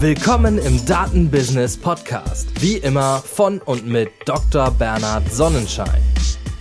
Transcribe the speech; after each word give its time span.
Willkommen 0.00 0.56
im 0.56 0.82
Datenbusiness 0.86 1.76
Podcast. 1.76 2.48
Wie 2.62 2.78
immer 2.78 3.18
von 3.18 3.58
und 3.58 3.86
mit 3.86 4.08
Dr. 4.24 4.70
Bernhard 4.70 5.30
Sonnenschein. 5.30 6.00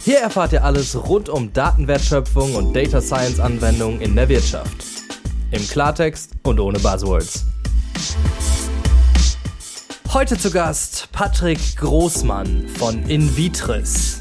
Hier 0.03 0.19
erfahrt 0.19 0.51
ihr 0.51 0.65
alles 0.65 0.93
rund 1.07 1.29
um 1.29 1.53
Datenwertschöpfung 1.53 2.55
und 2.55 2.75
Data 2.75 2.99
Science 2.99 3.39
Anwendungen 3.39 4.01
in 4.01 4.13
der 4.13 4.27
Wirtschaft. 4.27 4.83
Im 5.51 5.65
Klartext 5.65 6.31
und 6.43 6.59
ohne 6.59 6.79
Buzzwords. 6.79 7.45
Heute 10.11 10.37
zu 10.37 10.51
Gast 10.51 11.07
Patrick 11.13 11.77
Großmann 11.77 12.67
von 12.67 13.03
Invitris. 13.03 14.18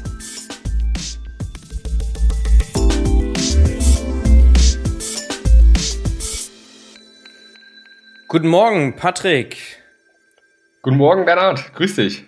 Guten 8.31 8.49
Morgen, 8.49 8.95
Patrick. 8.95 9.57
Guten 10.83 10.97
Morgen, 10.97 11.25
Bernhard. 11.25 11.73
Grüß 11.73 11.95
dich. 11.95 12.25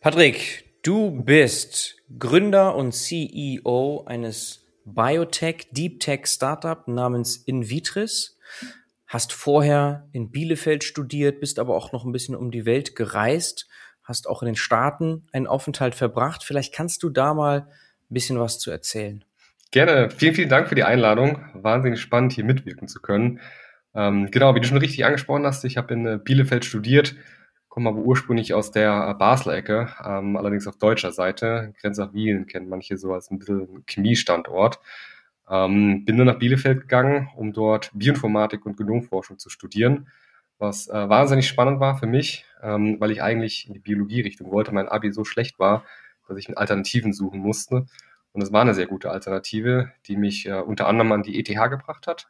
Patrick, 0.00 0.64
du 0.84 1.10
bist 1.24 1.96
Gründer 2.20 2.76
und 2.76 2.92
CEO 2.92 4.04
eines 4.06 4.64
Biotech, 4.84 5.70
Deep 5.72 5.98
Tech 5.98 6.28
Startup 6.28 6.86
namens 6.86 7.36
Invitris. 7.36 8.38
Hast 9.08 9.32
vorher 9.32 10.08
in 10.12 10.30
Bielefeld 10.30 10.84
studiert, 10.84 11.40
bist 11.40 11.58
aber 11.58 11.74
auch 11.74 11.90
noch 11.90 12.04
ein 12.04 12.12
bisschen 12.12 12.36
um 12.36 12.52
die 12.52 12.64
Welt 12.64 12.94
gereist, 12.94 13.68
hast 14.04 14.28
auch 14.28 14.40
in 14.40 14.46
den 14.46 14.54
Staaten 14.54 15.26
einen 15.32 15.48
Aufenthalt 15.48 15.96
verbracht. 15.96 16.44
Vielleicht 16.44 16.72
kannst 16.72 17.02
du 17.02 17.10
da 17.10 17.34
mal 17.34 17.62
ein 17.62 18.14
bisschen 18.14 18.38
was 18.38 18.60
zu 18.60 18.70
erzählen. 18.70 19.24
Gerne. 19.72 20.10
Vielen, 20.10 20.36
vielen 20.36 20.48
Dank 20.48 20.68
für 20.68 20.76
die 20.76 20.84
Einladung. 20.84 21.44
Wahnsinnig 21.54 22.00
spannend, 22.00 22.34
hier 22.34 22.44
mitwirken 22.44 22.86
zu 22.86 23.00
können. 23.00 23.40
Ähm, 23.94 24.30
genau, 24.30 24.54
wie 24.54 24.60
du 24.60 24.66
schon 24.66 24.78
richtig 24.78 25.04
angesprochen 25.04 25.44
hast, 25.44 25.64
ich 25.64 25.76
habe 25.76 25.94
in 25.94 26.06
äh, 26.06 26.18
Bielefeld 26.22 26.64
studiert, 26.64 27.16
komme 27.68 27.90
aber 27.90 27.98
ursprünglich 27.98 28.54
aus 28.54 28.70
der 28.70 29.08
äh, 29.10 29.14
Basler-Ecke, 29.14 29.88
ähm, 30.04 30.36
allerdings 30.36 30.66
auf 30.66 30.78
deutscher 30.78 31.12
Seite. 31.12 31.74
Grenzach-Wielen 31.80 32.46
kennen 32.46 32.68
manche 32.68 32.96
so 32.96 33.12
als 33.12 33.30
ein 33.30 33.38
bisschen 33.38 33.84
Chemiestandort. 33.88 34.80
Ähm, 35.48 36.04
bin 36.04 36.16
dann 36.16 36.28
nach 36.28 36.38
Bielefeld 36.38 36.82
gegangen, 36.82 37.28
um 37.36 37.52
dort 37.52 37.90
Bioinformatik 37.92 38.64
und 38.66 38.76
Genomforschung 38.76 39.38
zu 39.38 39.50
studieren, 39.50 40.08
was 40.58 40.88
äh, 40.88 41.08
wahnsinnig 41.08 41.48
spannend 41.48 41.80
war 41.80 41.98
für 41.98 42.06
mich, 42.06 42.44
ähm, 42.62 43.00
weil 43.00 43.10
ich 43.10 43.22
eigentlich 43.22 43.66
in 43.66 43.74
die 43.74 43.80
Biologie-Richtung 43.80 44.52
wollte. 44.52 44.72
Mein 44.72 44.88
Abi 44.88 45.12
so 45.12 45.24
schlecht 45.24 45.58
war, 45.58 45.84
dass 46.28 46.38
ich 46.38 46.56
Alternativen 46.56 47.12
suchen 47.12 47.40
musste. 47.40 47.86
Und 48.32 48.42
es 48.42 48.52
war 48.52 48.60
eine 48.60 48.74
sehr 48.74 48.86
gute 48.86 49.10
Alternative, 49.10 49.90
die 50.06 50.16
mich 50.16 50.46
äh, 50.46 50.60
unter 50.60 50.86
anderem 50.86 51.10
an 51.10 51.24
die 51.24 51.40
ETH 51.40 51.70
gebracht 51.70 52.06
hat 52.06 52.28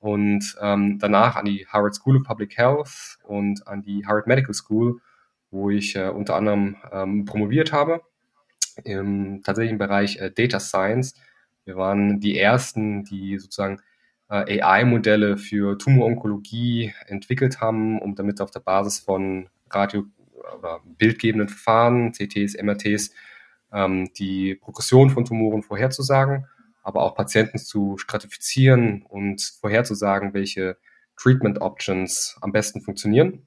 und 0.00 0.56
ähm, 0.60 0.98
danach 0.98 1.36
an 1.36 1.44
die 1.44 1.66
Harvard 1.68 1.94
School 1.94 2.16
of 2.16 2.24
Public 2.24 2.56
Health 2.56 3.18
und 3.22 3.66
an 3.68 3.82
die 3.82 4.04
Harvard 4.06 4.26
Medical 4.26 4.54
School, 4.54 5.00
wo 5.50 5.70
ich 5.70 5.94
äh, 5.94 6.08
unter 6.08 6.36
anderem 6.36 6.76
ähm, 6.90 7.26
promoviert 7.26 7.72
habe, 7.72 8.00
im 8.84 9.42
tatsächlichen 9.42 9.78
Bereich 9.78 10.16
äh, 10.16 10.30
Data 10.30 10.58
Science. 10.58 11.14
Wir 11.66 11.76
waren 11.76 12.18
die 12.18 12.38
ersten, 12.38 13.04
die 13.04 13.38
sozusagen 13.38 13.80
äh, 14.30 14.62
AI-Modelle 14.62 15.36
für 15.36 15.76
Tumoronkologie 15.76 16.94
entwickelt 17.06 17.60
haben, 17.60 18.00
um 18.00 18.14
damit 18.14 18.40
auf 18.40 18.50
der 18.50 18.60
Basis 18.60 19.00
von 19.00 19.50
Radio- 19.68 20.06
oder 20.58 20.80
bildgebenden 20.96 21.48
Verfahren, 21.48 22.12
CTs, 22.12 22.56
MRTs, 22.60 23.10
ähm, 23.72 24.10
die 24.14 24.54
Progression 24.54 25.10
von 25.10 25.26
Tumoren 25.26 25.62
vorherzusagen 25.62 26.46
aber 26.82 27.02
auch 27.02 27.14
Patienten 27.14 27.58
zu 27.58 27.98
stratifizieren 27.98 29.02
und 29.02 29.42
vorherzusagen, 29.60 30.34
welche 30.34 30.76
Treatment 31.16 31.60
Options 31.60 32.36
am 32.40 32.52
besten 32.52 32.80
funktionieren. 32.80 33.46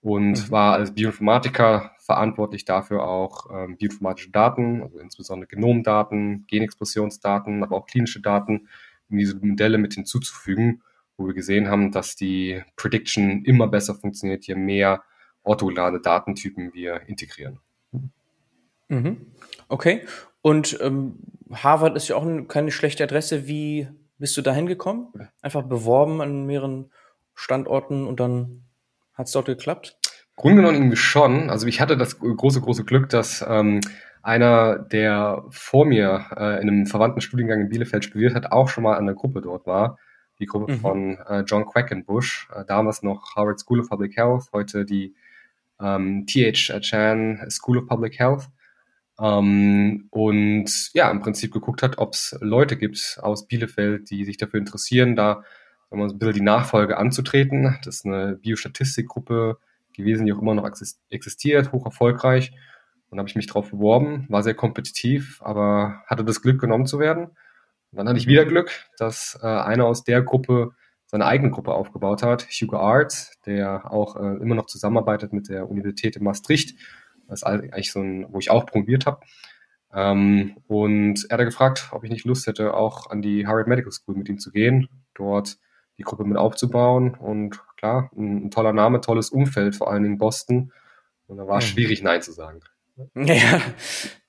Und 0.00 0.32
mhm. 0.32 0.50
war 0.50 0.74
als 0.74 0.92
Bioinformatiker 0.94 1.92
verantwortlich 1.98 2.66
dafür 2.66 3.04
auch 3.04 3.46
ähm, 3.50 3.78
bioinformatische 3.78 4.30
Daten, 4.30 4.82
also 4.82 4.98
insbesondere 4.98 5.48
Genomdaten, 5.48 6.44
Genexpressionsdaten, 6.48 7.62
aber 7.62 7.76
auch 7.76 7.86
klinische 7.86 8.20
Daten 8.20 8.68
in 9.08 9.16
diese 9.18 9.36
Modelle 9.36 9.78
mit 9.78 9.94
hinzuzufügen, 9.94 10.82
wo 11.16 11.26
wir 11.26 11.34
gesehen 11.34 11.68
haben, 11.68 11.92
dass 11.92 12.16
die 12.16 12.62
Prediction 12.76 13.44
immer 13.44 13.68
besser 13.68 13.94
funktioniert, 13.94 14.46
je 14.46 14.56
mehr 14.56 15.02
orthogonale 15.42 16.00
Datentypen 16.00 16.74
wir 16.74 17.02
integrieren. 17.06 17.60
Mhm. 18.88 19.32
Okay. 19.68 20.04
Und 20.44 20.78
ähm, 20.82 21.20
Harvard 21.50 21.96
ist 21.96 22.08
ja 22.08 22.16
auch 22.16 22.26
keine 22.48 22.70
schlechte 22.70 23.02
Adresse. 23.02 23.48
Wie 23.48 23.88
bist 24.18 24.36
du 24.36 24.42
da 24.42 24.52
hingekommen? 24.52 25.08
Einfach 25.40 25.62
beworben 25.62 26.20
an 26.20 26.44
mehreren 26.44 26.92
Standorten 27.34 28.06
und 28.06 28.20
dann 28.20 28.64
hat 29.14 29.24
es 29.24 29.32
dort 29.32 29.46
geklappt? 29.46 29.96
Grunde 30.36 30.56
genommen 30.56 30.74
irgendwie 30.74 30.96
schon. 30.96 31.48
Also 31.48 31.66
ich 31.66 31.80
hatte 31.80 31.96
das 31.96 32.18
große, 32.18 32.60
große 32.60 32.84
Glück, 32.84 33.08
dass 33.08 33.42
ähm, 33.48 33.80
einer, 34.20 34.80
der 34.80 35.44
vor 35.48 35.86
mir 35.86 36.26
äh, 36.36 36.60
in 36.60 36.68
einem 36.68 36.86
verwandten 36.86 37.22
Studiengang 37.22 37.62
in 37.62 37.68
Bielefeld 37.70 38.04
studiert 38.04 38.34
hat, 38.34 38.52
auch 38.52 38.68
schon 38.68 38.84
mal 38.84 38.98
an 38.98 39.06
der 39.06 39.14
Gruppe 39.14 39.40
dort 39.40 39.66
war. 39.66 39.98
Die 40.40 40.46
Gruppe 40.46 40.72
mhm. 40.72 40.78
von 40.78 41.18
äh, 41.26 41.40
John 41.46 41.64
Quackenbush, 41.64 42.50
äh, 42.54 42.66
damals 42.66 43.02
noch 43.02 43.34
Harvard 43.34 43.60
School 43.60 43.80
of 43.80 43.88
Public 43.88 44.14
Health, 44.18 44.50
heute 44.52 44.84
die 44.84 45.14
ähm, 45.80 46.26
T.H. 46.26 46.78
Chan 46.80 47.46
School 47.48 47.78
of 47.78 47.86
Public 47.86 48.18
Health. 48.18 48.50
Ähm, 49.20 50.08
und 50.10 50.90
ja, 50.92 51.10
im 51.10 51.20
Prinzip 51.20 51.52
geguckt 51.52 51.82
hat, 51.82 51.98
ob 51.98 52.14
es 52.14 52.36
Leute 52.40 52.76
gibt 52.76 53.18
aus 53.22 53.46
Bielefeld, 53.46 54.10
die 54.10 54.24
sich 54.24 54.36
dafür 54.36 54.60
interessieren, 54.60 55.16
da 55.16 55.44
sagen 55.90 56.02
wir, 56.02 56.08
so 56.08 56.14
ein 56.14 56.18
bisschen 56.18 56.34
die 56.34 56.40
Nachfolge 56.40 56.96
anzutreten. 56.96 57.78
Das 57.84 57.96
ist 57.96 58.06
eine 58.06 58.36
Biostatistikgruppe 58.36 59.58
gewesen, 59.92 60.26
die 60.26 60.32
auch 60.32 60.42
immer 60.42 60.54
noch 60.54 60.68
existiert, 61.10 61.72
hoch 61.72 61.84
erfolgreich. 61.84 62.52
Und 63.10 63.18
habe 63.18 63.28
ich 63.28 63.36
mich 63.36 63.46
darauf 63.46 63.70
beworben, 63.70 64.26
war 64.28 64.42
sehr 64.42 64.54
kompetitiv, 64.54 65.40
aber 65.40 66.02
hatte 66.06 66.24
das 66.24 66.42
Glück, 66.42 66.60
genommen 66.60 66.86
zu 66.86 66.98
werden. 66.98 67.26
Und 67.26 67.98
dann 67.98 68.08
hatte 68.08 68.18
ich 68.18 68.26
wieder 68.26 68.44
Glück, 68.44 68.72
dass 68.98 69.38
äh, 69.40 69.46
einer 69.46 69.86
aus 69.86 70.02
der 70.02 70.22
Gruppe 70.22 70.72
seine 71.06 71.26
eigene 71.26 71.52
Gruppe 71.52 71.72
aufgebaut 71.72 72.24
hat, 72.24 72.48
Hugo 72.50 72.76
Arts, 72.76 73.38
der 73.46 73.92
auch 73.92 74.16
äh, 74.16 74.42
immer 74.42 74.56
noch 74.56 74.66
zusammenarbeitet 74.66 75.32
mit 75.32 75.48
der 75.48 75.70
Universität 75.70 76.16
in 76.16 76.24
Maastricht 76.24 76.76
das 77.28 77.40
ist 77.40 77.44
eigentlich 77.44 77.92
so 77.92 78.00
ein, 78.00 78.26
wo 78.30 78.38
ich 78.38 78.50
auch 78.50 78.66
promoviert 78.66 79.06
habe. 79.06 79.20
Ähm, 79.94 80.56
und 80.66 81.26
er 81.28 81.38
hat 81.38 81.44
gefragt, 81.44 81.90
ob 81.92 82.04
ich 82.04 82.10
nicht 82.10 82.24
Lust 82.24 82.46
hätte, 82.46 82.74
auch 82.74 83.10
an 83.10 83.22
die 83.22 83.46
Harvard 83.46 83.68
Medical 83.68 83.92
School 83.92 84.16
mit 84.16 84.28
ihm 84.28 84.38
zu 84.38 84.50
gehen, 84.50 84.88
dort 85.14 85.56
die 85.98 86.02
Gruppe 86.02 86.24
mit 86.24 86.36
aufzubauen. 86.36 87.14
Und 87.14 87.60
klar, 87.76 88.10
ein, 88.16 88.46
ein 88.46 88.50
toller 88.50 88.72
Name, 88.72 89.00
tolles 89.00 89.30
Umfeld, 89.30 89.76
vor 89.76 89.90
allem 89.90 90.04
in 90.04 90.18
Boston. 90.18 90.72
Und 91.28 91.38
da 91.38 91.46
war 91.46 91.58
es 91.58 91.66
mhm. 91.66 91.68
schwierig, 91.68 92.02
Nein 92.02 92.22
zu 92.22 92.32
sagen. 92.32 92.60
Ja, 93.16 93.60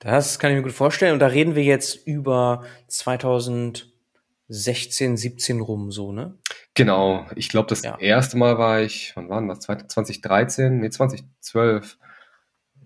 das 0.00 0.40
kann 0.40 0.50
ich 0.50 0.56
mir 0.56 0.64
gut 0.64 0.72
vorstellen. 0.72 1.12
Und 1.12 1.20
da 1.20 1.28
reden 1.28 1.54
wir 1.54 1.62
jetzt 1.62 2.04
über 2.04 2.64
2016, 2.88 5.16
17 5.16 5.60
rum, 5.60 5.92
so, 5.92 6.10
ne? 6.10 6.34
Genau. 6.74 7.26
Ich 7.36 7.48
glaube, 7.48 7.68
das 7.68 7.82
ja. 7.82 7.96
erste 7.96 8.36
Mal 8.36 8.58
war 8.58 8.80
ich, 8.80 9.12
wann 9.14 9.28
war 9.28 9.40
das? 9.46 9.60
2013? 9.60 10.80
Nee, 10.80 10.90
2012 10.90 11.96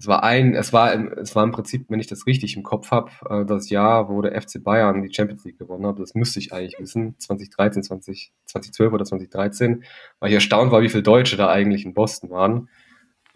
es 0.00 0.06
war 0.06 0.22
ein, 0.22 0.54
es 0.54 0.72
war, 0.72 0.94
es 1.18 1.36
war 1.36 1.44
im 1.44 1.52
Prinzip, 1.52 1.84
wenn 1.90 2.00
ich 2.00 2.06
das 2.06 2.26
richtig 2.26 2.56
im 2.56 2.62
Kopf 2.62 2.90
habe, 2.90 3.10
äh, 3.28 3.44
das 3.44 3.68
Jahr, 3.68 4.08
wo 4.08 4.22
der 4.22 4.40
FC 4.40 4.64
Bayern 4.64 5.02
die 5.02 5.12
Champions 5.12 5.44
League 5.44 5.58
gewonnen 5.58 5.86
hat. 5.86 5.98
Das 5.98 6.14
müsste 6.14 6.38
ich 6.38 6.54
eigentlich 6.54 6.80
wissen. 6.80 7.18
2013, 7.18 7.82
20, 7.82 8.32
2012 8.46 8.92
oder 8.94 9.04
2013, 9.04 9.84
weil 10.18 10.30
ich 10.30 10.34
erstaunt 10.34 10.72
war, 10.72 10.80
wie 10.80 10.88
viele 10.88 11.02
Deutsche 11.02 11.36
da 11.36 11.50
eigentlich 11.50 11.84
in 11.84 11.92
Boston 11.92 12.30
waren. 12.30 12.70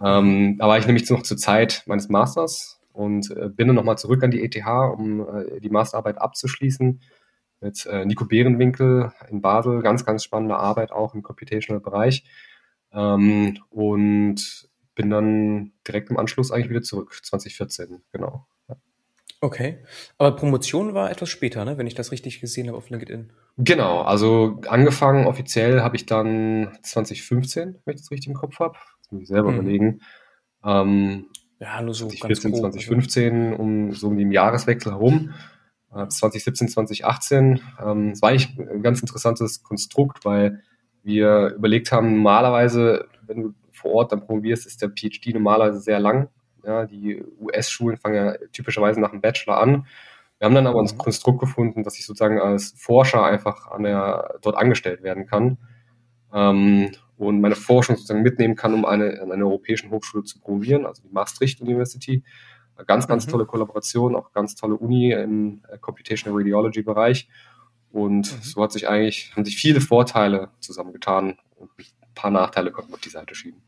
Ähm, 0.02 0.56
da 0.58 0.66
war 0.66 0.78
ich 0.78 0.86
nämlich 0.86 1.08
noch 1.10 1.22
zur 1.22 1.36
Zeit 1.36 1.82
meines 1.84 2.08
Masters 2.08 2.81
und 2.92 3.31
äh, 3.31 3.50
bin 3.50 3.66
dann 3.66 3.76
nochmal 3.76 3.98
zurück 3.98 4.25
an 4.25 4.31
die 4.31 4.42
ETH, 4.42 4.66
um 4.96 5.20
äh, 5.20 5.60
die 5.60 5.69
Masterarbeit 5.69 6.16
abzuschließen 6.16 7.02
mit 7.60 7.84
äh, 7.84 8.06
Nico 8.06 8.25
Behrenwinkel 8.25 9.12
in 9.28 9.42
Basel. 9.42 9.82
Ganz, 9.82 10.06
ganz 10.06 10.25
spannende 10.25 10.56
Arbeit 10.56 10.92
auch 10.92 11.14
im 11.14 11.22
Computational-Bereich. 11.22 12.25
Ähm, 12.90 13.58
und 13.69 14.70
bin 14.94 15.11
dann 15.11 15.73
direkt 15.87 16.11
im 16.11 16.19
Anschluss 16.19 16.50
eigentlich 16.50 16.70
wieder 16.70 16.82
zurück, 16.82 17.19
2014, 17.23 18.02
genau. 18.12 18.46
Okay. 19.44 19.85
Aber 20.17 20.35
Promotion 20.37 20.94
war 20.94 21.11
etwas 21.11 21.29
später, 21.29 21.67
ne? 21.67 21.76
wenn 21.76 21.87
ich 21.87 21.94
das 21.94 22.12
richtig 22.12 22.41
gesehen 22.41 22.69
habe 22.69 22.79
auf 22.79 22.88
LinkedIn. 22.88 23.31
Genau, 23.58 24.00
also 24.00 24.61
angefangen 24.67 25.26
offiziell 25.26 25.82
habe 25.82 25.96
ich 25.96 26.06
dann 26.06 26.79
2015, 26.82 27.76
wenn 27.85 27.94
ich 27.94 28.00
das 28.00 28.11
richtig 28.11 28.29
im 28.29 28.35
Kopf 28.35 28.58
habe. 28.58 28.79
Das 29.02 29.12
muss 29.12 29.23
ich 29.23 29.29
selber 29.29 29.50
mhm. 29.50 29.58
überlegen. 29.58 30.00
Ähm, 30.64 31.26
ja, 31.61 31.82
nur 31.82 31.93
so 31.93 32.08
2014, 32.08 32.52
ganz 32.52 32.62
grob, 32.62 32.73
2015, 32.73 33.35
also. 33.35 33.62
um 33.62 33.93
so 33.93 34.08
um 34.08 34.17
den 34.17 34.32
Jahreswechsel 34.32 34.93
herum. 34.93 35.35
Äh, 35.94 36.08
2017, 36.08 36.69
2018. 36.69 37.61
Ähm, 37.85 38.11
das 38.11 38.23
war 38.23 38.31
eigentlich 38.31 38.58
ein 38.58 38.82
ganz 38.82 39.00
interessantes 39.00 39.62
Konstrukt, 39.62 40.25
weil 40.25 40.62
wir 41.02 41.55
überlegt 41.55 41.93
haben, 41.93 42.17
normalerweise, 42.17 43.06
wenn 43.26 43.43
du 43.43 43.55
vor 43.84 43.92
Ort 43.92 44.12
dann 44.12 44.26
promovierst, 44.26 44.66
ist 44.66 44.81
der 44.81 44.88
PhD 44.88 45.34
normalerweise 45.34 45.81
sehr 45.81 46.00
lang. 46.00 46.28
Ja, 46.64 46.86
die 46.86 47.22
US-Schulen 47.38 47.98
fangen 47.98 48.14
ja 48.16 48.36
typischerweise 48.50 48.98
nach 48.98 49.10
dem 49.10 49.20
Bachelor 49.20 49.58
an. 49.58 49.86
Wir 50.38 50.46
haben 50.46 50.54
dann 50.54 50.66
aber 50.66 50.81
ein 50.81 50.88
mhm. 50.90 50.98
Konstrukt 50.98 51.38
gefunden, 51.38 51.82
dass 51.82 51.98
ich 51.98 52.06
sozusagen 52.06 52.40
als 52.40 52.75
Forscher 52.78 53.22
einfach 53.22 53.70
an 53.70 53.82
der, 53.82 54.38
dort 54.40 54.56
angestellt 54.56 55.02
werden 55.02 55.26
kann. 55.26 55.58
Ähm, 56.32 56.92
und 57.16 57.40
meine 57.42 57.54
Forschung 57.54 57.96
sozusagen 57.96 58.22
mitnehmen 58.22 58.56
kann, 58.56 58.72
um 58.72 58.86
eine, 58.86 59.20
an 59.20 59.31
einer 59.31 59.44
europäischen 59.44 59.90
Hochschule 59.90 60.25
zu 60.25 60.40
promovieren, 60.40 60.87
also 60.87 61.02
die 61.02 61.12
Maastricht 61.12 61.60
University. 61.60 62.25
Ganz, 62.87 63.06
ganz 63.06 63.26
mhm. 63.26 63.30
tolle 63.32 63.46
Kollaboration, 63.46 64.16
auch 64.16 64.32
ganz 64.32 64.56
tolle 64.56 64.76
Uni 64.76 65.12
im 65.12 65.62
äh, 65.69 65.78
Computational 65.78 66.37
Radiology 66.38 66.82
Bereich. 66.82 67.28
Und 67.92 68.32
mhm. 68.32 68.42
so 68.42 68.62
hat 68.62 68.72
sich 68.72 68.88
eigentlich, 68.88 69.32
haben 69.37 69.44
sich 69.44 69.56
viele 69.56 69.80
Vorteile 69.80 70.48
zusammengetan 70.58 71.38
und 71.54 71.70
ein 71.78 72.14
paar 72.14 72.30
Nachteile 72.30 72.72
konnten 72.72 72.90
wir 72.90 72.94
auf 72.94 73.00
die 73.00 73.10
Seite 73.10 73.34
schieben. 73.34 73.62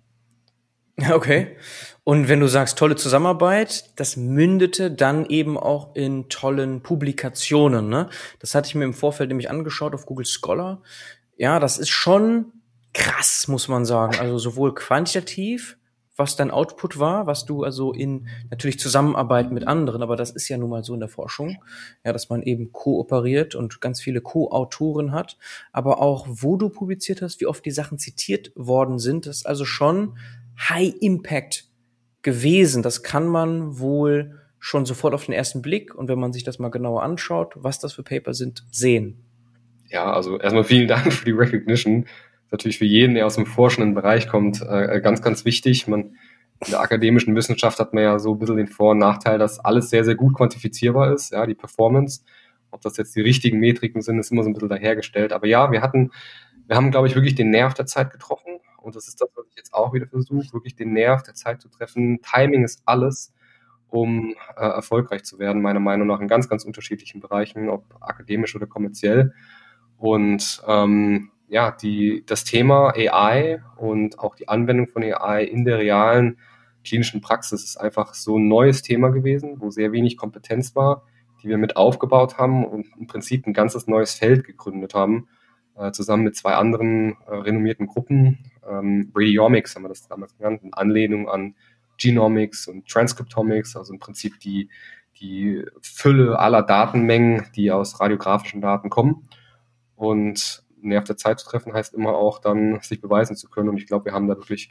Okay. 1.10 1.56
Und 2.04 2.28
wenn 2.28 2.40
du 2.40 2.46
sagst 2.46 2.78
tolle 2.78 2.96
Zusammenarbeit, 2.96 3.90
das 3.96 4.16
mündete 4.16 4.90
dann 4.90 5.26
eben 5.26 5.58
auch 5.58 5.94
in 5.96 6.28
tollen 6.28 6.80
Publikationen. 6.80 7.88
Ne? 7.88 8.08
Das 8.38 8.54
hatte 8.54 8.68
ich 8.68 8.74
mir 8.74 8.84
im 8.84 8.94
Vorfeld 8.94 9.28
nämlich 9.28 9.50
angeschaut 9.50 9.92
auf 9.92 10.06
Google 10.06 10.24
Scholar. 10.24 10.82
Ja, 11.36 11.58
das 11.58 11.78
ist 11.78 11.90
schon 11.90 12.52
krass, 12.94 13.48
muss 13.48 13.68
man 13.68 13.84
sagen. 13.84 14.16
Also 14.20 14.38
sowohl 14.38 14.72
quantitativ, 14.74 15.76
was 16.16 16.36
dein 16.36 16.50
Output 16.50 16.98
war, 16.98 17.26
was 17.26 17.44
du 17.44 17.62
also 17.62 17.92
in 17.92 18.28
natürlich 18.50 18.78
Zusammenarbeit 18.78 19.50
mit 19.52 19.66
anderen, 19.66 20.02
aber 20.02 20.16
das 20.16 20.30
ist 20.30 20.48
ja 20.48 20.56
nun 20.56 20.70
mal 20.70 20.82
so 20.82 20.94
in 20.94 21.00
der 21.00 21.10
Forschung, 21.10 21.58
ja, 22.04 22.12
dass 22.12 22.30
man 22.30 22.42
eben 22.42 22.72
kooperiert 22.72 23.54
und 23.54 23.80
ganz 23.82 24.00
viele 24.00 24.22
Co-Autoren 24.22 25.12
hat, 25.12 25.36
aber 25.72 26.00
auch 26.00 26.26
wo 26.30 26.56
du 26.56 26.70
publiziert 26.70 27.20
hast, 27.20 27.40
wie 27.40 27.46
oft 27.46 27.64
die 27.66 27.70
Sachen 27.70 27.98
zitiert 27.98 28.50
worden 28.54 28.98
sind, 28.98 29.26
das 29.26 29.38
ist 29.38 29.46
also 29.46 29.66
schon 29.66 30.16
High 30.58 30.94
Impact 31.00 31.64
gewesen. 32.22 32.82
Das 32.82 33.02
kann 33.02 33.26
man 33.26 33.78
wohl 33.78 34.40
schon 34.58 34.84
sofort 34.84 35.14
auf 35.14 35.26
den 35.26 35.34
ersten 35.34 35.62
Blick 35.62 35.94
und 35.94 36.08
wenn 36.08 36.18
man 36.18 36.32
sich 36.32 36.44
das 36.44 36.58
mal 36.58 36.70
genauer 36.70 37.02
anschaut, 37.02 37.54
was 37.56 37.78
das 37.78 37.92
für 37.92 38.02
Paper 38.02 38.34
sind, 38.34 38.64
sehen. 38.70 39.22
Ja, 39.88 40.12
also 40.12 40.38
erstmal 40.38 40.64
vielen 40.64 40.88
Dank 40.88 41.12
für 41.12 41.24
die 41.24 41.32
Recognition 41.32 42.06
natürlich 42.50 42.78
für 42.78 42.84
jeden, 42.84 43.14
der 43.14 43.26
aus 43.26 43.36
dem 43.36 43.46
forschenden 43.46 43.94
Bereich 43.94 44.28
kommt, 44.28 44.62
äh, 44.62 45.00
ganz, 45.00 45.22
ganz 45.22 45.44
wichtig. 45.44 45.86
Man, 45.88 46.16
in 46.64 46.70
der 46.70 46.80
akademischen 46.80 47.34
Wissenschaft 47.34 47.78
hat 47.78 47.92
man 47.92 48.02
ja 48.02 48.18
so 48.18 48.32
ein 48.32 48.38
bisschen 48.38 48.56
den 48.56 48.68
Vor- 48.68 48.92
und 48.92 48.98
Nachteil, 48.98 49.38
dass 49.38 49.60
alles 49.60 49.90
sehr, 49.90 50.04
sehr 50.04 50.14
gut 50.14 50.34
quantifizierbar 50.34 51.12
ist, 51.12 51.32
ja, 51.32 51.46
die 51.46 51.54
Performance. 51.54 52.22
Ob 52.70 52.80
das 52.82 52.96
jetzt 52.96 53.14
die 53.14 53.20
richtigen 53.20 53.58
Metriken 53.58 54.02
sind, 54.02 54.18
ist 54.18 54.32
immer 54.32 54.42
so 54.42 54.50
ein 54.50 54.52
bisschen 54.52 54.68
dahergestellt. 54.68 55.32
Aber 55.32 55.46
ja, 55.46 55.70
wir 55.70 55.82
hatten, 55.82 56.10
wir 56.66 56.76
haben, 56.76 56.90
glaube 56.90 57.06
ich, 57.06 57.14
wirklich 57.14 57.34
den 57.34 57.50
Nerv 57.50 57.74
der 57.74 57.86
Zeit 57.86 58.10
getroffen. 58.10 58.55
Und 58.86 58.94
das 58.94 59.08
ist 59.08 59.20
das, 59.20 59.28
was 59.34 59.44
ich 59.48 59.56
jetzt 59.56 59.74
auch 59.74 59.92
wieder 59.92 60.06
versuche, 60.06 60.52
wirklich 60.52 60.76
den 60.76 60.92
Nerv 60.92 61.24
der 61.24 61.34
Zeit 61.34 61.60
zu 61.60 61.68
treffen. 61.68 62.20
Timing 62.22 62.62
ist 62.62 62.82
alles, 62.84 63.34
um 63.88 64.36
äh, 64.56 64.64
erfolgreich 64.64 65.24
zu 65.24 65.40
werden, 65.40 65.60
meiner 65.60 65.80
Meinung 65.80 66.06
nach, 66.06 66.20
in 66.20 66.28
ganz, 66.28 66.48
ganz 66.48 66.64
unterschiedlichen 66.64 67.20
Bereichen, 67.20 67.68
ob 67.68 67.84
akademisch 68.00 68.54
oder 68.54 68.68
kommerziell. 68.68 69.34
Und 69.98 70.62
ähm, 70.68 71.32
ja, 71.48 71.72
die, 71.72 72.22
das 72.26 72.44
Thema 72.44 72.92
AI 72.94 73.60
und 73.76 74.20
auch 74.20 74.36
die 74.36 74.46
Anwendung 74.46 74.86
von 74.86 75.02
AI 75.02 75.42
in 75.42 75.64
der 75.64 75.78
realen 75.78 76.38
klinischen 76.84 77.20
Praxis 77.20 77.64
ist 77.64 77.80
einfach 77.80 78.14
so 78.14 78.38
ein 78.38 78.46
neues 78.46 78.82
Thema 78.82 79.08
gewesen, 79.08 79.60
wo 79.60 79.70
sehr 79.70 79.90
wenig 79.90 80.16
Kompetenz 80.16 80.76
war, 80.76 81.02
die 81.42 81.48
wir 81.48 81.58
mit 81.58 81.76
aufgebaut 81.76 82.38
haben 82.38 82.64
und 82.64 82.86
im 82.96 83.08
Prinzip 83.08 83.48
ein 83.48 83.52
ganzes 83.52 83.88
neues 83.88 84.14
Feld 84.14 84.44
gegründet 84.44 84.94
haben, 84.94 85.26
äh, 85.76 85.92
zusammen 85.92 86.24
mit 86.24 86.36
zwei 86.36 86.54
anderen 86.54 87.16
äh, 87.26 87.34
renommierten 87.34 87.86
Gruppen. 87.86 88.50
Ähm, 88.68 89.12
Radiomics 89.14 89.74
haben 89.74 89.84
wir 89.84 89.88
das 89.88 90.06
damals 90.08 90.36
genannt, 90.36 90.62
in 90.62 90.72
Anlehnung 90.74 91.28
an 91.28 91.54
Genomics 91.98 92.68
und 92.68 92.88
Transcriptomics, 92.88 93.76
also 93.76 93.92
im 93.92 93.98
Prinzip 93.98 94.38
die, 94.40 94.68
die 95.20 95.64
Fülle 95.80 96.38
aller 96.38 96.62
Datenmengen, 96.62 97.46
die 97.54 97.70
aus 97.70 98.00
radiografischen 98.00 98.60
Daten 98.60 98.90
kommen. 98.90 99.28
Und 99.94 100.62
Nerv 100.80 101.04
der 101.04 101.16
Zeit 101.16 101.40
zu 101.40 101.48
treffen, 101.48 101.72
heißt 101.72 101.94
immer 101.94 102.14
auch 102.14 102.38
dann, 102.38 102.80
sich 102.80 103.00
beweisen 103.00 103.34
zu 103.36 103.48
können. 103.48 103.70
Und 103.70 103.78
ich 103.78 103.86
glaube, 103.86 104.06
wir 104.06 104.12
haben 104.12 104.28
da 104.28 104.36
wirklich 104.36 104.70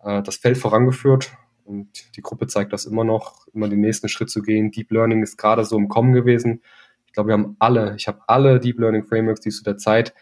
äh, 0.00 0.22
das 0.22 0.36
Feld 0.36 0.58
vorangeführt. 0.58 1.32
Und 1.64 2.16
die 2.16 2.22
Gruppe 2.22 2.46
zeigt 2.46 2.72
das 2.72 2.86
immer 2.86 3.04
noch, 3.04 3.46
immer 3.52 3.68
den 3.68 3.80
nächsten 3.80 4.08
Schritt 4.08 4.30
zu 4.30 4.42
gehen. 4.42 4.70
Deep 4.70 4.90
Learning 4.90 5.22
ist 5.22 5.36
gerade 5.36 5.64
so 5.64 5.76
im 5.76 5.88
Kommen 5.88 6.12
gewesen. 6.12 6.62
Ich 7.06 7.12
glaube, 7.12 7.28
wir 7.28 7.34
haben 7.34 7.56
alle, 7.58 7.94
ich 7.96 8.08
habe 8.08 8.20
alle 8.26 8.60
Deep 8.60 8.78
Learning 8.78 9.04
Frameworks, 9.04 9.40
die 9.40 9.50
zu 9.50 9.64
der 9.64 9.76
Zeit 9.76 10.14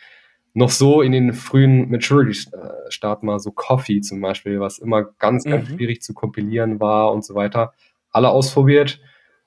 noch 0.57 0.71
so 0.71 1.03
in 1.03 1.13
den 1.13 1.35
frühen 1.35 1.91
Maturity-Starten 1.91 3.27
mal 3.27 3.39
so 3.39 3.53
Coffee 3.53 4.01
zum 4.01 4.23
Beispiel, 4.23 4.59
was 4.59 4.79
immer 4.79 5.05
ganz, 5.05 5.45
ganz 5.45 5.69
mhm. 5.69 5.75
schwierig 5.75 6.01
zu 6.01 6.15
kompilieren 6.15 6.81
war 6.81 7.13
und 7.13 7.27
so 7.27 7.35
weiter, 7.35 7.75
alle 8.11 8.31
ausprobiert. 8.31 8.99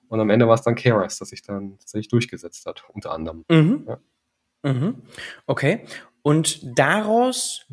Und 0.08 0.20
am 0.20 0.30
Ende 0.30 0.48
war 0.48 0.54
es 0.54 0.62
dann 0.62 0.76
Keras, 0.76 1.18
das 1.18 1.30
sich 1.30 1.42
dann 1.42 1.80
tatsächlich 1.80 2.10
durchgesetzt 2.10 2.68
hat, 2.68 2.84
unter 2.94 3.12
anderem. 3.12 3.44
Mhm. 3.50 3.88
Ja. 3.88 4.72
Mhm. 4.72 5.02
Okay. 5.48 5.86
Und 6.22 6.78
daraus, 6.78 7.66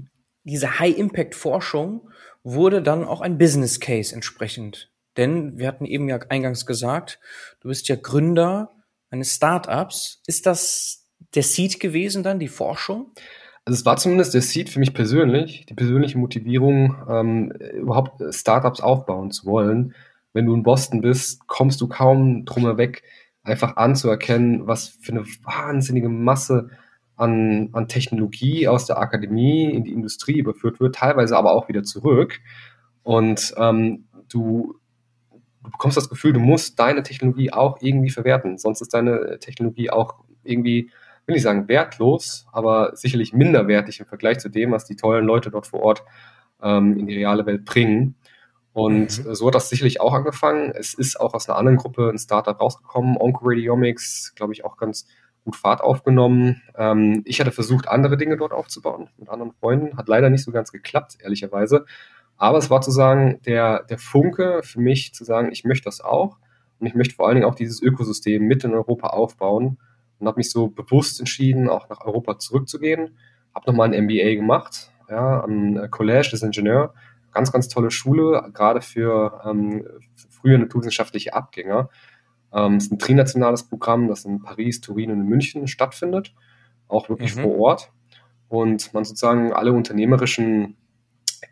diese 0.44 0.78
High-Impact-Forschung, 0.78 2.10
wurde 2.42 2.80
dann 2.80 3.04
auch 3.04 3.20
ein 3.20 3.36
Business 3.36 3.80
Case 3.80 4.14
entsprechend. 4.14 4.90
Denn 5.18 5.58
wir 5.58 5.68
hatten 5.68 5.84
eben 5.84 6.08
ja 6.08 6.18
eingangs 6.30 6.64
gesagt, 6.64 7.20
du 7.60 7.68
bist 7.68 7.88
ja 7.88 7.96
Gründer 7.96 8.74
eines 9.10 9.34
Startups. 9.34 10.22
Ist 10.26 10.46
das 10.46 11.05
der 11.34 11.42
Seed 11.42 11.80
gewesen 11.80 12.22
dann, 12.22 12.38
die 12.38 12.48
Forschung? 12.48 13.10
Also 13.64 13.80
es 13.80 13.84
war 13.84 13.96
zumindest 13.96 14.32
der 14.32 14.42
Seed 14.42 14.70
für 14.70 14.78
mich 14.78 14.94
persönlich, 14.94 15.66
die 15.66 15.74
persönliche 15.74 16.18
Motivierung, 16.18 16.96
ähm, 17.08 17.50
überhaupt 17.74 18.22
Startups 18.32 18.80
aufbauen 18.80 19.32
zu 19.32 19.44
wollen. 19.46 19.94
Wenn 20.32 20.46
du 20.46 20.54
in 20.54 20.62
Boston 20.62 21.00
bist, 21.00 21.46
kommst 21.48 21.80
du 21.80 21.88
kaum 21.88 22.44
drum 22.44 22.76
weg, 22.76 23.02
einfach 23.42 23.76
anzuerkennen, 23.76 24.66
was 24.66 24.88
für 25.00 25.12
eine 25.12 25.24
wahnsinnige 25.42 26.08
Masse 26.08 26.70
an, 27.16 27.70
an 27.72 27.88
Technologie 27.88 28.68
aus 28.68 28.86
der 28.86 28.98
Akademie 28.98 29.72
in 29.72 29.84
die 29.84 29.92
Industrie 29.92 30.38
überführt 30.38 30.80
wird, 30.80 30.94
teilweise 30.94 31.36
aber 31.36 31.52
auch 31.52 31.68
wieder 31.68 31.82
zurück. 31.82 32.40
Und 33.02 33.54
ähm, 33.56 34.04
du, 34.28 34.78
du 35.62 35.70
bekommst 35.70 35.96
das 35.96 36.08
Gefühl, 36.08 36.32
du 36.32 36.40
musst 36.40 36.78
deine 36.78 37.02
Technologie 37.02 37.52
auch 37.52 37.78
irgendwie 37.80 38.10
verwerten. 38.10 38.58
Sonst 38.58 38.80
ist 38.80 38.94
deine 38.94 39.38
Technologie 39.40 39.90
auch 39.90 40.16
irgendwie, 40.44 40.90
will 41.26 41.36
ich 41.36 41.42
sagen, 41.42 41.68
wertlos, 41.68 42.46
aber 42.52 42.92
sicherlich 42.94 43.32
minderwertig 43.32 44.00
im 44.00 44.06
Vergleich 44.06 44.38
zu 44.38 44.48
dem, 44.48 44.70
was 44.70 44.84
die 44.84 44.96
tollen 44.96 45.24
Leute 45.24 45.50
dort 45.50 45.66
vor 45.66 45.80
Ort 45.80 46.04
ähm, 46.62 46.98
in 46.98 47.06
die 47.06 47.16
reale 47.16 47.46
Welt 47.46 47.64
bringen. 47.64 48.14
Und 48.72 49.24
mhm. 49.24 49.34
so 49.34 49.46
hat 49.46 49.54
das 49.54 49.68
sicherlich 49.68 50.00
auch 50.00 50.12
angefangen. 50.12 50.70
Es 50.70 50.94
ist 50.94 51.18
auch 51.18 51.34
aus 51.34 51.48
einer 51.48 51.58
anderen 51.58 51.78
Gruppe 51.78 52.10
ein 52.10 52.18
Startup 52.18 52.60
rausgekommen, 52.60 53.16
OncoRadiomics, 53.16 54.34
glaube 54.36 54.52
ich, 54.52 54.64
auch 54.64 54.76
ganz 54.76 55.06
gut 55.44 55.56
Fahrt 55.56 55.80
aufgenommen. 55.80 56.60
Ähm, 56.76 57.22
ich 57.24 57.40
hatte 57.40 57.52
versucht, 57.52 57.88
andere 57.88 58.16
Dinge 58.16 58.36
dort 58.36 58.52
aufzubauen 58.52 59.08
mit 59.16 59.28
anderen 59.30 59.52
Freunden. 59.52 59.96
Hat 59.96 60.08
leider 60.08 60.28
nicht 60.28 60.44
so 60.44 60.52
ganz 60.52 60.72
geklappt, 60.72 61.16
ehrlicherweise. 61.22 61.86
Aber 62.36 62.58
es 62.58 62.68
war 62.68 62.82
zu 62.82 62.90
sagen, 62.90 63.40
der, 63.46 63.84
der 63.84 63.98
Funke 63.98 64.60
für 64.62 64.80
mich 64.80 65.14
zu 65.14 65.24
sagen, 65.24 65.50
ich 65.52 65.64
möchte 65.64 65.86
das 65.86 66.00
auch. 66.00 66.36
Und 66.78 66.86
ich 66.86 66.94
möchte 66.94 67.14
vor 67.14 67.26
allen 67.26 67.36
Dingen 67.36 67.46
auch 67.46 67.54
dieses 67.54 67.80
Ökosystem 67.80 68.42
mit 68.42 68.62
in 68.64 68.74
Europa 68.74 69.08
aufbauen. 69.08 69.78
Und 70.18 70.26
habe 70.26 70.38
mich 70.38 70.50
so 70.50 70.68
bewusst 70.68 71.20
entschieden, 71.20 71.68
auch 71.68 71.88
nach 71.88 72.00
Europa 72.00 72.38
zurückzugehen. 72.38 73.16
Habe 73.54 73.70
nochmal 73.70 73.92
ein 73.92 74.04
MBA 74.04 74.34
gemacht, 74.34 74.90
ja, 75.08 75.42
am 75.42 75.76
Collège 75.90 76.30
des 76.30 76.42
Ingenieurs 76.42 76.90
ganz, 77.36 77.52
ganz 77.52 77.68
tolle 77.68 77.90
Schule, 77.90 78.50
gerade 78.54 78.80
für, 78.80 79.42
ähm, 79.44 79.86
frühe 80.30 80.58
naturwissenschaftliche 80.58 81.34
Abgänger. 81.34 81.90
Ähm, 82.52 82.76
es 82.76 82.84
ist 82.84 82.92
ein 82.92 82.98
trinationales 82.98 83.64
Programm, 83.64 84.08
das 84.08 84.24
in 84.24 84.42
Paris, 84.42 84.80
Turin 84.80 85.10
und 85.10 85.26
München 85.26 85.68
stattfindet, 85.68 86.34
auch 86.88 87.10
wirklich 87.10 87.36
mhm. 87.36 87.42
vor 87.42 87.58
Ort. 87.58 87.92
Und 88.48 88.94
man 88.94 89.04
sozusagen 89.04 89.52
alle 89.52 89.72
unternehmerischen, 89.72 90.76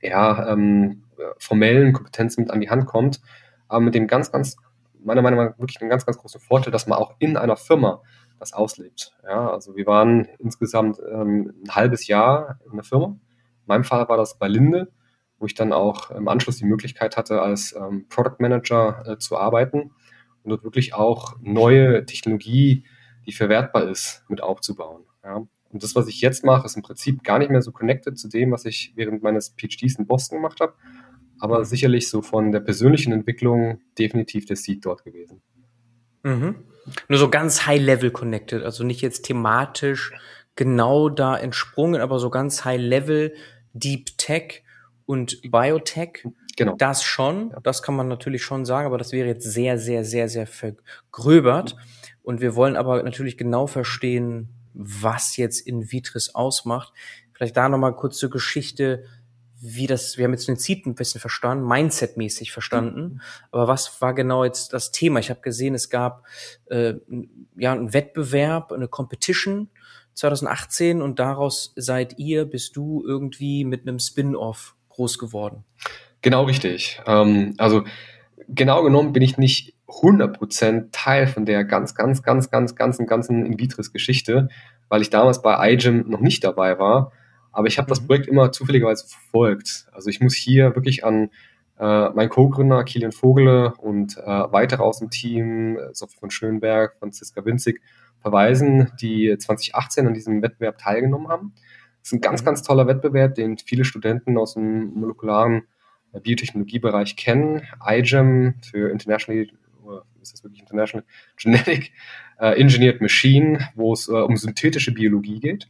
ja, 0.01 0.53
ähm, 0.53 1.03
formellen 1.39 1.93
Kompetenzen 1.93 2.43
mit 2.43 2.51
an 2.51 2.61
die 2.61 2.71
Hand 2.71 2.87
kommt, 2.87 3.21
aber 3.69 3.81
mit 3.81 3.95
dem 3.95 4.07
ganz, 4.07 4.33
ganz, 4.33 4.57
meiner 5.05 5.23
Meinung 5.23 5.45
nach 5.45 5.59
wirklich 5.59 5.81
einen 5.83 5.91
ganz, 5.91 6.07
ganz 6.07 6.17
großen 6.17 6.41
Vorteil, 6.41 6.73
dass 6.73 6.87
man 6.87 6.99
auch 6.99 7.15
in 7.19 7.37
einer 7.37 7.57
Firma 7.57 8.01
das 8.39 8.53
auslebt. 8.53 9.13
Ja, 9.23 9.51
also 9.51 9.77
wir 9.77 9.87
waren 9.87 10.29
insgesamt 10.39 10.99
ähm, 11.11 11.55
ein 11.65 11.75
halbes 11.75 12.07
Jahr 12.07 12.59
in 12.71 12.77
der 12.77 12.85
Firma. 12.85 13.07
In 13.07 13.67
meinem 13.67 13.85
Fall 13.85 14.09
war 14.09 14.17
das 14.17 14.39
bei 14.39 14.49
Linde 14.49 14.91
wo 15.45 15.47
ich 15.47 15.55
dann 15.55 15.75
auch 15.75 16.11
im 16.11 16.27
Anschluss 16.29 16.57
die 16.57 16.65
Möglichkeit 16.65 17.19
hatte, 17.19 17.43
als 17.43 17.75
ähm, 17.77 18.07
Product 18.09 18.37
Manager 18.39 19.05
äh, 19.07 19.19
zu 19.19 19.37
arbeiten 19.37 19.91
und 20.43 20.51
dort 20.51 20.65
wirklich 20.65 20.95
auch 20.95 21.37
neue 21.43 22.07
Technologie, 22.07 22.85
die 23.27 23.33
verwertbar 23.33 23.89
ist, 23.91 24.25
mit 24.29 24.43
aufzubauen. 24.43 25.05
Ja. 25.23 25.47
Und 25.71 25.83
das, 25.83 25.95
was 25.95 26.09
ich 26.09 26.23
jetzt 26.23 26.45
mache, 26.45 26.65
ist 26.65 26.77
im 26.77 26.83
Prinzip 26.83 27.25
gar 27.25 27.39
nicht 27.39 27.51
mehr 27.51 27.61
so 27.61 27.73
connected 27.73 28.19
zu 28.19 28.29
dem, 28.29 28.53
was 28.53 28.65
ich 28.65 28.93
während 28.97 29.23
meines 29.23 29.51
PhDs 29.51 29.99
in 29.99 30.07
Boston 30.07 30.39
gemacht 30.39 30.61
habe, 30.61 30.73
aber 31.41 31.67
sicherlich 31.67 32.09
so 32.09 32.23
von 32.23 32.51
der 32.51 32.61
persönlichen 32.61 33.13
Entwicklung 33.13 33.81
definitiv 33.99 34.47
der 34.47 34.57
Seed 34.57 34.87
dort 34.87 35.05
gewesen. 35.05 35.43
Mhm. 36.23 36.55
Nur 37.09 37.19
so 37.19 37.31
ganz 37.31 37.67
high-level 37.67 38.11
connected, 38.11 38.63
also 38.63 38.85
nicht 38.85 39.01
jetzt 39.01 39.25
thematisch 39.25 40.13
genau 40.57 41.09
da 41.09 41.37
entsprungen, 41.37 42.01
aber 42.01 42.19
so 42.19 42.31
ganz 42.31 42.65
high-level, 42.65 43.35
Deep 43.73 44.17
Tech 44.19 44.63
und 45.07 45.41
Biotech. 45.51 46.25
Genau. 46.57 46.77
Das 46.77 47.03
schon, 47.03 47.53
das 47.63 47.83
kann 47.83 47.97
man 47.97 48.07
natürlich 48.07 48.45
schon 48.45 48.65
sagen, 48.65 48.87
aber 48.87 48.99
das 48.99 49.13
wäre 49.13 49.27
jetzt 49.27 49.45
sehr, 49.45 49.79
sehr, 49.79 50.05
sehr, 50.05 50.29
sehr 50.29 50.47
vergröbert. 50.47 51.77
Und 52.23 52.41
wir 52.41 52.55
wollen 52.55 52.77
aber 52.77 53.03
natürlich 53.03 53.37
genau 53.37 53.67
verstehen, 53.67 54.49
was 54.73 55.37
jetzt 55.37 55.61
in 55.67 55.91
Vitris 55.91 56.35
ausmacht. 56.35 56.93
Vielleicht 57.33 57.57
da 57.57 57.69
nochmal 57.69 57.97
kurz 57.97 58.19
zur 58.19 58.31
Geschichte, 58.31 59.05
wie 59.65 59.87
das, 59.87 60.19
wir 60.19 60.25
haben 60.25 60.33
jetzt 60.33 60.47
den 60.47 60.57
Seed 60.57 60.87
ein 60.87 60.95
bisschen 60.95 61.21
verstanden, 61.21 61.67
Mindset-mäßig 61.67 62.53
verstanden. 62.53 63.01
Mhm. 63.01 63.21
Aber 63.51 63.69
was 63.69 64.01
war 64.03 64.15
genau 64.15 64.45
jetzt 64.45 64.73
das 64.73 64.93
Thema? 64.93 65.21
Ich 65.21 65.31
habe 65.31 65.41
gesehen, 65.41 65.75
es 65.75 65.89
gab 65.89 66.25
äh, 66.67 66.95
ja 67.57 67.73
einen 67.73 67.95
Wettbewerb, 67.95 68.73
eine 68.73 68.89
Competition 68.89 69.71
2018 70.13 71.01
und 71.01 71.19
daraus 71.19 71.73
seid 71.77 72.19
ihr, 72.19 72.45
bist 72.45 72.77
du 72.77 73.03
irgendwie 73.07 73.65
mit 73.65 73.83
einem 73.83 73.99
Spin-off 73.99 74.77
groß 74.91 75.19
geworden. 75.19 75.65
Genau 76.21 76.45
richtig. 76.45 77.01
Ähm, 77.07 77.55
also 77.59 77.85
genau 78.49 78.83
genommen 78.83 79.13
bin 79.13 79.23
ich 79.23 79.39
nicht 79.39 79.75
100% 79.89 80.91
Teil 80.93 81.27
von 81.27 81.47
der 81.47 81.65
ganz, 81.65 81.95
ganz, 81.95 82.23
ganz, 82.23 82.51
ganz, 82.51 82.75
ganzen, 82.75 83.07
ganzen 83.07 83.47
In-Vitris-Geschichte, 83.47 84.49
weil 84.89 85.03
ich 85.03 85.11
damals 85.11 85.43
bei 85.43 85.73
iGEM 85.73 86.09
noch 86.09 86.21
nicht 86.21 86.45
dabei 86.45 86.79
war. 86.79 87.13
Aber 87.55 87.69
ich 87.69 87.79
habe 87.79 87.89
das 87.89 88.03
mhm. 88.03 88.07
Projekt 88.07 88.27
immer 88.27 88.53
zufälligerweise 88.53 89.07
verfolgt. 89.07 89.87
Also 89.93 90.11
ich 90.11 90.21
muss 90.21 90.35
hier 90.35 90.75
wirklich 90.75 91.05
an 91.05 91.31
äh, 91.79 92.11
meinen 92.11 92.29
Co-Gründer 92.29 92.85
Kilian 92.85 93.13
Vogele 93.13 93.75
und 93.79 94.17
äh, 94.19 94.23
weitere 94.27 94.83
aus 94.83 94.99
dem 94.99 95.11
Team, 95.11 95.79
äh, 95.79 95.95
Sophie 95.95 96.19
von 96.19 96.31
Schönberg, 96.31 96.97
Franziska 96.99 97.45
Winzig, 97.45 97.81
verweisen, 98.21 98.93
die 99.01 99.37
2018 99.37 100.07
an 100.07 100.15
diesem 100.15 100.43
Wettbewerb 100.43 100.79
teilgenommen 100.79 101.29
haben. 101.29 101.53
Das 102.01 102.09
ist 102.09 102.13
ein 102.15 102.21
ganz, 102.21 102.43
mhm. 102.43 102.47
ganz 102.47 102.63
toller 102.63 102.87
Wettbewerb, 102.87 103.35
den 103.35 103.59
viele 103.59 103.85
Studenten 103.85 104.37
aus 104.37 104.55
dem 104.55 104.93
molekularen 104.95 105.63
äh, 106.13 106.21
Biotechnologiebereich 106.21 107.17
kennen. 107.17 107.63
iGEM 107.87 108.55
für 108.63 108.91
International, 108.91 109.47
ist 110.23 110.33
das 110.33 110.43
wirklich 110.43 110.61
International 110.61 111.07
Genetic 111.37 111.93
äh, 112.41 112.61
Engineered 112.61 113.01
Machine, 113.01 113.69
wo 113.75 113.93
es 113.93 114.09
äh, 114.09 114.13
um 114.13 114.37
synthetische 114.37 114.93
Biologie 114.93 115.41
geht. 115.41 115.69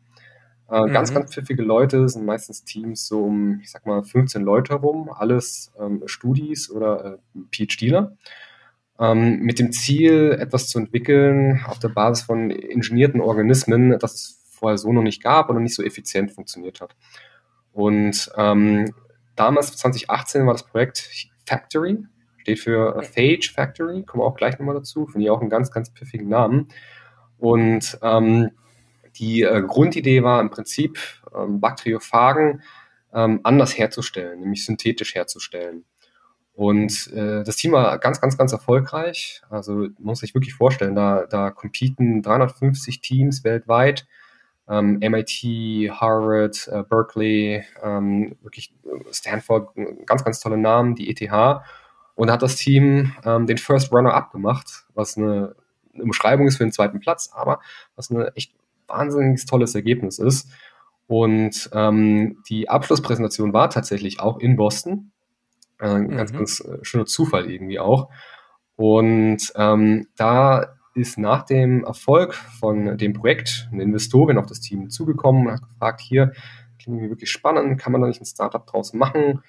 Äh, 0.70 0.82
mhm. 0.82 0.92
Ganz, 0.92 1.12
ganz 1.12 1.32
pfiffige 1.32 1.62
Leute, 1.62 2.08
sind 2.08 2.24
meistens 2.24 2.64
Teams 2.64 3.06
so 3.06 3.24
um, 3.24 3.60
ich 3.62 3.70
sag 3.70 3.86
mal, 3.86 4.02
15 4.02 4.42
Leute 4.42 4.74
herum, 4.74 5.10
alles 5.10 5.72
ähm, 5.78 6.02
Studis 6.06 6.70
oder 6.70 7.18
äh, 7.34 7.38
PhDler. 7.52 8.16
Ähm, 8.98 9.40
mit 9.40 9.58
dem 9.58 9.72
Ziel, 9.72 10.36
etwas 10.38 10.68
zu 10.68 10.78
entwickeln 10.78 11.64
auf 11.66 11.78
der 11.80 11.88
Basis 11.88 12.24
von 12.24 12.50
ingenierten 12.50 13.20
Organismen, 13.20 13.98
das 13.98 14.14
es 14.14 14.44
vorher 14.50 14.78
so 14.78 14.92
noch 14.92 15.02
nicht 15.02 15.22
gab 15.22 15.50
oder 15.50 15.60
nicht 15.60 15.74
so 15.74 15.82
effizient 15.82 16.30
funktioniert 16.30 16.80
hat. 16.80 16.94
Und 17.72 18.30
ähm, 18.36 18.94
damals, 19.34 19.76
2018, 19.76 20.46
war 20.46 20.54
das 20.54 20.64
Projekt 20.64 21.10
Factory, 21.44 22.04
steht 22.38 22.60
für 22.60 23.02
Phage 23.02 23.50
Factory, 23.52 24.04
kommen 24.04 24.22
wir 24.22 24.26
auch 24.26 24.36
gleich 24.36 24.58
nochmal 24.58 24.76
dazu, 24.76 25.06
finde 25.06 25.24
ich 25.24 25.30
auch 25.30 25.40
einen 25.40 25.50
ganz, 25.50 25.72
ganz 25.72 25.90
pfiffigen 25.90 26.28
Namen. 26.28 26.68
Und 27.36 27.98
ähm, 28.00 28.52
die 29.16 29.42
äh, 29.42 29.62
Grundidee 29.62 30.22
war 30.22 30.40
im 30.40 30.50
Prinzip, 30.50 30.98
ähm, 31.34 31.60
Bakteriophagen 31.60 32.62
ähm, 33.12 33.40
anders 33.42 33.76
herzustellen, 33.78 34.40
nämlich 34.40 34.64
synthetisch 34.64 35.14
herzustellen. 35.14 35.84
Und 36.54 37.12
äh, 37.12 37.42
das 37.42 37.56
Team 37.56 37.72
war 37.72 37.98
ganz, 37.98 38.20
ganz, 38.20 38.38
ganz 38.38 38.52
erfolgreich. 38.52 39.42
Also 39.50 39.88
muss 39.98 40.20
sich 40.20 40.34
wirklich 40.34 40.54
vorstellen, 40.54 40.94
da, 40.94 41.26
da 41.26 41.50
competen 41.50 42.22
350 42.22 43.00
Teams 43.00 43.42
weltweit. 43.42 44.06
Ähm, 44.68 44.98
MIT, 45.00 45.90
Harvard, 45.90 46.68
äh, 46.68 46.84
Berkeley, 46.88 47.64
ähm, 47.82 48.36
wirklich 48.40 48.72
Stanford, 49.10 49.70
ganz, 50.06 50.24
ganz 50.24 50.40
tolle 50.40 50.56
Namen, 50.56 50.94
die 50.94 51.10
ETH. 51.10 51.60
Und 52.14 52.28
da 52.28 52.34
hat 52.34 52.42
das 52.42 52.56
Team 52.56 53.12
ähm, 53.24 53.46
den 53.46 53.58
First 53.58 53.92
Runner-Up 53.92 54.30
gemacht, 54.30 54.86
was 54.94 55.16
eine, 55.16 55.56
eine 55.92 56.04
Umschreibung 56.04 56.46
ist 56.46 56.56
für 56.56 56.64
den 56.64 56.72
zweiten 56.72 57.00
Platz, 57.00 57.30
aber 57.34 57.60
was 57.96 58.10
eine 58.10 58.32
echt 58.36 58.54
wahnsinnig 58.94 59.44
tolles 59.46 59.74
Ergebnis 59.74 60.18
ist. 60.18 60.48
Und 61.06 61.68
ähm, 61.72 62.38
die 62.48 62.68
Abschlusspräsentation 62.68 63.52
war 63.52 63.68
tatsächlich 63.70 64.20
auch 64.20 64.38
in 64.38 64.56
Boston. 64.56 65.12
Äh, 65.80 65.88
ein 65.88 66.06
mhm. 66.06 66.16
ganz, 66.16 66.32
ganz 66.32 66.60
äh, 66.60 66.78
schöner 66.82 67.06
Zufall 67.06 67.50
irgendwie 67.50 67.78
auch. 67.78 68.10
Und 68.76 69.52
ähm, 69.56 70.06
da 70.16 70.74
ist 70.94 71.18
nach 71.18 71.44
dem 71.44 71.84
Erfolg 71.84 72.34
von 72.34 72.96
dem 72.96 73.12
Projekt 73.12 73.68
eine 73.72 73.82
Investorin 73.82 74.38
auf 74.38 74.46
das 74.46 74.60
Team 74.60 74.90
zugekommen 74.90 75.46
und 75.46 75.52
hat 75.52 75.62
gefragt, 75.62 76.00
hier, 76.00 76.32
klingt 76.78 77.00
mir 77.00 77.10
wirklich 77.10 77.30
spannend, 77.30 77.80
kann 77.80 77.92
man 77.92 78.00
da 78.00 78.06
nicht 78.06 78.20
ein 78.20 78.26
Startup 78.26 78.64
draus 78.64 78.92
machen? 78.92 79.42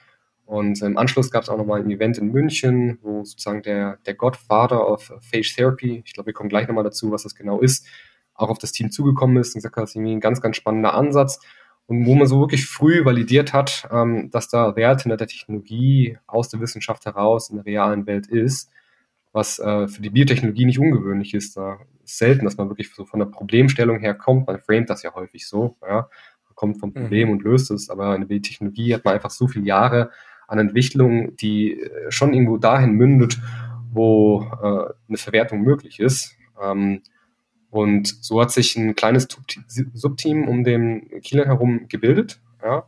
Und 0.45 0.81
im 0.81 0.97
Anschluss 0.97 1.31
gab 1.31 1.43
es 1.43 1.49
auch 1.49 1.57
nochmal 1.57 1.81
ein 1.81 1.89
Event 1.89 2.17
in 2.17 2.31
München, 2.31 2.99
wo 3.01 3.23
sozusagen 3.23 3.63
der, 3.63 3.97
der 4.05 4.13
Godfather 4.13 4.87
of 4.87 5.11
Phage 5.21 5.53
Therapy, 5.55 6.03
ich 6.05 6.13
glaube, 6.13 6.27
wir 6.27 6.33
kommen 6.33 6.49
gleich 6.49 6.67
nochmal 6.67 6.83
dazu, 6.83 7.11
was 7.11 7.23
das 7.23 7.35
genau 7.35 7.59
ist, 7.61 7.87
auch 8.35 8.49
auf 8.49 8.59
das 8.59 8.71
Team 8.71 8.91
zugekommen 8.91 9.37
ist 9.37 9.55
und 9.55 9.59
gesagt 9.59 9.75
hat, 9.75 9.83
das 9.83 9.91
ist 9.91 9.95
irgendwie 9.95 10.13
ein 10.13 10.19
ganz, 10.19 10.41
ganz 10.41 10.57
spannender 10.57 10.93
Ansatz 10.93 11.39
und 11.87 12.05
wo 12.05 12.15
man 12.15 12.27
so 12.27 12.39
wirklich 12.39 12.65
früh 12.65 13.05
validiert 13.05 13.53
hat, 13.53 13.87
ähm, 13.91 14.29
dass 14.31 14.49
da 14.49 14.75
Wert 14.75 15.03
hinter 15.03 15.17
der 15.17 15.27
Technologie 15.27 16.17
aus 16.25 16.49
der 16.49 16.59
Wissenschaft 16.59 17.05
heraus 17.05 17.49
in 17.49 17.57
der 17.57 17.65
realen 17.65 18.07
Welt 18.07 18.27
ist, 18.27 18.71
was 19.33 19.59
äh, 19.59 19.87
für 19.87 20.01
die 20.01 20.09
Biotechnologie 20.09 20.65
nicht 20.65 20.79
ungewöhnlich 20.79 21.33
ist. 21.33 21.57
Da 21.57 21.79
ist 22.03 22.17
selten, 22.17 22.45
dass 22.45 22.57
man 22.57 22.69
wirklich 22.69 22.91
so 22.93 23.05
von 23.05 23.19
der 23.19 23.27
Problemstellung 23.27 23.99
her 23.99 24.15
kommt. 24.15 24.47
Man 24.47 24.59
framet 24.59 24.89
das 24.89 25.03
ja 25.03 25.13
häufig 25.13 25.47
so, 25.47 25.77
ja. 25.81 26.09
Man 26.47 26.55
kommt 26.55 26.79
vom 26.79 26.93
Problem 26.93 27.27
mhm. 27.27 27.33
und 27.35 27.43
löst 27.43 27.69
es, 27.69 27.89
aber 27.89 28.15
in 28.15 28.21
der 28.21 28.27
Biotechnologie 28.29 28.93
hat 28.95 29.05
man 29.05 29.13
einfach 29.13 29.31
so 29.31 29.47
viele 29.47 29.65
Jahre 29.65 30.09
an 30.47 30.57
Entwicklung, 30.57 31.35
die 31.35 31.79
äh, 31.79 32.11
schon 32.11 32.33
irgendwo 32.33 32.57
dahin 32.57 32.91
mündet, 32.93 33.39
wo 33.91 34.41
äh, 34.41 34.93
eine 35.07 35.17
Verwertung 35.17 35.61
möglich 35.61 35.99
ist. 35.99 36.35
Ähm, 36.61 37.01
und 37.75 38.07
so 38.23 38.39
hat 38.39 38.51
sich 38.51 38.77
ein 38.77 38.95
kleines 38.95 39.27
Subteam 39.93 40.47
um 40.47 40.63
den 40.63 41.09
Kieler 41.19 41.45
herum 41.45 41.89
gebildet. 41.89 42.39
Ja. 42.63 42.85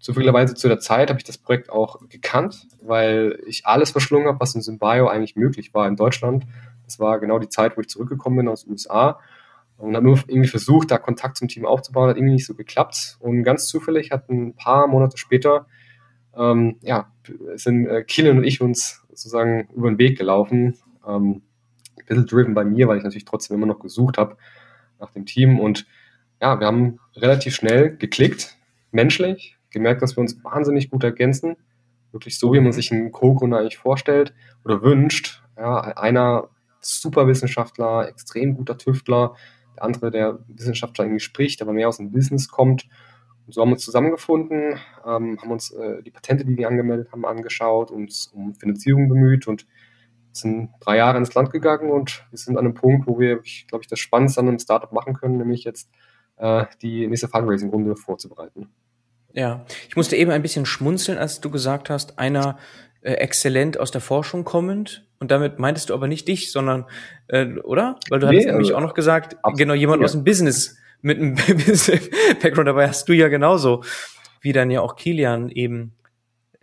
Zufälligerweise 0.00 0.56
zu 0.56 0.66
der 0.66 0.80
Zeit 0.80 1.08
habe 1.08 1.20
ich 1.20 1.24
das 1.24 1.38
Projekt 1.38 1.70
auch 1.70 2.00
gekannt, 2.08 2.66
weil 2.82 3.38
ich 3.46 3.64
alles 3.64 3.92
verschlungen 3.92 4.26
habe, 4.26 4.40
was 4.40 4.56
in 4.56 4.60
Symbio 4.60 5.06
eigentlich 5.06 5.36
möglich 5.36 5.72
war 5.72 5.86
in 5.86 5.94
Deutschland. 5.94 6.48
Das 6.84 6.98
war 6.98 7.20
genau 7.20 7.38
die 7.38 7.48
Zeit, 7.48 7.76
wo 7.76 7.80
ich 7.80 7.86
zurückgekommen 7.86 8.38
bin 8.38 8.48
aus 8.48 8.64
den 8.64 8.72
USA 8.72 9.20
und 9.76 9.94
habe 9.94 10.04
nur 10.04 10.18
irgendwie 10.26 10.48
versucht, 10.48 10.90
da 10.90 10.98
Kontakt 10.98 11.36
zum 11.36 11.46
Team 11.46 11.64
aufzubauen, 11.64 12.10
hat 12.10 12.16
irgendwie 12.16 12.34
nicht 12.34 12.46
so 12.46 12.56
geklappt. 12.56 13.18
Und 13.20 13.44
ganz 13.44 13.68
zufällig 13.68 14.10
hat 14.10 14.28
ein 14.30 14.56
paar 14.56 14.88
Monate 14.88 15.16
später, 15.16 15.66
ähm, 16.36 16.78
ja, 16.82 17.06
sind 17.54 17.86
äh, 17.86 18.02
Kilian 18.02 18.38
und 18.38 18.44
ich 18.44 18.60
uns 18.60 19.04
sozusagen 19.10 19.68
über 19.76 19.88
den 19.92 19.98
Weg 19.98 20.18
gelaufen. 20.18 20.74
Ähm, 21.06 21.42
ein 22.04 22.06
bisschen 22.06 22.26
driven 22.26 22.54
bei 22.54 22.64
mir, 22.64 22.88
weil 22.88 22.98
ich 22.98 23.04
natürlich 23.04 23.24
trotzdem 23.24 23.56
immer 23.56 23.66
noch 23.66 23.80
gesucht 23.80 24.18
habe 24.18 24.36
nach 25.00 25.10
dem 25.10 25.26
Team. 25.26 25.58
Und 25.58 25.86
ja, 26.40 26.58
wir 26.60 26.66
haben 26.66 26.98
relativ 27.16 27.54
schnell 27.54 27.96
geklickt, 27.96 28.56
menschlich, 28.92 29.56
gemerkt, 29.70 30.02
dass 30.02 30.16
wir 30.16 30.20
uns 30.20 30.42
wahnsinnig 30.44 30.90
gut 30.90 31.04
ergänzen. 31.04 31.56
Wirklich 32.12 32.38
so, 32.38 32.52
wie 32.52 32.60
man 32.60 32.72
sich 32.72 32.92
einen 32.92 33.12
Co-Gründer 33.12 33.58
eigentlich 33.58 33.78
vorstellt 33.78 34.34
oder 34.64 34.82
wünscht. 34.82 35.42
Ja, 35.56 35.80
einer 35.80 36.48
Superwissenschaftler, 36.80 38.08
extrem 38.08 38.54
guter 38.54 38.78
Tüftler, 38.78 39.34
der 39.76 39.84
andere, 39.84 40.10
der 40.10 40.38
Wissenschaftler 40.48 41.04
irgendwie 41.04 41.20
spricht, 41.20 41.62
aber 41.62 41.72
mehr 41.72 41.88
aus 41.88 41.96
dem 41.96 42.12
Business 42.12 42.48
kommt. 42.48 42.88
Und 43.46 43.52
so 43.54 43.60
haben 43.60 43.68
wir 43.70 43.74
uns 43.74 43.84
zusammengefunden, 43.84 44.78
ähm, 45.04 45.38
haben 45.40 45.50
uns 45.50 45.70
äh, 45.72 46.02
die 46.02 46.10
Patente, 46.10 46.44
die 46.44 46.56
wir 46.56 46.68
angemeldet 46.68 47.12
haben, 47.12 47.26
angeschaut, 47.26 47.90
uns 47.90 48.28
um 48.28 48.54
Finanzierung 48.54 49.08
bemüht 49.08 49.46
und 49.46 49.66
sind 50.36 50.70
drei 50.80 50.96
Jahre 50.96 51.18
ins 51.18 51.34
Land 51.34 51.50
gegangen 51.50 51.90
und 51.90 52.24
wir 52.30 52.38
sind 52.38 52.56
an 52.56 52.64
einem 52.64 52.74
Punkt, 52.74 53.06
wo 53.06 53.18
wir, 53.18 53.40
glaube 53.68 53.82
ich, 53.82 53.88
das 53.88 53.98
Spannendste 53.98 54.40
an 54.40 54.48
einem 54.48 54.58
Startup 54.58 54.92
machen 54.92 55.14
können, 55.14 55.38
nämlich 55.38 55.64
jetzt 55.64 55.90
äh, 56.36 56.64
die 56.82 57.06
nächste 57.06 57.28
Fundraising-Runde 57.28 57.96
vorzubereiten. 57.96 58.68
Ja, 59.32 59.64
ich 59.88 59.96
musste 59.96 60.16
eben 60.16 60.30
ein 60.30 60.42
bisschen 60.42 60.66
schmunzeln, 60.66 61.18
als 61.18 61.40
du 61.40 61.50
gesagt 61.50 61.90
hast, 61.90 62.18
einer 62.18 62.58
äh, 63.02 63.12
exzellent 63.14 63.78
aus 63.78 63.90
der 63.90 64.00
Forschung 64.00 64.44
kommend. 64.44 65.06
Und 65.18 65.30
damit 65.30 65.58
meintest 65.58 65.90
du 65.90 65.94
aber 65.94 66.06
nicht 66.06 66.28
dich, 66.28 66.52
sondern, 66.52 66.86
äh, 67.28 67.46
oder? 67.58 67.98
Weil 68.08 68.20
du 68.20 68.28
nee, 68.28 68.38
hast 68.38 68.46
nämlich 68.46 68.68
also, 68.68 68.76
auch 68.76 68.80
noch 68.80 68.94
gesagt, 68.94 69.36
absolut, 69.38 69.58
genau, 69.58 69.74
jemand 69.74 70.00
ja. 70.00 70.04
aus 70.04 70.12
dem 70.12 70.24
Business 70.24 70.78
mit 71.02 71.18
einem 71.18 71.34
Business-Background. 71.46 72.68
Dabei 72.68 72.88
hast 72.88 73.08
du 73.08 73.12
ja 73.12 73.28
genauso, 73.28 73.82
wie 74.40 74.52
dann 74.52 74.70
ja 74.70 74.80
auch 74.80 74.96
Kilian 74.96 75.50
eben 75.50 75.94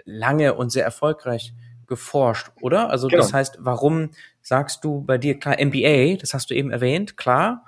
lange 0.05 0.53
und 0.53 0.71
sehr 0.71 0.83
erfolgreich 0.83 1.53
geforscht, 1.91 2.51
oder? 2.61 2.89
Also 2.89 3.09
genau. 3.09 3.21
das 3.21 3.33
heißt, 3.33 3.57
warum 3.59 4.11
sagst 4.41 4.85
du 4.85 5.01
bei 5.01 5.17
dir 5.17 5.37
klar 5.37 5.57
MBA, 5.59 6.15
das 6.15 6.33
hast 6.33 6.49
du 6.49 6.55
eben 6.55 6.71
erwähnt, 6.71 7.17
klar, 7.17 7.65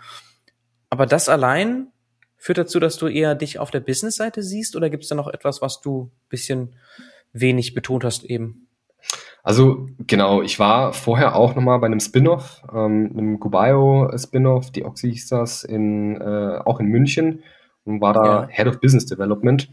aber 0.90 1.06
das 1.06 1.28
allein 1.28 1.92
führt 2.38 2.58
dazu, 2.58 2.80
dass 2.80 2.98
du 2.98 3.08
eher 3.08 3.36
dich 3.36 3.60
auf 3.60 3.70
der 3.70 3.82
Business-Seite 3.82 4.42
siehst 4.42 4.78
oder 4.78 4.90
gibt 4.90 5.04
es 5.04 5.10
da 5.10 5.16
noch 5.16 5.28
etwas, 5.28 5.62
was 5.62 5.82
du 5.82 6.10
bisschen 6.30 6.76
wenig 7.34 7.74
betont 7.74 8.06
hast 8.06 8.24
eben? 8.24 8.70
Also 9.44 9.90
genau, 10.00 10.42
ich 10.42 10.58
war 10.58 10.94
vorher 10.94 11.36
auch 11.36 11.54
nochmal 11.56 11.80
bei 11.80 11.88
einem 11.88 12.00
Spin-off, 12.00 12.62
ähm, 12.74 13.12
einem 13.12 13.40
Gubio-Spin-off, 13.42 14.72
die 14.72 14.86
Oxy 14.86 15.12
hieß 15.12 15.28
das, 15.28 15.66
in, 15.66 16.16
äh, 16.16 16.60
auch 16.64 16.80
in 16.80 16.86
München 16.86 17.44
und 17.84 18.00
war 18.00 18.14
da 18.14 18.24
ja. 18.24 18.48
Head 18.48 18.68
of 18.68 18.80
Business 18.80 19.06
Development. 19.06 19.68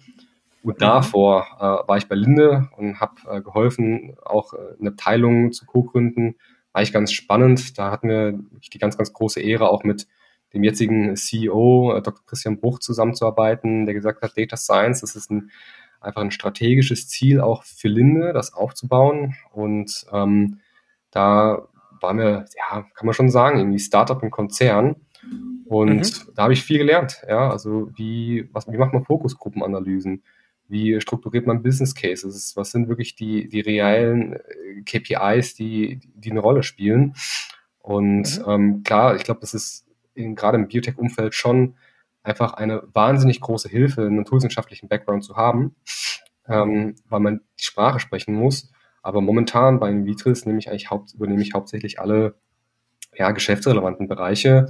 Und 0.63 0.77
mhm. 0.77 0.81
davor 0.81 1.47
äh, 1.59 1.89
war 1.89 1.97
ich 1.97 2.09
bei 2.09 2.15
Linde 2.15 2.69
und 2.77 3.01
habe 3.01 3.15
äh, 3.29 3.41
geholfen, 3.41 4.17
auch 4.25 4.53
äh, 4.53 4.59
eine 4.79 4.91
Abteilung 4.91 5.53
zu 5.53 5.67
co-gründen. 5.67 6.37
War 6.73 6.83
ich 6.83 6.93
ganz 6.93 7.13
spannend. 7.13 7.79
Da 7.79 7.91
hatten 7.91 8.09
wir 8.09 8.39
die 8.73 8.79
ganz, 8.79 8.97
ganz 8.97 9.13
große 9.13 9.41
Ehre, 9.41 9.71
auch 9.71 9.85
mit 9.85 10.07
dem 10.53 10.65
jetzigen 10.65 11.17
CEO, 11.17 11.95
äh, 11.97 12.03
Dr. 12.03 12.25
Christian 12.27 12.59
Bruch, 12.59 12.79
zusammenzuarbeiten, 12.81 13.87
der 13.87 13.95
gesagt 13.95 14.23
hat, 14.23 14.37
Data 14.37 14.57
Science, 14.57 15.01
das 15.01 15.17
ist 15.17 15.31
ein, 15.31 15.51
einfach 16.01 16.21
ein 16.21 16.31
strategisches 16.31 17.09
Ziel 17.09 17.41
auch 17.41 17.65
für 17.65 17.89
Linde, 17.89 18.33
das 18.33 18.53
aufzubauen. 18.53 19.35
Und 19.53 20.07
ähm, 20.13 20.61
da 21.11 21.69
waren 22.01 22.19
wir, 22.19 22.45
ja, 22.57 22.87
kann 22.95 23.07
man 23.07 23.15
schon 23.15 23.31
sagen, 23.31 23.59
irgendwie 23.59 23.79
Startup 23.79 24.23
und 24.23 24.31
Konzern. 24.31 24.97
Und 25.67 26.27
mhm. 26.27 26.35
da 26.35 26.45
habe 26.45 26.53
ich 26.53 26.63
viel 26.63 26.79
gelernt. 26.79 27.23
Ja, 27.29 27.51
also 27.51 27.91
wie, 27.95 28.49
was, 28.53 28.67
wie 28.71 28.79
macht 28.79 28.93
man 28.93 29.05
Fokusgruppenanalysen? 29.05 30.23
Wie 30.71 31.01
strukturiert 31.01 31.47
man 31.47 31.63
Business 31.63 31.95
Cases? 31.95 32.57
Was 32.57 32.71
sind 32.71 32.89
wirklich 32.89 33.17
die, 33.17 33.49
die 33.49 33.61
realen 33.61 34.35
äh, 34.35 34.83
KPIs, 34.85 35.55
die, 35.55 36.01
die 36.15 36.31
eine 36.31 36.41
Rolle 36.41 36.63
spielen? 36.63 37.15
Und 37.81 38.39
mhm. 38.39 38.45
ähm, 38.47 38.83
klar, 38.85 39.17
ich 39.17 39.25
glaube, 39.25 39.41
das 39.41 39.53
ist 39.53 39.87
in, 40.15 40.35
gerade 40.37 40.59
im 40.59 40.69
Biotech-Umfeld 40.69 41.35
schon 41.35 41.75
einfach 42.23 42.55
eine 42.55 42.83
wahnsinnig 42.93 43.41
große 43.41 43.69
Hilfe, 43.69 44.03
einen 44.03 44.17
naturwissenschaftlichen 44.17 44.89
Background 44.89 45.25
zu 45.25 45.37
haben, 45.37 45.75
ähm, 46.47 46.95
weil 47.09 47.21
man 47.21 47.41
die 47.59 47.65
Sprache 47.65 47.99
sprechen 47.99 48.35
muss. 48.35 48.71
Aber 49.03 49.21
momentan 49.21 49.81
bei 49.81 49.91
Invitris 49.91 50.47
nehme 50.47 50.59
ich 50.59 50.69
eigentlich 50.69 50.91
haupt, 50.91 51.15
übernehme 51.15 51.43
ich 51.43 51.55
hauptsächlich 51.55 51.99
alle 51.99 52.35
ja, 53.17 53.31
geschäftsrelevanten 53.33 54.09
Bereiche. 54.09 54.67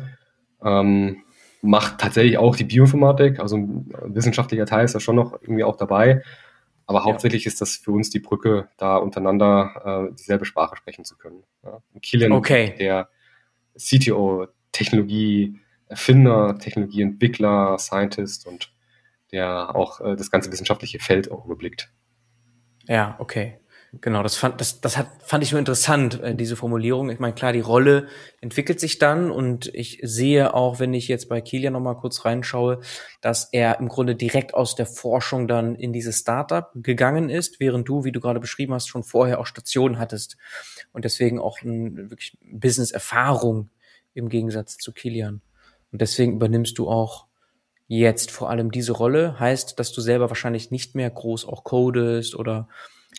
Ähm, 0.62 1.24
macht 1.62 1.98
tatsächlich 1.98 2.38
auch 2.38 2.56
die 2.56 2.64
Bioinformatik, 2.64 3.38
also 3.40 3.56
ein 3.56 3.92
wissenschaftlicher 4.04 4.66
Teil 4.66 4.84
ist 4.84 4.94
da 4.94 5.00
schon 5.00 5.16
noch 5.16 5.40
irgendwie 5.40 5.64
auch 5.64 5.76
dabei. 5.76 6.22
Aber 6.86 7.04
hauptsächlich 7.04 7.44
ja. 7.44 7.48
ist 7.48 7.60
das 7.60 7.76
für 7.76 7.92
uns 7.92 8.10
die 8.10 8.18
Brücke, 8.18 8.68
da 8.76 8.96
untereinander 8.96 10.08
äh, 10.10 10.14
dieselbe 10.14 10.44
Sprache 10.44 10.76
sprechen 10.76 11.04
zu 11.04 11.16
können. 11.16 11.44
Ja. 11.62 11.80
Kilian, 12.02 12.32
okay. 12.32 12.74
der 12.80 13.08
CTO, 13.78 14.48
Technologie, 14.72 15.60
Erfinder, 15.86 16.58
Technologieentwickler, 16.58 17.78
Scientist 17.78 18.46
und 18.46 18.72
der 19.30 19.76
auch 19.76 20.00
äh, 20.00 20.16
das 20.16 20.30
ganze 20.32 20.50
wissenschaftliche 20.50 20.98
Feld 20.98 21.30
auch 21.30 21.44
überblickt. 21.44 21.92
Ja, 22.88 23.14
okay. 23.20 23.58
Genau, 23.92 24.22
das 24.22 24.36
fand, 24.36 24.60
das, 24.60 24.80
das 24.80 24.96
hat, 24.96 25.08
fand 25.24 25.42
ich 25.42 25.50
nur 25.50 25.58
interessant, 25.58 26.20
äh, 26.22 26.34
diese 26.36 26.54
Formulierung. 26.54 27.10
Ich 27.10 27.18
meine, 27.18 27.34
klar, 27.34 27.52
die 27.52 27.58
Rolle 27.60 28.06
entwickelt 28.40 28.78
sich 28.78 28.98
dann 28.98 29.32
und 29.32 29.66
ich 29.74 29.98
sehe 30.02 30.54
auch, 30.54 30.78
wenn 30.78 30.94
ich 30.94 31.08
jetzt 31.08 31.28
bei 31.28 31.40
Kilian 31.40 31.72
nochmal 31.72 31.96
kurz 31.96 32.24
reinschaue, 32.24 32.80
dass 33.20 33.48
er 33.50 33.80
im 33.80 33.88
Grunde 33.88 34.14
direkt 34.14 34.54
aus 34.54 34.76
der 34.76 34.86
Forschung 34.86 35.48
dann 35.48 35.74
in 35.74 35.92
dieses 35.92 36.20
Startup 36.20 36.70
gegangen 36.76 37.30
ist, 37.30 37.58
während 37.58 37.88
du, 37.88 38.04
wie 38.04 38.12
du 38.12 38.20
gerade 38.20 38.38
beschrieben 38.38 38.74
hast, 38.74 38.86
schon 38.86 39.02
vorher 39.02 39.40
auch 39.40 39.46
Stationen 39.46 39.98
hattest 39.98 40.36
und 40.92 41.04
deswegen 41.04 41.40
auch 41.40 41.60
ein, 41.60 42.10
wirklich 42.10 42.38
Business-Erfahrung 42.42 43.70
im 44.14 44.28
Gegensatz 44.28 44.76
zu 44.76 44.92
Kilian. 44.92 45.40
Und 45.90 46.00
deswegen 46.00 46.34
übernimmst 46.34 46.78
du 46.78 46.88
auch 46.88 47.26
jetzt 47.88 48.30
vor 48.30 48.50
allem 48.50 48.70
diese 48.70 48.92
Rolle. 48.92 49.40
Heißt, 49.40 49.80
dass 49.80 49.92
du 49.92 50.00
selber 50.00 50.28
wahrscheinlich 50.28 50.70
nicht 50.70 50.94
mehr 50.94 51.10
groß 51.10 51.44
auch 51.44 51.64
codest 51.64 52.36
oder 52.36 52.68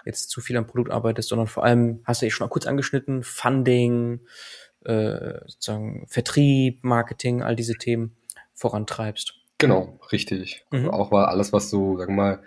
jetzt 0.06 0.30
zu 0.30 0.42
viel 0.42 0.58
am 0.58 0.68
Produkt 0.68 0.92
arbeitest, 0.92 1.30
sondern 1.30 1.48
vor 1.48 1.64
allem, 1.64 2.02
hast 2.06 2.22
du 2.22 2.26
ja 2.26 2.32
schon 2.32 2.46
mal 2.46 2.52
kurz 2.52 2.68
angeschnitten, 2.68 3.24
Funding, 3.24 4.22
äh, 4.86 5.40
sozusagen 5.48 6.06
Vertrieb, 6.08 6.84
Marketing, 6.84 7.42
all 7.42 7.56
diese 7.56 7.76
Themen 7.76 8.16
vorantreibst. 8.54 9.36
Genau, 9.58 10.00
richtig. 10.12 10.66
Mhm. 10.72 10.90
Auch 10.90 11.12
weil 11.12 11.26
alles, 11.26 11.54
was 11.54 11.70
so, 11.70 11.98
sagen 11.98 12.16
wir 12.16 12.22
mal, 12.22 12.44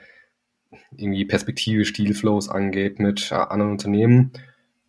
irgendwie 0.96 1.24
Perspektive, 1.24 1.84
Stilflows 1.84 2.48
angeht 2.48 2.98
mit 2.98 3.30
äh, 3.30 3.34
anderen 3.34 3.72
Unternehmen. 3.72 4.32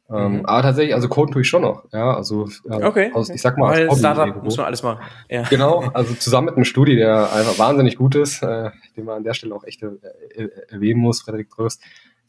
Ähm, 0.10 0.40
mhm. 0.40 0.46
Aber 0.46 0.62
tatsächlich, 0.62 0.94
also 0.94 1.08
Code 1.08 1.34
tue 1.34 1.42
ich 1.42 1.48
schon 1.48 1.64
noch. 1.64 1.86
Ja, 1.92 2.16
also 2.16 2.48
äh, 2.70 2.84
okay. 2.84 3.12
aus, 3.14 3.30
ich 3.30 3.42
sag 3.42 3.58
mal, 3.58 3.74
als 3.74 3.90
Hobby 3.90 4.00
Startup 4.00 4.28
irgendwo. 4.28 4.46
muss 4.46 4.58
man 4.58 4.68
alles 4.68 4.84
machen. 4.84 5.04
Ja. 5.30 5.44
Genau, 5.44 5.82
also 5.94 6.14
zusammen 6.14 6.46
mit 6.46 6.56
einem 6.56 6.66
Studi, 6.66 6.96
der 6.96 7.32
einfach 7.34 7.58
wahnsinnig 7.58 7.96
gut 7.96 8.16
ist, 8.16 8.44
äh, 8.44 8.70
den 8.96 9.06
man 9.06 9.18
an 9.18 9.24
der 9.24 9.34
Stelle 9.34 9.56
auch 9.56 9.64
echt 9.64 9.82
äh, 9.82 10.50
erwähnen 10.70 11.00
muss, 11.00 11.22
Frederik 11.22 11.50
Tröst, 11.50 11.82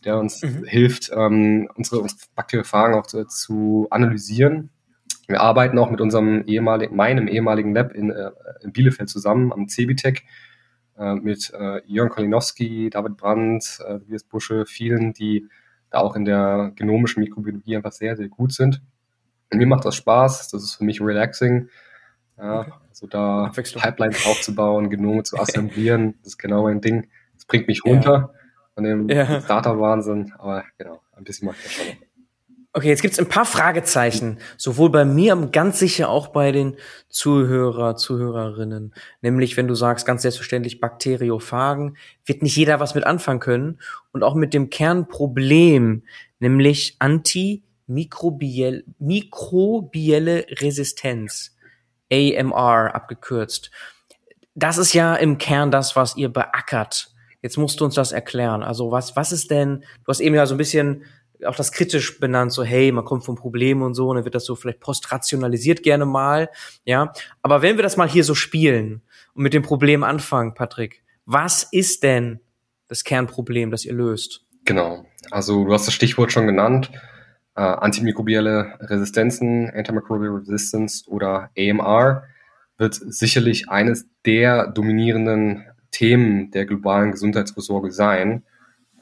der 0.06 0.18
uns 0.18 0.42
mhm. 0.42 0.64
hilft, 0.64 1.10
ähm, 1.12 1.68
unsere, 1.74 2.00
unsere 2.00 2.20
Bakterien 2.34 2.94
auch 2.94 3.06
zu, 3.06 3.24
zu, 3.26 3.88
analysieren. 3.90 4.70
Wir 5.26 5.40
arbeiten 5.40 5.78
auch 5.78 5.90
mit 5.90 6.00
unserem 6.00 6.44
ehemaligen, 6.46 6.94
meinem 6.94 7.26
ehemaligen 7.26 7.74
Lab 7.74 7.92
in, 7.92 8.10
äh, 8.10 8.30
in 8.62 8.72
Bielefeld 8.72 9.10
zusammen 9.10 9.52
am 9.52 9.68
CEBITEC 9.68 10.22
äh, 10.96 11.14
mit 11.16 11.52
äh, 11.52 11.80
Jörn 11.86 12.08
Kolinowski, 12.08 12.88
David 12.88 13.16
Brandt, 13.16 13.80
äh, 13.84 13.98
Tobias 13.98 14.22
Busche, 14.22 14.64
vielen, 14.64 15.12
die 15.12 15.48
da 15.90 15.98
auch 15.98 16.14
in 16.14 16.24
der 16.24 16.72
genomischen 16.76 17.22
Mikrobiologie 17.22 17.76
einfach 17.76 17.92
sehr, 17.92 18.16
sehr 18.16 18.28
gut 18.28 18.52
sind. 18.52 18.80
Und 19.52 19.58
mir 19.58 19.66
macht 19.66 19.84
das 19.84 19.96
Spaß, 19.96 20.48
das 20.50 20.62
ist 20.62 20.74
für 20.76 20.84
mich 20.84 21.00
relaxing. 21.00 21.68
Ja, 22.38 22.60
okay. 22.60 22.72
Also 22.90 23.06
da 23.08 23.50
Pipelines 23.52 24.24
aufzubauen, 24.26 24.88
Genome 24.88 25.24
zu 25.24 25.36
assemblieren, 25.40 26.14
das 26.18 26.34
ist 26.34 26.38
genau 26.38 26.62
mein 26.62 26.80
Ding. 26.80 27.08
Das 27.34 27.44
bringt 27.44 27.66
mich 27.66 27.84
runter. 27.84 28.30
Ja 28.32 28.45
von 28.76 28.84
dem 28.84 29.08
ja. 29.08 29.40
Starter-Wahnsinn. 29.40 30.32
Aber 30.38 30.62
genau, 30.78 31.00
ein 31.16 31.24
bisschen 31.24 31.48
macht 31.48 31.64
das 31.64 31.72
schon. 31.72 31.86
Okay, 32.74 32.88
jetzt 32.88 33.00
gibt's 33.00 33.18
ein 33.18 33.30
paar 33.30 33.46
Fragezeichen, 33.46 34.38
sowohl 34.58 34.90
bei 34.90 35.06
mir 35.06 35.34
und 35.34 35.50
ganz 35.50 35.78
sicher 35.78 36.10
auch 36.10 36.26
bei 36.28 36.52
den 36.52 36.76
Zuhörer, 37.08 37.96
Zuhörerinnen. 37.96 38.92
Nämlich, 39.22 39.56
wenn 39.56 39.66
du 39.66 39.74
sagst, 39.74 40.04
ganz 40.04 40.20
selbstverständlich 40.20 40.78
Bakteriophagen, 40.78 41.96
wird 42.26 42.42
nicht 42.42 42.54
jeder 42.54 42.78
was 42.78 42.94
mit 42.94 43.04
anfangen 43.04 43.40
können. 43.40 43.80
Und 44.12 44.22
auch 44.22 44.34
mit 44.34 44.52
dem 44.52 44.68
Kernproblem, 44.68 46.02
nämlich 46.38 46.96
antimikrobielle 46.98 48.84
mikrobielle 48.98 50.44
Resistenz, 50.60 51.56
AMR 52.12 52.94
abgekürzt. 52.94 53.70
Das 54.54 54.76
ist 54.76 54.92
ja 54.92 55.14
im 55.14 55.38
Kern 55.38 55.70
das, 55.70 55.96
was 55.96 56.18
ihr 56.18 56.28
beackert 56.28 57.15
Jetzt 57.46 57.58
musst 57.58 57.80
du 57.80 57.84
uns 57.84 57.94
das 57.94 58.10
erklären. 58.10 58.64
Also 58.64 58.90
was, 58.90 59.14
was 59.14 59.30
ist 59.30 59.52
denn, 59.52 59.84
du 60.02 60.08
hast 60.08 60.18
eben 60.18 60.34
ja 60.34 60.46
so 60.46 60.56
ein 60.56 60.58
bisschen 60.58 61.04
auch 61.46 61.54
das 61.54 61.70
kritisch 61.70 62.18
benannt, 62.18 62.52
so 62.52 62.64
hey, 62.64 62.90
man 62.90 63.04
kommt 63.04 63.24
vom 63.24 63.36
Problem 63.36 63.82
und 63.82 63.94
so, 63.94 64.08
und 64.08 64.16
dann 64.16 64.24
wird 64.24 64.34
das 64.34 64.44
so 64.46 64.56
vielleicht 64.56 64.80
postrationalisiert 64.80 65.84
gerne 65.84 66.06
mal, 66.06 66.50
ja. 66.84 67.12
Aber 67.42 67.62
wenn 67.62 67.76
wir 67.76 67.84
das 67.84 67.96
mal 67.96 68.08
hier 68.08 68.24
so 68.24 68.34
spielen 68.34 69.02
und 69.34 69.44
mit 69.44 69.54
dem 69.54 69.62
Problem 69.62 70.02
anfangen, 70.02 70.54
Patrick, 70.54 71.04
was 71.24 71.62
ist 71.70 72.02
denn 72.02 72.40
das 72.88 73.04
Kernproblem, 73.04 73.70
das 73.70 73.84
ihr 73.84 73.94
löst? 73.94 74.44
Genau. 74.64 75.06
Also 75.30 75.66
du 75.66 75.72
hast 75.72 75.86
das 75.86 75.94
Stichwort 75.94 76.32
schon 76.32 76.48
genannt. 76.48 76.90
Äh, 77.54 77.60
antimikrobielle 77.60 78.74
Resistenzen, 78.80 79.70
Antimicrobial 79.70 80.34
Resistance 80.38 81.08
oder 81.08 81.50
AMR 81.56 82.24
wird 82.76 82.94
sicherlich 82.94 83.68
eines 83.68 84.08
der 84.24 84.66
dominierenden 84.66 85.64
Themen 85.96 86.50
der 86.50 86.66
globalen 86.66 87.12
Gesundheitsversorgung 87.12 87.90
sein. 87.90 88.42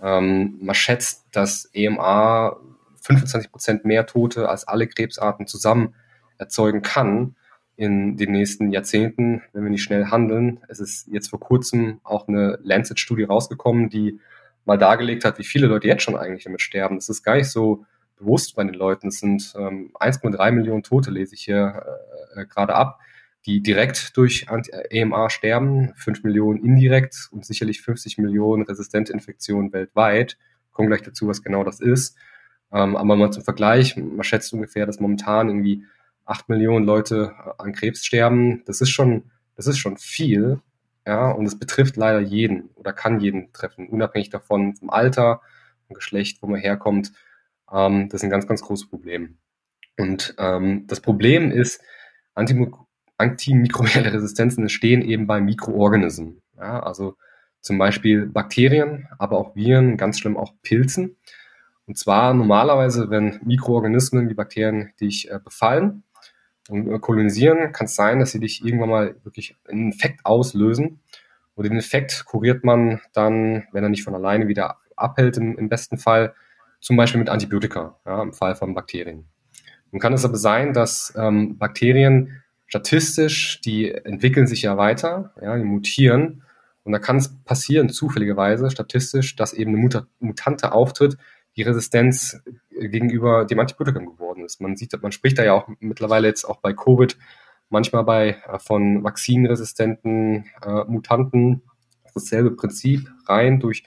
Ähm, 0.01 0.59
man 0.61 0.77
schätzt, 0.77 1.27
dass 1.33 1.69
EMA 1.73 2.57
25 3.03 3.51
Prozent 3.51 3.85
mehr 3.85 4.07
Tote 4.07 4.49
als 4.49 4.69
alle 4.69 4.87
Krebsarten 4.87 5.49
zusammen 5.49 5.97
erzeugen 6.39 6.83
kann 6.83 7.35
in 7.77 8.17
den 8.17 8.31
nächsten 8.31 8.71
Jahrzehnten, 8.71 9.43
wenn 9.53 9.65
wir 9.65 9.71
nicht 9.71 9.83
schnell 9.83 10.07
handeln. 10.07 10.61
Es 10.69 10.79
ist 10.79 11.09
jetzt 11.09 11.31
vor 11.31 11.41
kurzem 11.41 11.99
auch 12.05 12.29
eine 12.29 12.61
Lancet-Studie 12.63 13.25
rausgekommen, 13.25 13.91
die 13.91 14.21
mal 14.65 14.79
dargelegt 14.79 15.25
hat, 15.25 15.41
wie 15.41 15.45
viele 15.45 15.67
Leute 15.67 15.89
jetzt 15.89 16.05
schon 16.05 16.17
eigentlich 16.17 16.45
damit 16.45 16.63
sterben. 16.63 16.95
Das 16.95 17.09
ist 17.09 17.25
gar 17.25 17.35
nicht 17.35 17.51
so 17.51 17.85
bewusst 18.17 18.55
bei 18.55 18.63
den 18.63 18.75
Leuten. 18.75 19.09
Es 19.09 19.19
sind 19.19 19.53
ähm, 19.59 19.91
1,3 19.99 20.53
Millionen 20.53 20.85
Tote, 20.85 21.11
lese 21.11 21.35
ich 21.35 21.43
hier 21.43 21.83
äh, 22.37 22.43
äh 22.43 22.47
gerade 22.47 22.77
ab 22.77 23.01
die 23.47 23.63
direkt 23.63 24.17
durch 24.17 24.47
EMA 24.91 25.29
sterben, 25.29 25.93
5 25.97 26.23
Millionen 26.25 26.65
indirekt 26.65 27.29
und 27.31 27.45
sicherlich 27.45 27.83
50 27.83 28.19
Millionen 28.19 28.63
resistente 28.63 29.13
Infektionen 29.13 29.73
weltweit. 29.73 30.39
Kommen 30.73 30.89
gleich 30.89 31.03
dazu, 31.03 31.29
was 31.29 31.43
genau 31.43 31.63
das 31.63 31.81
ist. 31.81 32.17
Ähm, 32.73 32.97
aber 32.97 33.17
mal 33.17 33.31
zum 33.31 33.45
Vergleich, 33.45 33.97
man 33.97 34.25
schätzt 34.25 34.53
ungefähr, 34.53 34.87
dass 34.87 34.99
momentan 34.99 35.49
irgendwie 35.49 35.85
8 36.25 36.49
Millionen 36.49 36.87
Leute 36.87 37.35
an 37.59 37.73
Krebs 37.73 38.05
sterben. 38.05 38.63
Das 38.65 38.81
ist 38.81 38.91
schon, 38.91 39.31
das 39.57 39.67
ist 39.67 39.79
schon 39.79 39.99
viel. 39.99 40.61
Ja, 41.07 41.31
und 41.31 41.45
es 41.45 41.59
betrifft 41.59 41.97
leider 41.97 42.21
jeden 42.21 42.71
oder 42.77 42.95
kann 42.95 43.21
jeden 43.21 43.53
treffen, 43.53 43.89
unabhängig 43.89 44.31
davon, 44.31 44.75
vom 44.75 44.89
Alter, 44.89 45.43
vom 45.87 45.95
Geschlecht, 45.95 46.39
wo 46.41 46.47
man 46.47 46.61
herkommt. 46.61 47.13
Ähm, 47.71 48.09
das 48.09 48.21
ist 48.21 48.25
ein 48.25 48.31
ganz, 48.31 48.47
ganz 48.47 48.63
großes 48.63 48.89
Problem. 48.89 49.37
Und 49.99 50.35
ähm, 50.39 50.87
das 50.87 51.01
Problem 51.01 51.51
ist, 51.53 51.83
Antimik 52.35 52.75
antimikrobielle 53.19 54.13
Resistenzen 54.13 54.63
entstehen 54.63 55.03
eben 55.03 55.27
bei 55.27 55.41
Mikroorganismen. 55.41 56.43
Ja, 56.57 56.81
also 56.81 57.17
zum 57.61 57.79
Beispiel 57.79 58.27
Bakterien, 58.27 59.09
aber 59.19 59.39
auch 59.39 59.57
Viren, 59.57 59.97
ganz 59.97 60.19
schlimm 60.19 60.37
auch 60.37 60.53
Pilzen. 60.63 61.17
Und 61.87 61.99
zwar 61.99 62.35
normalerweise, 62.35 63.11
wenn 63.11 63.41
Mikroorganismen 63.45 64.29
wie 64.29 64.35
Bakterien 64.35 64.93
dich 65.01 65.31
äh, 65.31 65.39
befallen 65.43 66.03
und 66.69 66.91
äh, 66.91 66.99
kolonisieren, 66.99 67.73
kann 67.73 67.87
es 67.87 67.95
sein, 67.95 68.21
dass 68.21 68.33
sie 68.33 68.41
dich 68.41 68.65
irgendwann 68.65 68.91
mal 68.91 69.17
wirklich 69.25 69.57
einen 69.69 69.93
Infekt 69.93 70.25
auslösen. 70.25 71.01
Und 71.55 71.65
den 71.65 71.75
Infekt 71.75 72.25
kuriert 72.27 72.65
man 72.65 73.01
dann, 73.13 73.65
wenn 73.73 73.85
er 73.85 73.91
nicht 73.91 74.05
von 74.05 74.15
alleine 74.15 74.49
wieder 74.49 74.79
abhält, 74.97 75.37
im, 75.37 75.57
im 75.57 75.69
besten 75.69 75.99
Fall, 75.99 76.35
zum 76.81 76.97
Beispiel 76.97 77.19
mit 77.19 77.31
Antibiotika, 77.31 77.99
ja, 78.05 78.23
im 78.23 78.33
Fall 78.33 78.57
von 78.57 78.75
Bakterien. 78.75 79.27
Nun 79.91 80.01
kann 80.01 80.13
es 80.13 80.25
aber 80.25 80.37
sein, 80.37 80.73
dass 80.73 81.15
ähm, 81.17 81.57
Bakterien 81.57 82.43
statistisch, 82.67 83.61
die 83.61 83.91
entwickeln 83.91 84.47
sich 84.47 84.63
ja 84.63 84.77
weiter, 84.77 85.33
ja, 85.41 85.57
die 85.57 85.65
mutieren. 85.65 86.43
Und 86.85 86.93
da 86.93 86.99
kann 86.99 87.17
es 87.17 87.35
passieren, 87.45 87.89
zufälligerweise, 87.89 88.71
statistisch, 88.71 89.37
dass 89.37 89.53
eben 89.55 89.71
eine 89.73 89.81
Mut 89.81 90.07
Mutante 90.21 90.73
auftritt, 90.73 91.17
die 91.57 91.63
Resistenz 91.63 92.43
gegenüber 92.71 93.45
dem 93.45 93.61
Antibiotikum 93.61 94.07
geworden 94.07 94.45
ist. 94.45 94.61
Man 94.61 94.77
sieht, 94.77 95.01
man 95.01 95.13
spricht 95.13 95.39
da 95.39 95.45
ja 95.45 95.53
auch 95.53 95.69
mittlerweile 95.81 96.27
jetzt 96.27 96.45
auch 96.45 96.59
bei 96.59 96.73
Covid 96.73 97.17
manchmal 97.71 98.05
bei 98.05 98.37
äh, 98.47 98.59
von 98.59 99.03
vakzinresistenten 99.03 100.47
äh, 100.65 100.85
Mutanten 100.87 101.63
dasselbe 102.15 102.53
Prinzip 102.53 103.09
rein 103.27 103.59
durch 103.59 103.83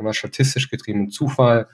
wenn 0.00 0.04
man 0.04 0.14
statistisch 0.14 0.70
getriebenen 0.70 1.10
Zufall 1.10 1.68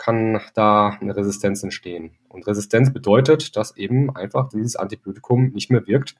kann 0.00 0.40
da 0.54 0.96
eine 1.00 1.14
Resistenz 1.14 1.62
entstehen. 1.62 2.12
Und 2.30 2.46
Resistenz 2.46 2.90
bedeutet, 2.90 3.54
dass 3.54 3.76
eben 3.76 4.16
einfach 4.16 4.48
dieses 4.48 4.74
Antibiotikum 4.74 5.50
nicht 5.52 5.70
mehr 5.70 5.86
wirkt. 5.86 6.16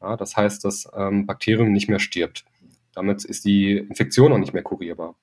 Ja, 0.00 0.16
das 0.16 0.36
heißt, 0.36 0.64
das 0.64 0.90
ähm, 0.94 1.24
Bakterium 1.24 1.70
nicht 1.70 1.88
mehr 1.88 2.00
stirbt. 2.00 2.44
Damit 2.94 3.24
ist 3.24 3.44
die 3.44 3.76
Infektion 3.76 4.32
auch 4.32 4.38
nicht 4.38 4.52
mehr 4.52 4.64
kurierbar. 4.64 5.14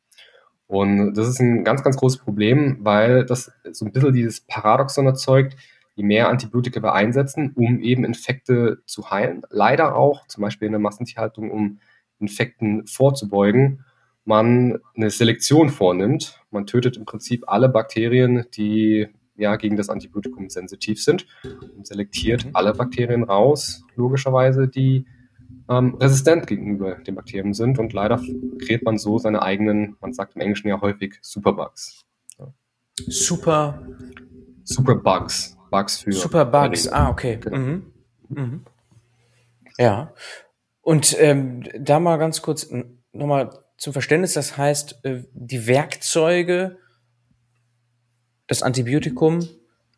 Und 0.66 1.14
das 1.16 1.28
ist 1.28 1.42
ein 1.42 1.66
ganz, 1.66 1.84
ganz 1.84 1.98
großes 1.98 2.20
Problem, 2.20 2.78
weil 2.80 3.26
das 3.26 3.52
so 3.72 3.86
ein 3.86 3.92
bisschen 3.92 4.14
dieses 4.14 4.42
Paradoxon 4.42 5.06
erzeugt, 5.06 5.58
je 5.96 6.04
mehr 6.06 6.30
Antibiotika 6.30 6.82
wir 6.82 6.94
einsetzen, 6.94 7.52
um 7.56 7.82
eben 7.82 8.06
Infekte 8.06 8.82
zu 8.86 9.12
heilen, 9.12 9.42
leider 9.50 9.96
auch 9.96 10.26
zum 10.28 10.42
Beispiel 10.42 10.68
in 10.68 10.72
der 10.72 10.80
Massentierhaltung, 10.80 11.52
um 11.52 11.80
Infekten 12.20 12.88
vorzubeugen, 12.88 13.84
man 14.26 14.80
eine 14.96 15.10
Selektion 15.10 15.70
vornimmt. 15.70 16.42
Man 16.52 16.66
tötet 16.66 16.98
im 16.98 17.06
Prinzip 17.06 17.46
alle 17.48 17.70
Bakterien, 17.70 18.46
die 18.56 19.08
ja 19.36 19.56
gegen 19.56 19.78
das 19.78 19.90
Antibiotikum 19.90 20.50
sensitiv 20.50 21.02
sind 21.02 21.26
und 21.76 21.88
selektiert 21.88 22.46
mhm. 22.46 22.52
alle 22.54 22.74
Bakterien 22.74 23.24
raus, 23.24 23.84
logischerweise, 23.96 24.68
die 24.68 25.06
ähm, 25.70 25.96
resistent 25.96 26.48
gegenüber 26.48 26.96
den 26.96 27.16
Bakterien 27.16 27.54
sind. 27.54 27.80
Und 27.80 27.94
leider 27.94 28.22
kreiert 28.66 28.84
man 28.84 28.98
so 28.98 29.18
seine 29.18 29.42
eigenen, 29.42 29.96
man 30.02 30.14
sagt 30.14 30.36
im 30.36 30.42
Englischen 30.42 30.68
ja 30.68 30.82
häufig 30.82 31.18
Superbugs. 31.22 32.06
Ja. 32.38 32.54
Super. 33.08 33.82
Superbugs. 34.64 35.58
Bugs 35.70 36.00
für. 36.00 36.12
Superbugs, 36.12 36.88
ah, 36.88 37.10
okay. 37.10 37.38
Genau. 37.38 37.58
Mhm. 37.58 37.94
Mhm. 38.30 38.66
Ja. 39.78 40.14
Und 40.82 41.16
ähm, 41.20 41.64
da 41.80 42.00
mal 42.00 42.18
ganz 42.18 42.42
kurz 42.42 42.70
nochmal 43.12 43.52
zum 43.80 43.94
Verständnis, 43.94 44.34
das 44.34 44.58
heißt, 44.58 45.04
äh, 45.04 45.24
die 45.34 45.66
Werkzeuge, 45.66 46.78
das 48.46 48.62
Antibiotikum, 48.62 49.48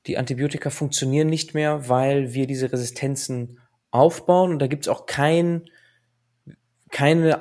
die 0.06 0.18
Antibiotika 0.18 0.70
funktionieren 0.70 1.28
nicht 1.28 1.54
mehr, 1.54 1.90
weil 1.90 2.34
wir 2.34 2.48
diese 2.48 2.72
Resistenzen 2.72 3.60
aufbauen 3.90 4.52
und 4.52 4.60
da 4.60 4.68
gibt 4.68 4.86
es 4.86 4.88
auch 4.88 5.06
kein, 5.06 5.70
keine, 6.92 7.38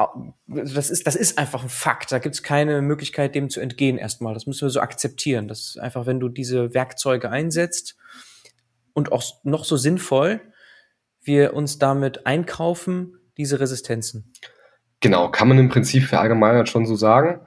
das 0.47 0.91
ist, 0.91 1.07
das 1.07 1.17
ist 1.17 1.39
einfach 1.39 1.63
ein 1.63 1.69
Fakt. 1.69 2.13
Da 2.13 2.19
gibt 2.19 2.35
es 2.35 2.43
keine 2.43 2.83
Möglichkeit, 2.83 3.35
dem 3.35 3.51
zu 3.51 3.61
entgehen 3.61 3.99
erstmal. 3.99 4.33
Das 4.35 4.47
müssen 4.47 4.63
wir 4.63 4.71
so 4.71 4.81
akzeptieren. 4.81 5.49
Das 5.49 5.61
ist 5.61 5.79
einfach, 5.79 6.07
wenn 6.07 6.21
du 6.21 6.29
diese 6.29 6.73
Werkzeuge 6.73 7.31
einsetzt 7.31 7.97
und 8.93 9.13
auch 9.13 9.25
noch 9.43 9.65
so 9.65 9.77
sinnvoll, 9.77 10.41
wir 11.23 11.55
uns 11.55 11.79
damit 11.79 12.27
einkaufen, 12.27 13.19
diese 13.37 13.61
Resistenzen. 13.61 14.33
Genau, 15.01 15.31
kann 15.31 15.49
man 15.49 15.59
im 15.59 15.69
Prinzip 15.69 16.05
verallgemeinert 16.05 16.69
schon 16.69 16.87
so 16.87 16.95
sagen. 16.95 17.41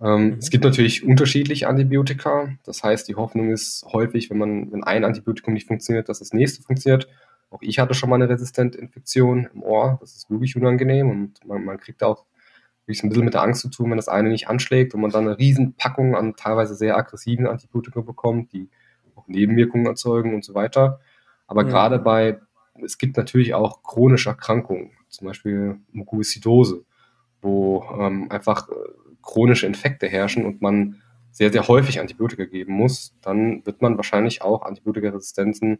Ähm, 0.00 0.26
mhm. 0.26 0.32
Es 0.38 0.50
gibt 0.50 0.64
natürlich 0.64 1.04
unterschiedliche 1.04 1.68
Antibiotika. 1.68 2.50
Das 2.64 2.82
heißt, 2.82 3.08
die 3.08 3.16
Hoffnung 3.16 3.50
ist 3.50 3.84
häufig, 3.92 4.30
wenn 4.30 4.38
man, 4.38 4.72
wenn 4.72 4.84
ein 4.84 5.04
Antibiotikum 5.04 5.54
nicht 5.54 5.66
funktioniert, 5.66 6.08
dass 6.08 6.20
das 6.20 6.32
nächste 6.32 6.62
funktioniert. 6.62 7.08
Auch 7.50 7.60
ich 7.60 7.78
hatte 7.78 7.94
schon 7.94 8.08
mal 8.08 8.16
eine 8.16 8.28
resistente 8.28 8.78
Infektion 8.78 9.48
im 9.52 9.62
Ohr. 9.62 9.98
Das 10.00 10.14
ist 10.14 10.30
wirklich 10.30 10.56
unangenehm 10.56 11.10
und 11.10 11.46
man, 11.46 11.64
man 11.64 11.78
kriegt 11.78 12.02
auch 12.02 12.24
wirklich 12.86 13.04
ein 13.04 13.10
bisschen 13.10 13.24
mit 13.24 13.34
der 13.34 13.42
Angst 13.42 13.60
zu 13.60 13.68
tun, 13.68 13.90
wenn 13.90 13.96
das 13.96 14.08
eine 14.08 14.30
nicht 14.30 14.48
anschlägt 14.48 14.94
und 14.94 15.00
man 15.00 15.10
dann 15.10 15.26
eine 15.26 15.38
Riesenpackung 15.38 16.16
an 16.16 16.34
teilweise 16.34 16.74
sehr 16.74 16.96
aggressiven 16.96 17.46
Antibiotika 17.46 18.00
bekommt, 18.00 18.52
die 18.52 18.70
auch 19.14 19.28
Nebenwirkungen 19.28 19.86
erzeugen 19.86 20.34
und 20.34 20.44
so 20.44 20.54
weiter. 20.54 21.00
Aber 21.46 21.64
mhm. 21.64 21.68
gerade 21.68 21.98
bei, 21.98 22.40
es 22.82 22.96
gibt 22.96 23.16
natürlich 23.16 23.54
auch 23.54 23.82
chronische 23.82 24.30
Erkrankungen, 24.30 24.92
zum 25.08 25.26
Beispiel 25.26 25.78
Mukoviszidose 25.92 26.84
wo 27.42 27.84
ähm, 27.98 28.30
einfach 28.30 28.68
äh, 28.68 28.72
chronische 29.20 29.66
Infekte 29.66 30.08
herrschen 30.08 30.46
und 30.46 30.62
man 30.62 31.02
sehr, 31.30 31.52
sehr 31.52 31.66
häufig 31.68 32.00
Antibiotika 32.00 32.44
geben 32.44 32.74
muss, 32.74 33.14
dann 33.22 33.64
wird 33.66 33.82
man 33.82 33.96
wahrscheinlich 33.96 34.42
auch 34.42 34.62
Antibiotikaresistenzen 34.62 35.78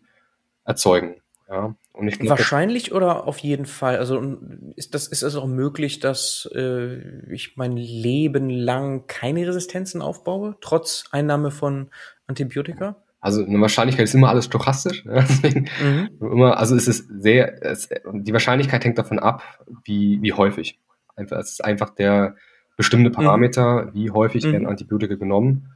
erzeugen. 0.65 1.17
Ja, 1.49 1.75
und 1.93 2.09
ich 2.09 2.19
glaub, 2.19 2.39
Wahrscheinlich 2.39 2.93
oder 2.93 3.27
auf 3.27 3.39
jeden 3.39 3.67
Fall? 3.67 3.99
Also 3.99 4.39
ist 4.77 4.95
das 4.95 5.07
ist 5.07 5.23
es 5.23 5.37
auch 5.37 5.47
möglich, 5.47 6.01
dass 6.01 6.49
äh, 6.55 7.31
ich 7.31 7.57
mein 7.57 7.77
Leben 7.77 8.49
lang 8.49 9.07
keine 9.07 9.47
Resistenzen 9.47 10.01
aufbaue, 10.01 10.57
trotz 10.63 11.05
Einnahme 11.11 11.51
von 11.51 11.91
Antibiotika? 12.27 12.97
Also 13.21 13.45
eine 13.45 13.61
Wahrscheinlichkeit 13.61 14.05
ist 14.05 14.15
immer 14.15 14.31
alles 14.31 14.47
stochastisch. 14.47 15.05
Ja? 15.05 15.25
Mhm. 15.83 16.09
immer, 16.21 16.57
also 16.57 16.75
es 16.75 16.89
ist 16.89 17.09
sehr, 17.21 17.63
es, 17.63 17.89
die 18.13 18.33
Wahrscheinlichkeit 18.33 18.85
hängt 18.85 18.99
davon 18.99 19.19
ab, 19.19 19.43
wie, 19.85 20.21
wie 20.23 20.33
häufig. 20.33 20.81
Einfach, 21.23 21.39
es 21.39 21.53
ist 21.53 21.65
einfach 21.65 21.91
der 21.91 22.37
bestimmte 22.77 23.11
mhm. 23.11 23.15
Parameter, 23.15 23.87
mhm. 23.87 23.95
wie 23.95 24.11
häufig 24.11 24.45
mhm. 24.45 24.53
werden 24.53 24.67
Antibiotika 24.67 25.15
genommen. 25.15 25.69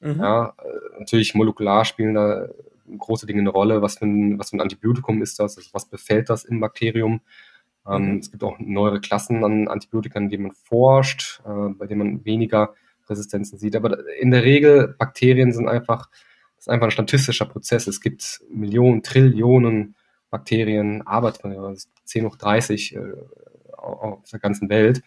Mhm. 0.00 0.20
Ja, 0.20 0.54
äh, 0.58 0.98
natürlich 0.98 1.34
molekular 1.34 1.84
spielen 1.84 2.14
da 2.14 2.48
große 2.98 3.26
Dinge 3.26 3.40
eine 3.40 3.50
Rolle. 3.50 3.82
Was 3.82 3.98
für 3.98 4.06
ein, 4.06 4.38
was 4.38 4.50
für 4.50 4.56
ein 4.56 4.60
Antibiotikum 4.60 5.22
ist 5.22 5.38
das? 5.38 5.56
Also 5.56 5.70
was 5.72 5.86
befällt 5.86 6.30
das 6.30 6.44
im 6.44 6.60
Bakterium? 6.60 7.20
Ähm, 7.86 8.12
mhm. 8.12 8.18
Es 8.18 8.30
gibt 8.30 8.44
auch 8.44 8.58
neuere 8.58 9.00
Klassen 9.00 9.44
an 9.44 9.68
Antibiotika, 9.68 10.18
in 10.18 10.28
denen 10.28 10.44
man 10.44 10.52
forscht, 10.52 11.40
äh, 11.44 11.70
bei 11.70 11.86
denen 11.86 11.98
man 11.98 12.24
weniger 12.24 12.74
Resistenzen 13.08 13.58
sieht. 13.58 13.76
Aber 13.76 13.98
in 14.20 14.30
der 14.30 14.44
Regel, 14.44 14.94
Bakterien 14.98 15.52
sind 15.52 15.68
einfach, 15.68 16.08
das 16.56 16.66
ist 16.66 16.68
einfach 16.68 16.86
ein 16.86 16.92
statistischer 16.92 17.46
Prozess. 17.46 17.86
Es 17.86 18.00
gibt 18.00 18.40
Millionen, 18.48 19.02
Trillionen 19.02 19.96
Bakterien, 20.30 21.06
Arbeit 21.06 21.38
von 21.38 21.76
10 22.04 22.24
hoch 22.24 22.36
30 22.36 22.96
äh, 22.96 23.00
auf 23.82 24.30
der 24.30 24.40
ganzen 24.40 24.68
Welt. 24.68 25.02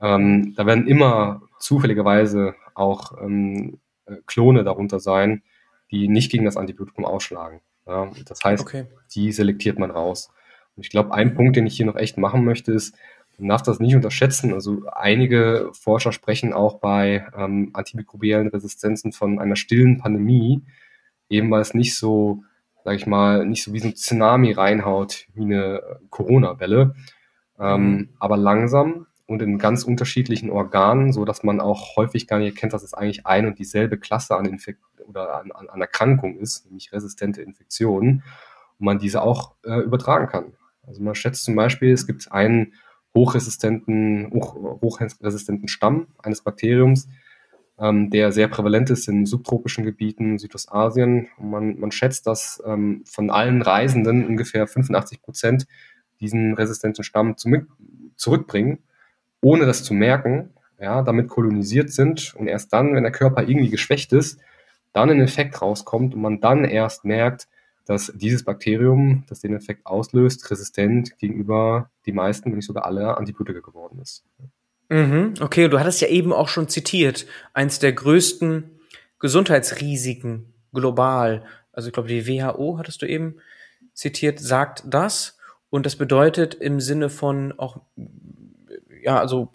Ähm, 0.00 0.54
da 0.56 0.66
werden 0.66 0.86
immer 0.86 1.42
zufälligerweise 1.58 2.54
auch 2.74 3.20
ähm, 3.22 3.78
äh, 4.06 4.16
Klone 4.26 4.64
darunter 4.64 5.00
sein, 5.00 5.42
die 5.90 6.08
nicht 6.08 6.30
gegen 6.30 6.44
das 6.44 6.56
Antibiotikum 6.56 7.04
ausschlagen. 7.04 7.60
Ja, 7.86 8.10
das 8.26 8.42
heißt, 8.42 8.62
okay. 8.62 8.86
die 9.14 9.32
selektiert 9.32 9.78
man 9.78 9.90
raus. 9.90 10.30
Und 10.76 10.84
ich 10.84 10.90
glaube, 10.90 11.12
ein 11.12 11.34
Punkt, 11.34 11.56
den 11.56 11.66
ich 11.66 11.76
hier 11.76 11.86
noch 11.86 11.96
echt 11.96 12.16
machen 12.16 12.44
möchte, 12.44 12.72
ist, 12.72 12.96
man 13.38 13.48
darf 13.48 13.62
das 13.62 13.80
nicht 13.80 13.94
unterschätzen. 13.94 14.52
Also 14.52 14.82
einige 14.92 15.70
Forscher 15.72 16.12
sprechen 16.12 16.52
auch 16.52 16.78
bei 16.78 17.26
ähm, 17.36 17.70
antimikrobiellen 17.72 18.48
Resistenzen 18.48 19.12
von 19.12 19.38
einer 19.38 19.56
stillen 19.56 19.98
Pandemie, 19.98 20.62
eben 21.28 21.50
weil 21.50 21.60
es 21.60 21.74
nicht 21.74 21.96
so, 21.96 22.44
sag 22.84 22.94
ich 22.94 23.06
mal, 23.06 23.44
nicht 23.46 23.64
so 23.64 23.72
wie 23.72 23.80
so 23.80 23.88
ein 23.88 23.96
Tsunami 23.96 24.52
reinhaut 24.52 25.26
wie 25.34 25.42
eine 25.42 25.82
Corona-Welle, 26.10 26.94
ähm, 27.62 27.90
mhm. 27.90 28.08
aber 28.18 28.36
langsam 28.36 29.06
und 29.26 29.40
in 29.40 29.58
ganz 29.58 29.84
unterschiedlichen 29.84 30.50
Organen, 30.50 31.12
so 31.12 31.24
dass 31.24 31.42
man 31.42 31.60
auch 31.60 31.96
häufig 31.96 32.26
gar 32.26 32.38
nicht 32.38 32.54
erkennt, 32.54 32.72
dass 32.72 32.82
es 32.82 32.94
eigentlich 32.94 33.26
ein 33.26 33.46
und 33.46 33.58
dieselbe 33.58 33.98
Klasse 33.98 34.36
an 34.36 34.46
Infekt 34.46 34.80
oder 35.06 35.40
an, 35.40 35.52
an, 35.52 35.68
an 35.68 35.80
Erkrankung 35.80 36.36
ist, 36.36 36.66
nämlich 36.66 36.92
resistente 36.92 37.42
Infektionen, 37.42 38.24
und 38.78 38.86
man 38.86 38.98
diese 38.98 39.22
auch 39.22 39.54
äh, 39.64 39.80
übertragen 39.80 40.26
kann. 40.26 40.52
Also 40.86 41.02
man 41.02 41.14
schätzt 41.14 41.44
zum 41.44 41.54
Beispiel, 41.54 41.92
es 41.92 42.06
gibt 42.06 42.30
einen 42.32 42.74
hochresistenten, 43.14 44.30
hoch, 44.32 44.54
hochresistenten 44.54 45.68
Stamm 45.68 46.08
eines 46.22 46.42
Bakteriums, 46.42 47.08
ähm, 47.78 48.10
der 48.10 48.32
sehr 48.32 48.48
prävalent 48.48 48.90
ist 48.90 49.08
in 49.08 49.26
subtropischen 49.26 49.84
Gebieten 49.84 50.38
Südostasien. 50.38 51.28
Und 51.38 51.50
man, 51.50 51.78
man 51.78 51.92
schätzt, 51.92 52.26
dass 52.26 52.62
ähm, 52.66 53.04
von 53.06 53.30
allen 53.30 53.62
Reisenden 53.62 54.26
ungefähr 54.26 54.66
85 54.66 55.22
Prozent 55.22 55.66
diesen 56.22 56.54
resistenten 56.54 57.04
Stamm 57.04 57.36
zurückbringen, 58.16 58.78
ohne 59.42 59.66
das 59.66 59.84
zu 59.84 59.92
merken, 59.92 60.50
ja, 60.80 61.02
damit 61.02 61.28
kolonisiert 61.28 61.90
sind 61.90 62.34
und 62.34 62.46
erst 62.46 62.72
dann, 62.72 62.94
wenn 62.94 63.02
der 63.02 63.12
Körper 63.12 63.42
irgendwie 63.42 63.70
geschwächt 63.70 64.12
ist, 64.12 64.40
dann 64.92 65.10
ein 65.10 65.20
Effekt 65.20 65.60
rauskommt 65.60 66.14
und 66.14 66.20
man 66.20 66.40
dann 66.40 66.64
erst 66.64 67.04
merkt, 67.04 67.48
dass 67.84 68.12
dieses 68.14 68.44
Bakterium, 68.44 69.24
das 69.28 69.40
den 69.40 69.54
Effekt 69.54 69.86
auslöst, 69.86 70.50
resistent 70.50 71.18
gegenüber 71.18 71.90
die 72.06 72.12
meisten, 72.12 72.50
wenn 72.50 72.56
nicht 72.56 72.66
sogar 72.66 72.84
alle 72.84 73.16
Antibiotika 73.16 73.60
geworden 73.60 73.98
ist. 74.00 74.24
Mhm, 74.88 75.34
okay, 75.40 75.68
du 75.68 75.80
hattest 75.80 76.00
ja 76.00 76.08
eben 76.08 76.32
auch 76.32 76.48
schon 76.48 76.68
zitiert, 76.68 77.26
eins 77.54 77.78
der 77.78 77.92
größten 77.92 78.70
Gesundheitsrisiken 79.18 80.52
global, 80.72 81.44
also 81.72 81.88
ich 81.88 81.94
glaube 81.94 82.08
die 82.08 82.26
WHO 82.26 82.78
hattest 82.78 83.02
du 83.02 83.06
eben 83.06 83.36
zitiert, 83.94 84.38
sagt 84.38 84.82
das. 84.86 85.38
Und 85.72 85.86
das 85.86 85.96
bedeutet 85.96 86.52
im 86.52 86.80
Sinne 86.80 87.08
von 87.08 87.58
auch, 87.58 87.80
ja, 89.02 89.18
also 89.18 89.54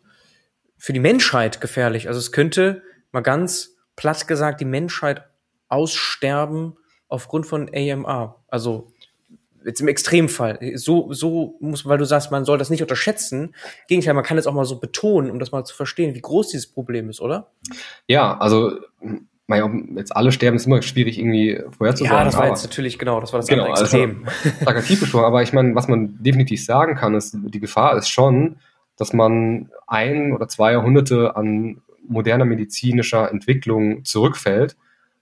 für 0.76 0.92
die 0.92 1.00
Menschheit 1.00 1.62
gefährlich. 1.62 2.08
Also 2.08 2.20
es 2.20 2.32
könnte 2.32 2.82
mal 3.12 3.22
ganz 3.22 3.78
platt 3.96 4.28
gesagt 4.28 4.60
die 4.60 4.66
Menschheit 4.66 5.24
aussterben 5.68 6.76
aufgrund 7.08 7.46
von 7.46 7.70
AMR. 7.72 8.44
Also 8.48 8.92
jetzt 9.64 9.80
im 9.80 9.88
Extremfall. 9.88 10.60
So, 10.74 11.14
so 11.14 11.56
muss, 11.60 11.86
weil 11.86 12.00
du 12.00 12.06
sagst, 12.06 12.32
man 12.32 12.46
soll 12.46 12.58
das 12.58 12.72
nicht 12.72 12.82
unterschätzen. 12.82 13.54
Gegenteil, 13.88 14.16
man 14.16 14.24
kann 14.24 14.40
es 14.40 14.48
auch 14.48 14.54
mal 14.54 14.66
so 14.66 14.80
betonen, 14.80 15.30
um 15.30 15.38
das 15.38 15.52
mal 15.52 15.66
zu 15.66 15.76
verstehen, 15.76 16.16
wie 16.16 16.22
groß 16.22 16.48
dieses 16.48 16.66
Problem 16.66 17.12
ist, 17.12 17.22
oder? 17.22 17.52
Ja, 18.08 18.40
also 18.40 18.80
mein, 19.48 19.96
jetzt 19.98 20.16
alle 20.16 20.32
sterben 20.32 20.58
ist 20.58 20.68
immer 20.68 20.82
schwierig 20.82 21.18
irgendwie 21.18 21.62
vorherzusagen. 21.78 22.18
Ja, 22.18 22.24
das 22.26 22.38
war 22.38 22.48
jetzt 22.50 22.64
natürlich 22.64 23.00
genau, 23.00 23.22
das 23.22 23.32
war 23.32 23.40
das 23.40 23.48
genau, 23.48 23.64
andere 23.64 23.82
Extrem. 23.82 24.26
Also, 24.26 24.58
plakativ 24.60 25.00
besprochen, 25.00 25.26
aber 25.26 25.42
ich 25.42 25.54
meine, 25.54 25.74
was 25.74 25.88
man 25.88 26.22
definitiv 26.22 26.64
sagen 26.64 26.96
kann, 26.96 27.16
ist, 27.16 27.36
die 27.36 27.60
Gefahr 27.60 27.98
ist 27.98 28.10
schon, 28.10 28.58
dass 28.98 29.14
man 29.14 29.70
ein 29.88 30.34
oder 30.34 30.48
zwei 30.50 30.74
Jahrhunderte 30.74 31.36
an 31.38 31.82
moderner 32.08 32.46
medizinischer 32.46 33.32
Entwicklung 33.32 34.04
zurückfällt, 34.04 34.76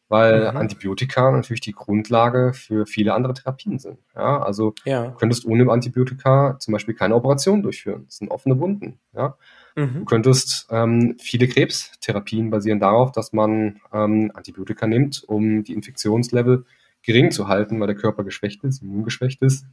weil 0.07 0.51
mhm. 0.51 0.57
Antibiotika 0.57 1.31
natürlich 1.31 1.61
die 1.61 1.73
Grundlage 1.73 2.53
für 2.53 2.88
viele 2.88 3.13
andere 3.13 3.35
Therapien 3.35 3.77
sind. 3.77 3.99
Ja, 4.15 4.41
also 4.41 4.73
ja. 4.85 5.07
du 5.07 5.11
könntest 5.15 5.45
ohne 5.45 5.71
Antibiotika 5.71 6.57
zum 6.59 6.71
Beispiel 6.71 6.95
keine 6.95 7.15
Operation 7.15 7.61
durchführen. 7.61 8.05
Das 8.05 8.17
sind 8.17 8.31
offene 8.31 8.59
Wunden. 8.59 8.99
Ja. 9.15 9.35
Mhm. 9.75 9.99
Du 9.99 10.05
könntest 10.05 10.67
ähm, 10.71 11.17
viele 11.19 11.47
Krebstherapien 11.47 12.49
basieren 12.49 12.79
darauf, 12.79 13.11
dass 13.11 13.33
man 13.33 13.81
ähm, 13.93 14.31
Antibiotika 14.33 14.88
nimmt, 14.88 15.23
um 15.27 15.63
die 15.63 15.73
Infektionslevel 15.73 16.65
gering 17.03 17.31
zu 17.31 17.47
halten, 17.47 17.79
weil 17.79 17.88
der 17.88 17.95
Körper 17.95 18.23
geschwächt 18.23 18.63
ist, 18.63 18.81
immungeschwächt 18.81 19.41
ist. 19.41 19.65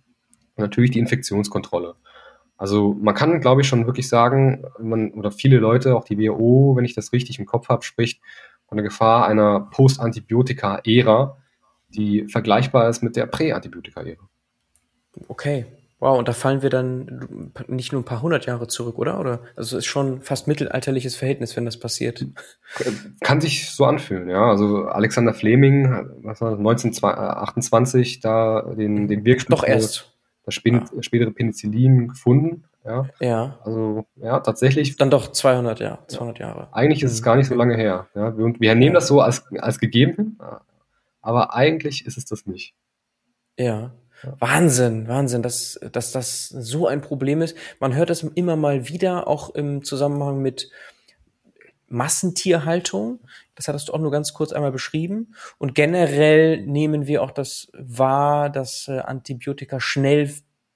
Und 0.57 0.63
natürlich 0.63 0.91
die 0.91 0.99
Infektionskontrolle. 0.99 1.95
Also 2.57 2.95
man 3.01 3.15
kann, 3.15 3.41
glaube 3.41 3.63
ich, 3.63 3.69
schon 3.69 3.87
wirklich 3.87 4.09
sagen, 4.09 4.65
man, 4.79 5.13
oder 5.13 5.33
viele 5.33 5.59
Leute, 5.59 5.97
auch 5.97 6.05
die 6.05 6.19
WHO, 6.19 6.77
wenn 6.77 6.85
ich 6.85 6.95
das 6.95 7.13
richtig 7.13 7.39
im 7.39 7.47
Kopf 7.47 7.69
habe, 7.69 7.83
spricht 7.83 8.21
von 8.69 8.77
der 8.77 8.85
Gefahr 8.85 9.27
einer 9.27 9.61
Post-Antibiotika-Ära, 9.61 11.37
die 11.89 12.29
vergleichbar 12.29 12.89
ist 12.89 13.03
mit 13.03 13.17
der 13.17 13.27
Prä-Antibiotika-Ära. 13.27 14.29
Okay, 15.29 15.67
Wow, 16.03 16.19
und 16.19 16.27
da 16.27 16.33
fallen 16.33 16.63
wir 16.63 16.69
dann 16.69 17.53
nicht 17.69 17.93
nur 17.93 18.01
ein 18.01 18.05
paar 18.05 18.23
hundert 18.23 18.47
Jahre 18.47 18.67
zurück, 18.67 18.99
oder? 18.99 19.21
Oder 19.21 19.39
also 19.55 19.77
es 19.77 19.85
ist 19.85 19.87
schon 19.87 20.21
fast 20.21 20.49
mittelalterliches 20.49 21.15
Verhältnis, 21.15 21.57
wenn 21.57 21.65
das 21.65 21.79
passiert. 21.79 22.27
Kann 23.21 23.41
sich 23.41 23.71
so 23.71 23.85
anfühlen, 23.85 24.29
ja. 24.29 24.51
Also 24.51 24.87
Alexander 24.87 25.33
Fleming, 25.33 25.85
was 26.25 26.41
war 26.41 26.51
das, 26.51 26.59
1928 26.59 28.19
da 28.19 28.63
den, 28.77 29.07
den 29.07 29.25
Wirkstoff 29.25 29.61
Doch 29.61 29.65
erst. 29.65 30.13
das 30.45 30.57
spätere 30.57 31.31
Penicillin 31.31 32.09
gefunden. 32.09 32.65
Ja. 32.85 33.09
ja. 33.21 33.61
Also 33.63 34.05
ja, 34.17 34.41
tatsächlich. 34.41 34.97
Dann 34.97 35.11
doch 35.11 35.31
200 35.31 35.79
Jahre. 35.79 35.99
200 36.09 36.41
Jahre. 36.41 36.69
Eigentlich 36.73 37.05
ist 37.05 37.13
es 37.13 37.23
gar 37.23 37.37
nicht 37.37 37.47
so 37.47 37.55
lange 37.55 37.77
her. 37.77 38.09
Ja. 38.17 38.37
Wir, 38.37 38.53
wir 38.59 38.75
nehmen 38.75 38.95
das 38.95 39.07
so 39.07 39.21
als 39.21 39.47
als 39.53 39.79
gegeben, 39.79 40.37
aber 41.21 41.55
eigentlich 41.55 42.07
ist 42.07 42.19
es 42.19 42.25
das 42.25 42.45
nicht. 42.45 42.75
Ja. 43.57 43.93
Wahnsinn, 44.39 45.09
Wahnsinn, 45.09 45.43
dass, 45.43 45.79
dass 45.93 46.13
das 46.13 46.49
so 46.49 46.87
ein 46.87 47.01
Problem 47.01 47.43
ist. 47.43 47.57
Man 47.81 47.95
hört 47.95 48.11
das 48.11 48.23
immer 48.23 48.57
mal 48.57 48.89
wieder, 48.89 49.27
auch 49.27 49.51
im 49.51 49.85
Zusammenhang 49.85 50.41
mit 50.41 50.71
Massentierhaltung. 51.89 53.21
Das 53.55 53.69
hattest 53.69 53.89
du 53.89 53.93
auch 53.93 53.99
nur 53.99 54.11
ganz 54.11 54.33
kurz 54.33 54.53
einmal 54.53 54.73
beschrieben. 54.73 55.35
Und 55.59 55.75
generell 55.75 56.63
nehmen 56.63 57.07
wir 57.07 57.23
auch 57.23 57.31
das 57.31 57.69
wahr, 57.75 58.49
dass 58.49 58.89
äh, 58.89 58.99
Antibiotika 59.01 59.79
schnell 59.79 60.33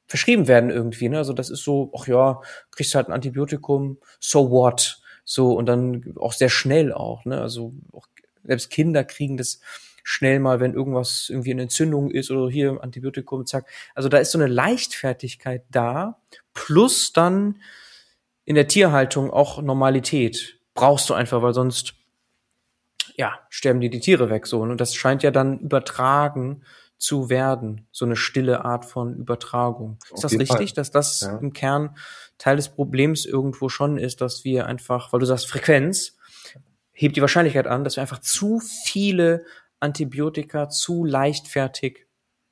verschrieben 0.06 0.46
werden 0.46 0.70
irgendwie. 0.70 1.08
Ne? 1.08 1.18
Also 1.18 1.32
das 1.32 1.50
ist 1.50 1.64
so, 1.64 1.92
ach 1.96 2.06
ja, 2.06 2.40
kriegst 2.70 2.94
halt 2.94 3.08
ein 3.08 3.12
Antibiotikum, 3.12 3.98
so 4.20 4.50
what? 4.50 5.00
So, 5.24 5.54
und 5.54 5.66
dann 5.66 6.14
auch 6.20 6.32
sehr 6.32 6.50
schnell 6.50 6.92
auch. 6.92 7.24
Ne? 7.24 7.40
Also 7.40 7.72
auch 7.92 8.06
selbst 8.44 8.70
Kinder 8.70 9.02
kriegen 9.02 9.36
das 9.36 9.60
schnell 10.08 10.38
mal, 10.38 10.60
wenn 10.60 10.72
irgendwas 10.72 11.26
irgendwie 11.28 11.50
eine 11.50 11.62
Entzündung 11.62 12.12
ist 12.12 12.30
oder 12.30 12.48
hier 12.48 12.78
Antibiotikum, 12.80 13.44
zack. 13.44 13.66
Also 13.92 14.08
da 14.08 14.18
ist 14.18 14.30
so 14.30 14.38
eine 14.38 14.46
Leichtfertigkeit 14.46 15.64
da, 15.68 16.20
plus 16.54 17.12
dann 17.12 17.60
in 18.44 18.54
der 18.54 18.68
Tierhaltung 18.68 19.32
auch 19.32 19.60
Normalität. 19.60 20.60
Brauchst 20.74 21.10
du 21.10 21.14
einfach, 21.14 21.42
weil 21.42 21.54
sonst, 21.54 21.94
ja, 23.16 23.40
sterben 23.48 23.80
dir 23.80 23.90
die 23.90 23.98
Tiere 23.98 24.30
weg 24.30 24.46
so. 24.46 24.60
Und 24.60 24.80
das 24.80 24.94
scheint 24.94 25.24
ja 25.24 25.32
dann 25.32 25.58
übertragen 25.58 26.62
zu 26.98 27.28
werden, 27.28 27.88
so 27.90 28.04
eine 28.04 28.14
stille 28.14 28.64
Art 28.64 28.84
von 28.84 29.16
Übertragung. 29.16 29.98
Ist 30.14 30.22
das 30.22 30.32
richtig, 30.34 30.48
Fall. 30.48 30.74
dass 30.74 30.92
das 30.92 31.22
ja. 31.22 31.36
im 31.38 31.52
Kern 31.52 31.96
Teil 32.38 32.54
des 32.54 32.68
Problems 32.68 33.26
irgendwo 33.26 33.68
schon 33.68 33.98
ist, 33.98 34.20
dass 34.20 34.44
wir 34.44 34.66
einfach, 34.66 35.12
weil 35.12 35.18
du 35.18 35.26
sagst 35.26 35.48
Frequenz, 35.48 36.16
hebt 36.92 37.16
die 37.16 37.22
Wahrscheinlichkeit 37.22 37.66
an, 37.66 37.82
dass 37.82 37.96
wir 37.96 38.02
einfach 38.02 38.20
zu 38.20 38.60
viele 38.60 39.44
Antibiotika 39.80 40.68
zu 40.68 41.04
leichtfertig 41.04 42.06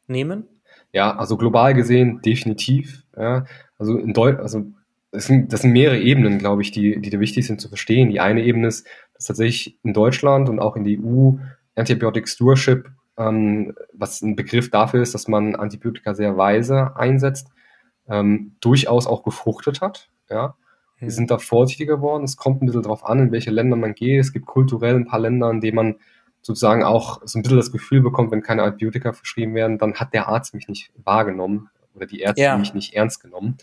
nehmen? 0.06 0.48
Ja, 0.92 1.16
also 1.16 1.36
global 1.36 1.74
gesehen 1.74 2.20
definitiv. 2.22 3.04
Ja. 3.16 3.46
Also 3.78 3.98
in 3.98 4.12
Deutsch, 4.12 4.38
also 4.38 4.66
das 5.10 5.26
sind, 5.26 5.52
das 5.52 5.62
sind 5.62 5.72
mehrere 5.72 5.98
Ebenen, 5.98 6.38
glaube 6.38 6.62
ich, 6.62 6.72
die, 6.72 7.00
die 7.00 7.10
da 7.10 7.20
wichtig 7.20 7.46
sind 7.46 7.60
zu 7.60 7.68
verstehen. 7.68 8.10
Die 8.10 8.20
eine 8.20 8.42
Ebene 8.42 8.68
ist, 8.68 8.86
dass 9.14 9.26
tatsächlich 9.26 9.78
in 9.82 9.92
Deutschland 9.92 10.48
und 10.48 10.58
auch 10.58 10.76
in 10.76 10.84
der 10.84 10.98
EU 10.98 11.38
Antibiotic 11.76 12.28
Stewardship, 12.28 12.88
ähm, 13.16 13.74
was 13.92 14.22
ein 14.22 14.36
Begriff 14.36 14.70
dafür 14.70 15.02
ist, 15.02 15.14
dass 15.14 15.28
man 15.28 15.54
Antibiotika 15.54 16.14
sehr 16.14 16.36
weise 16.36 16.96
einsetzt, 16.96 17.48
ähm, 18.08 18.56
durchaus 18.60 19.06
auch 19.06 19.22
gefruchtet 19.22 19.80
hat. 19.80 20.10
Ja. 20.28 20.56
Wir 20.98 21.08
hm. 21.08 21.10
sind 21.10 21.30
da 21.30 21.38
vorsichtiger 21.38 21.96
geworden. 21.96 22.24
Es 22.24 22.36
kommt 22.36 22.62
ein 22.62 22.66
bisschen 22.66 22.82
darauf 22.82 23.04
an, 23.04 23.18
in 23.18 23.32
welche 23.32 23.50
Länder 23.50 23.76
man 23.76 23.94
geht. 23.94 24.20
Es 24.20 24.32
gibt 24.32 24.46
kulturell 24.46 24.96
ein 24.96 25.06
paar 25.06 25.20
Länder, 25.20 25.50
in 25.50 25.60
denen 25.60 25.76
man 25.76 25.96
sozusagen 26.44 26.84
auch 26.84 27.22
so 27.24 27.38
ein 27.38 27.42
bisschen 27.42 27.56
das 27.56 27.72
Gefühl 27.72 28.02
bekommt, 28.02 28.30
wenn 28.30 28.42
keine 28.42 28.62
Antibiotika 28.62 29.14
verschrieben 29.14 29.54
werden, 29.54 29.78
dann 29.78 29.94
hat 29.94 30.12
der 30.12 30.28
Arzt 30.28 30.52
mich 30.52 30.68
nicht 30.68 30.92
wahrgenommen 31.02 31.70
oder 31.94 32.06
die 32.06 32.20
Ärzte 32.20 32.42
ja. 32.42 32.58
mich 32.58 32.74
nicht 32.74 32.92
ernst 32.94 33.22
genommen. 33.22 33.56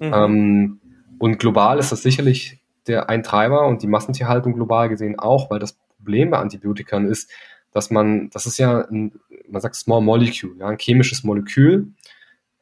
Mhm. 0.00 0.12
Ähm, 0.14 0.80
und 1.18 1.38
global 1.38 1.78
ist 1.78 1.92
das 1.92 2.02
sicherlich 2.02 2.60
der 2.86 3.08
ein 3.08 3.22
Treiber 3.22 3.66
und 3.66 3.82
die 3.82 3.86
Massentierhaltung 3.86 4.54
global 4.54 4.88
gesehen 4.88 5.18
auch, 5.18 5.50
weil 5.50 5.58
das 5.58 5.78
Problem 5.96 6.30
bei 6.30 6.38
Antibiotikern 6.38 7.06
ist, 7.06 7.30
dass 7.72 7.90
man, 7.90 8.30
das 8.30 8.46
ist 8.46 8.58
ja, 8.58 8.86
ein, 8.88 9.20
man 9.48 9.60
sagt 9.60 9.74
Small 9.74 10.00
Molecule, 10.00 10.54
ja, 10.58 10.68
ein 10.68 10.78
chemisches 10.78 11.24
Molekül, 11.24 11.92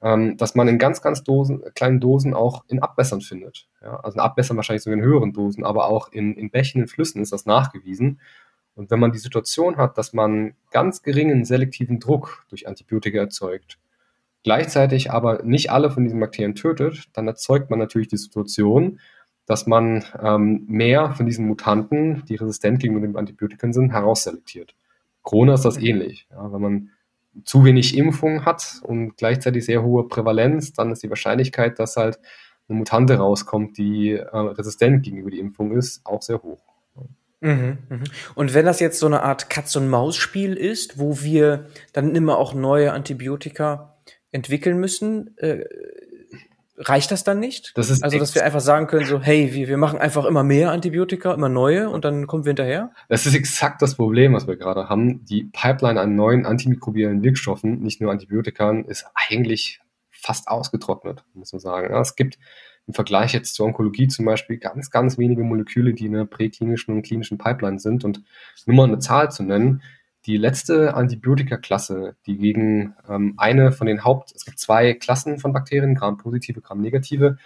ähm, 0.01 0.37
dass 0.37 0.57
man 0.57 0.67
in 0.67 0.79
ganz, 0.79 1.03
ganz 1.03 1.23
Dosen, 1.23 1.63
kleinen 1.75 2.01
Dosen 2.01 2.35
auch 2.35 2.65
in 2.67 2.81
Abwässern 2.81 3.21
findet. 3.21 3.69
Ja, 3.81 4.01
also 4.01 4.17
in 4.17 4.21
Abwässern 4.21 4.57
wahrscheinlich 4.57 4.83
sogar 4.83 4.99
in 4.99 5.05
höheren 5.05 5.33
Dosen, 5.33 5.65
aber 5.65 5.87
auch 5.87 6.11
in, 6.11 6.35
in 6.35 6.51
Bächen, 6.51 6.83
in 6.83 6.89
Flüssen 6.89 7.23
ist 7.23 7.33
das 7.33 7.47
nachgewiesen. 7.47 8.21
Und 8.75 8.91
wenn 8.91 9.01
man 9.01 9.13
die 9.13 9.19
Situation 9.19 9.77
hat, 9.77 9.99
dass 9.99 10.13
man 10.13 10.55
ganz 10.71 11.03
geringen 11.03 11.45
selektiven 11.45 12.01
Druck 12.01 12.45
durch 12.49 12.67
Antibiotika 12.67 13.19
erzeugt, 13.19 13.79
gleichzeitig 14.43 15.11
aber 15.11 15.43
nicht 15.43 15.71
alle 15.71 15.91
von 15.91 16.05
diesen 16.05 16.21
Bakterien 16.21 16.55
tötet, 16.55 17.09
dann 17.13 17.29
erzeugt 17.29 17.71
man 17.71 17.79
natürlich 17.79 18.09
die 18.09 18.17
Situation, 18.17 18.99
dass 19.47 19.67
man 19.67 20.05
ähm, 20.21 20.65
mehr 20.69 21.13
von 21.13 21.27
diesen 21.27 21.47
Mutanten, 21.47 22.25
die 22.27 22.37
resistent 22.37 22.81
gegenüber 22.81 23.07
den 23.07 23.17
Antibiotika 23.17 23.73
sind, 23.73 23.93
herausselektiert. 23.93 24.75
Corona 25.23 25.55
ist 25.55 25.65
das 25.65 25.79
ähnlich. 25.79 26.27
Ja, 26.31 26.53
wenn 26.53 26.61
man 26.61 26.91
zu 27.45 27.65
wenig 27.65 27.97
Impfung 27.97 28.45
hat 28.45 28.81
und 28.83 29.17
gleichzeitig 29.17 29.65
sehr 29.65 29.83
hohe 29.83 30.07
Prävalenz, 30.07 30.73
dann 30.73 30.93
ist 30.93 31.03
die 31.03 31.11
Wahrscheinlichkeit, 31.11 31.79
dass 31.79 31.97
halt 31.97 32.19
eine 32.69 32.79
Mutante 32.79 33.17
rauskommt, 33.17 33.79
die 33.79 34.13
äh, 34.13 34.37
resistent 34.37 35.03
gegenüber 35.03 35.31
die 35.31 35.41
Impfung 35.41 35.73
ist, 35.73 36.05
auch 36.05 36.23
sehr 36.23 36.43
hoch. 36.43 36.72
Mhm, 37.43 37.79
mhm. 37.89 38.05
Und 38.37 38.55
wenn 38.55 38.65
das 38.65 38.79
jetzt 38.79 39.01
so 39.01 39.07
eine 39.07 39.23
Art 39.23 39.51
Katz-und-Maus-Spiel 39.51 40.55
ist, 40.55 40.99
wo 40.99 41.21
wir 41.21 41.67
dann 41.93 42.15
immer 42.15 42.39
auch 42.39 42.55
neue 42.55 42.93
Antibiotika 42.93 43.97
entwickeln 44.31 44.79
müssen, 44.79 45.37
äh, 45.39 45.65
reicht 46.77 47.11
das 47.11 47.25
dann 47.25 47.41
nicht? 47.41 47.73
Das 47.77 47.91
ist 47.91 48.05
also, 48.05 48.19
dass 48.19 48.35
wir 48.37 48.45
einfach 48.45 48.61
sagen 48.61 48.87
können, 48.87 49.07
so, 49.07 49.21
hey, 49.21 49.53
wir, 49.53 49.67
wir 49.67 49.77
machen 49.77 49.99
einfach 49.99 50.25
immer 50.25 50.45
mehr 50.45 50.71
Antibiotika, 50.71 51.35
immer 51.35 51.49
neue 51.49 51.91
und 51.91 52.05
dann 52.05 52.29
kommen 52.29 52.45
wir 52.45 52.51
hinterher? 52.51 52.93
Das 53.09 53.27
ist 53.27 53.35
exakt 53.35 53.83
das 53.83 53.97
Problem, 53.97 54.35
was 54.35 54.47
wir 54.47 54.57
gerade 54.57 54.89
haben. 54.89 55.25
Die 55.25 55.51
Pipeline 55.53 56.01
an 56.01 56.15
neuen 56.15 56.47
antimikrobiellen 56.47 57.23
Wirkstoffen, 57.23 57.81
nicht 57.81 58.01
nur 58.01 58.13
Antibiotika, 58.13 58.71
ist 58.87 59.05
eigentlich 59.15 59.81
fast 60.11 60.47
ausgetrocknet, 60.47 61.25
muss 61.35 61.53
man 61.53 61.61
sagen. 61.61 61.93
Ja, 61.93 62.01
es 62.01 62.15
gibt 62.15 62.39
im 62.87 62.95
Vergleich 62.95 63.33
jetzt 63.33 63.55
zur 63.55 63.67
Onkologie 63.67 64.09
zum 64.09 64.25
Beispiel 64.25 64.59
ganz, 64.59 64.91
ganz 64.91 65.19
wenige 65.19 65.43
Moleküle, 65.45 65.95
die 65.95 66.07
in 66.07 66.13
der 66.13 66.25
präklinischen 66.25 66.95
und 66.95 67.03
klinischen 67.03 67.39
Pipeline 67.39 67.79
sind. 67.79 68.05
Und 68.05 68.23
nur 68.67 68.77
mal 68.77 68.89
eine 68.89 68.99
Zahl 68.99 69.31
zu 69.31 69.43
nennen, 69.43 69.83
die 70.27 70.37
letzte 70.37 70.95
Antibiotika-Klasse, 70.95 72.17
die 72.27 72.37
gegen 72.37 72.95
ähm, 73.09 73.35
eine 73.37 73.73
von 73.73 73.87
den 73.87 74.05
Haupt, 74.05 74.33
es 74.35 74.45
gibt 74.45 74.59
zwei 74.59 74.95
Klassen 74.95 75.39
von 75.39 75.53
Bakterien, 75.53 75.95
Gram-positive, 75.95 76.61
Gram-negative. 76.61 77.39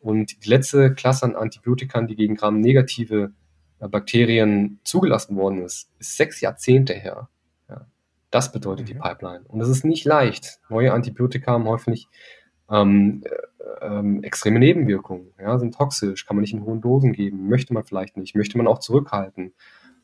Und 0.00 0.44
die 0.44 0.48
letzte 0.48 0.94
Klasse 0.94 1.26
an 1.26 1.36
Antibiotika, 1.36 2.00
die 2.02 2.16
gegen 2.16 2.36
Gram-negative 2.36 3.32
äh, 3.78 3.88
Bakterien 3.88 4.80
zugelassen 4.84 5.36
worden 5.36 5.62
ist, 5.62 5.90
ist 5.98 6.16
sechs 6.16 6.40
Jahrzehnte 6.40 6.94
her. 6.94 7.28
Ja, 7.68 7.86
das 8.30 8.52
bedeutet 8.52 8.86
mhm. 8.86 8.92
die 8.92 8.98
Pipeline. 8.98 9.44
Und 9.48 9.60
es 9.60 9.68
ist 9.68 9.84
nicht 9.84 10.04
leicht. 10.04 10.60
Neue 10.68 10.92
Antibiotika 10.92 11.52
haben 11.52 11.68
häufig 11.68 12.08
ähm, 12.70 13.22
ähm, 13.80 14.22
extreme 14.22 14.58
Nebenwirkungen, 14.58 15.32
ja, 15.38 15.58
sind 15.58 15.74
toxisch, 15.74 16.26
kann 16.26 16.36
man 16.36 16.42
nicht 16.42 16.54
in 16.54 16.64
hohen 16.64 16.80
Dosen 16.80 17.12
geben, 17.12 17.48
möchte 17.48 17.74
man 17.74 17.84
vielleicht 17.84 18.16
nicht, 18.16 18.34
möchte 18.34 18.58
man 18.58 18.66
auch 18.66 18.78
zurückhalten. 18.78 19.52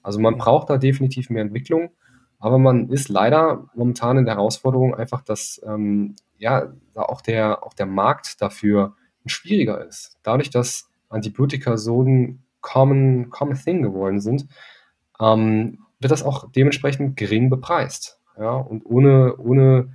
Also 0.02 0.18
man 0.20 0.38
braucht 0.38 0.70
da 0.70 0.78
definitiv 0.78 1.30
mehr 1.30 1.42
Entwicklung. 1.42 1.90
Aber 2.38 2.58
man 2.58 2.88
ist 2.88 3.10
leider 3.10 3.68
momentan 3.74 4.16
in 4.16 4.24
der 4.24 4.36
Herausforderung 4.36 4.94
einfach, 4.94 5.20
dass 5.20 5.60
ähm, 5.64 6.16
ja 6.38 6.72
auch 6.94 7.20
der, 7.20 7.62
auch 7.62 7.74
der 7.74 7.84
Markt 7.84 8.40
dafür 8.40 8.94
schwieriger 9.26 9.86
ist. 9.86 10.18
Dadurch, 10.22 10.48
dass 10.48 10.88
Antibiotika 11.10 11.76
so 11.76 12.02
ein 12.02 12.42
common, 12.62 13.28
common 13.28 13.56
thing 13.56 13.82
geworden 13.82 14.20
sind, 14.20 14.46
ähm, 15.20 15.80
wird 16.00 16.10
das 16.10 16.22
auch 16.22 16.50
dementsprechend 16.50 17.18
gering 17.18 17.50
bepreist. 17.50 18.18
Ja? 18.38 18.52
Und 18.52 18.86
ohne, 18.86 19.36
ohne 19.36 19.92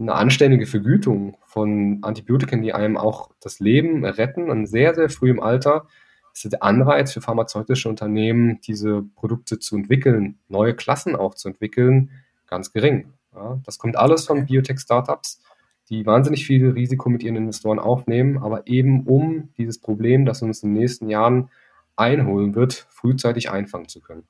eine 0.00 0.14
anständige 0.14 0.66
Vergütung 0.66 1.36
von 1.46 1.98
Antibiotika, 2.02 2.56
die 2.56 2.72
einem 2.72 2.96
auch 2.96 3.30
das 3.40 3.60
Leben 3.60 4.04
retten, 4.04 4.50
in 4.50 4.66
sehr, 4.66 4.94
sehr 4.94 5.10
frühem 5.10 5.40
Alter, 5.40 5.86
ist 6.32 6.50
der 6.50 6.62
Anreiz 6.62 7.12
für 7.12 7.20
pharmazeutische 7.20 7.88
Unternehmen, 7.88 8.60
diese 8.62 9.02
Produkte 9.14 9.58
zu 9.58 9.76
entwickeln, 9.76 10.38
neue 10.48 10.74
Klassen 10.74 11.16
auch 11.16 11.34
zu 11.34 11.48
entwickeln, 11.48 12.10
ganz 12.46 12.72
gering. 12.72 13.12
Ja, 13.34 13.60
das 13.64 13.78
kommt 13.78 13.96
alles 13.96 14.26
von 14.26 14.46
Biotech-Startups, 14.46 15.42
die 15.88 16.06
wahnsinnig 16.06 16.46
viel 16.46 16.70
Risiko 16.70 17.10
mit 17.10 17.22
ihren 17.22 17.36
Investoren 17.36 17.78
aufnehmen, 17.78 18.38
aber 18.38 18.66
eben 18.66 19.06
um 19.06 19.50
dieses 19.58 19.78
Problem, 19.78 20.24
das 20.24 20.42
uns 20.42 20.62
in 20.62 20.72
den 20.72 20.80
nächsten 20.80 21.08
Jahren 21.08 21.50
einholen 21.96 22.54
wird, 22.54 22.86
frühzeitig 22.90 23.50
einfangen 23.50 23.88
zu 23.88 24.00
können. 24.00 24.24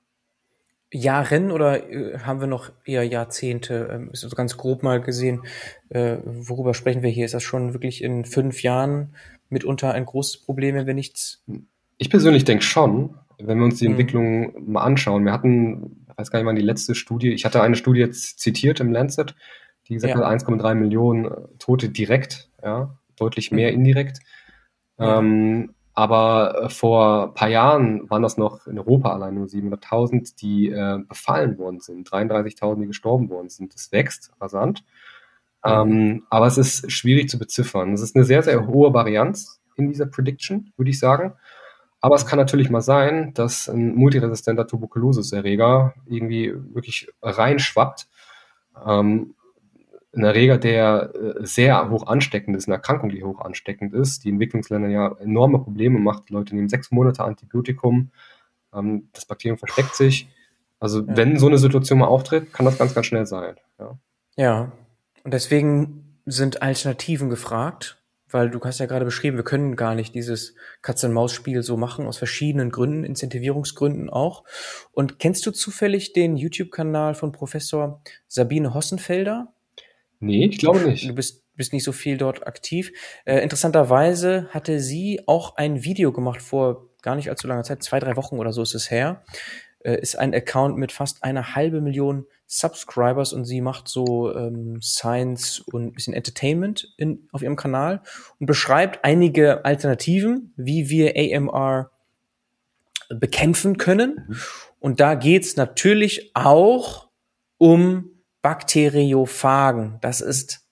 Jahren 0.92 1.50
oder 1.50 1.90
äh, 1.90 2.18
haben 2.18 2.40
wir 2.40 2.46
noch 2.46 2.70
eher 2.84 3.04
Jahrzehnte? 3.04 3.88
Ähm, 3.92 4.10
ist 4.12 4.24
also 4.24 4.36
ganz 4.36 4.56
grob 4.56 4.82
mal 4.82 5.00
gesehen, 5.00 5.42
äh, 5.88 6.16
worüber 6.24 6.74
sprechen 6.74 7.02
wir 7.02 7.10
hier? 7.10 7.24
Ist 7.24 7.34
das 7.34 7.42
schon 7.42 7.74
wirklich 7.74 8.02
in 8.02 8.24
fünf 8.24 8.62
Jahren 8.62 9.14
mitunter 9.48 9.92
ein 9.92 10.04
großes 10.04 10.38
Problem, 10.38 10.74
wenn 10.74 10.86
wir 10.86 10.94
nichts 10.94 11.44
ich 12.00 12.08
persönlich 12.08 12.44
denke 12.44 12.64
schon, 12.64 13.14
wenn 13.38 13.58
wir 13.58 13.64
uns 13.66 13.78
die 13.78 13.84
mhm. 13.84 13.92
Entwicklung 13.92 14.72
mal 14.72 14.80
anschauen. 14.80 15.24
Wir 15.26 15.32
hatten, 15.32 16.06
ich 16.10 16.18
weiß 16.18 16.30
gar 16.30 16.38
nicht 16.38 16.46
mal, 16.46 16.54
die 16.54 16.62
letzte 16.62 16.94
Studie, 16.94 17.32
ich 17.32 17.44
hatte 17.44 17.60
eine 17.60 17.76
Studie 17.76 18.00
jetzt 18.00 18.40
zitiert 18.40 18.80
im 18.80 18.90
Lancet, 18.90 19.34
die 19.86 19.94
gesagt 19.94 20.14
ja. 20.14 20.26
hat, 20.26 20.42
1,3 20.42 20.74
Millionen 20.74 21.26
äh, 21.26 21.30
Tote 21.58 21.90
direkt, 21.90 22.50
ja, 22.64 22.98
deutlich 23.16 23.52
mehr 23.52 23.70
mhm. 23.70 23.78
indirekt. 23.78 24.20
Ja. 24.98 25.18
Ähm, 25.18 25.74
aber 25.94 26.64
äh, 26.64 26.68
vor 26.68 27.28
ein 27.28 27.34
paar 27.34 27.48
Jahren 27.48 28.08
waren 28.08 28.22
das 28.22 28.36
noch 28.36 28.66
in 28.66 28.78
Europa 28.78 29.12
allein 29.12 29.34
nur 29.34 29.46
700.000, 29.46 30.36
die 30.36 30.70
äh, 30.70 30.98
befallen 31.08 31.58
worden 31.58 31.80
sind, 31.80 32.08
33.000, 32.08 32.80
die 32.80 32.86
gestorben 32.86 33.28
worden 33.28 33.48
sind. 33.48 33.74
Das 33.74 33.92
wächst 33.92 34.32
rasant. 34.40 34.84
Ähm, 35.64 36.24
aber 36.30 36.46
es 36.46 36.56
ist 36.56 36.90
schwierig 36.90 37.28
zu 37.28 37.38
beziffern. 37.38 37.92
Es 37.92 38.00
ist 38.00 38.16
eine 38.16 38.24
sehr, 38.24 38.42
sehr 38.42 38.66
hohe 38.66 38.94
Varianz 38.94 39.60
in 39.76 39.88
dieser 39.88 40.06
Prediction, 40.06 40.72
würde 40.76 40.90
ich 40.90 40.98
sagen. 40.98 41.34
Aber 42.00 42.14
es 42.14 42.26
kann 42.26 42.38
natürlich 42.38 42.70
mal 42.70 42.80
sein, 42.80 43.34
dass 43.34 43.68
ein 43.68 43.94
multiresistenter 43.94 44.66
Tuberkulosis-Erreger 44.66 45.94
irgendwie 46.06 46.54
wirklich 46.72 47.08
reinschwappt. 47.20 48.08
Ähm, 48.86 49.34
ein 50.12 50.24
Erreger, 50.24 50.58
der 50.58 51.12
äh, 51.14 51.46
sehr 51.46 51.88
hoch 51.90 52.06
ansteckend 52.06 52.56
ist, 52.56 52.66
eine 52.66 52.76
Erkrankung, 52.76 53.10
die 53.10 53.22
hoch 53.22 53.40
ansteckend 53.40 53.94
ist, 53.94 54.24
die 54.24 54.30
Entwicklungsländer 54.30 54.88
ja 54.88 55.16
enorme 55.18 55.58
Probleme 55.60 55.98
macht. 55.98 56.28
Die 56.28 56.32
Leute 56.32 56.54
nehmen 56.54 56.68
sechs 56.68 56.90
Monate 56.90 57.24
Antibiotikum, 57.24 58.10
ähm, 58.74 59.08
das 59.12 59.26
Bakterium 59.26 59.58
versteckt 59.58 59.94
sich. 59.94 60.28
Also 60.80 61.00
ja. 61.00 61.16
wenn 61.16 61.38
so 61.38 61.46
eine 61.46 61.58
Situation 61.58 61.98
mal 62.00 62.06
auftritt, 62.06 62.52
kann 62.52 62.66
das 62.66 62.78
ganz, 62.78 62.94
ganz 62.94 63.06
schnell 63.06 63.26
sein. 63.26 63.56
Ja, 63.78 63.98
ja. 64.36 64.72
und 65.24 65.34
deswegen 65.34 66.18
sind 66.26 66.62
Alternativen 66.62 67.30
gefragt 67.30 68.00
weil 68.32 68.50
du 68.50 68.60
hast 68.60 68.78
ja 68.78 68.86
gerade 68.86 69.04
beschrieben, 69.04 69.36
wir 69.36 69.44
können 69.44 69.76
gar 69.76 69.94
nicht 69.94 70.14
dieses 70.14 70.54
Katz-und-Maus-Spiel 70.82 71.62
so 71.62 71.76
machen, 71.76 72.06
aus 72.06 72.18
verschiedenen 72.18 72.70
Gründen, 72.70 73.04
Incentivierungsgründen 73.04 74.10
auch. 74.10 74.44
Und 74.92 75.18
kennst 75.18 75.44
du 75.46 75.50
zufällig 75.50 76.12
den 76.12 76.36
YouTube-Kanal 76.36 77.14
von 77.14 77.32
Professor 77.32 78.02
Sabine 78.28 78.74
Hossenfelder? 78.74 79.52
Nee, 80.20 80.46
ich 80.46 80.58
glaube 80.58 80.80
nicht. 80.80 81.08
Du 81.08 81.14
bist, 81.14 81.42
bist 81.56 81.72
nicht 81.72 81.84
so 81.84 81.92
viel 81.92 82.18
dort 82.18 82.46
aktiv. 82.46 82.92
Äh, 83.24 83.38
interessanterweise 83.40 84.48
hatte 84.50 84.78
sie 84.80 85.22
auch 85.26 85.56
ein 85.56 85.82
Video 85.82 86.12
gemacht 86.12 86.42
vor 86.42 86.90
gar 87.02 87.16
nicht 87.16 87.28
allzu 87.30 87.46
langer 87.46 87.62
Zeit, 87.62 87.82
zwei, 87.82 87.98
drei 87.98 88.16
Wochen 88.16 88.38
oder 88.38 88.52
so 88.52 88.62
ist 88.62 88.74
es 88.74 88.90
her, 88.90 89.22
äh, 89.80 90.00
ist 90.00 90.18
ein 90.18 90.34
Account 90.34 90.76
mit 90.76 90.92
fast 90.92 91.24
einer 91.24 91.54
halbe 91.54 91.80
Million 91.80 92.26
Subscribers 92.46 93.32
und 93.32 93.44
sie 93.44 93.60
macht 93.60 93.88
so 93.88 94.34
ähm, 94.34 94.80
Science 94.82 95.60
und 95.60 95.86
ein 95.86 95.92
bisschen 95.92 96.14
Entertainment 96.14 96.92
in, 96.96 97.28
auf 97.32 97.42
ihrem 97.42 97.56
Kanal 97.56 98.02
und 98.38 98.46
beschreibt 98.46 99.04
einige 99.04 99.64
Alternativen, 99.64 100.52
wie 100.56 100.90
wir 100.90 101.14
AMR 101.16 101.90
bekämpfen 103.08 103.78
können. 103.78 104.26
Mhm. 104.28 104.36
Und 104.80 105.00
da 105.00 105.14
geht's 105.14 105.56
natürlich 105.56 106.32
auch 106.34 107.08
um 107.58 108.09
Bakteriophagen. 108.42 109.98
Das 110.00 110.20
ist 110.20 110.66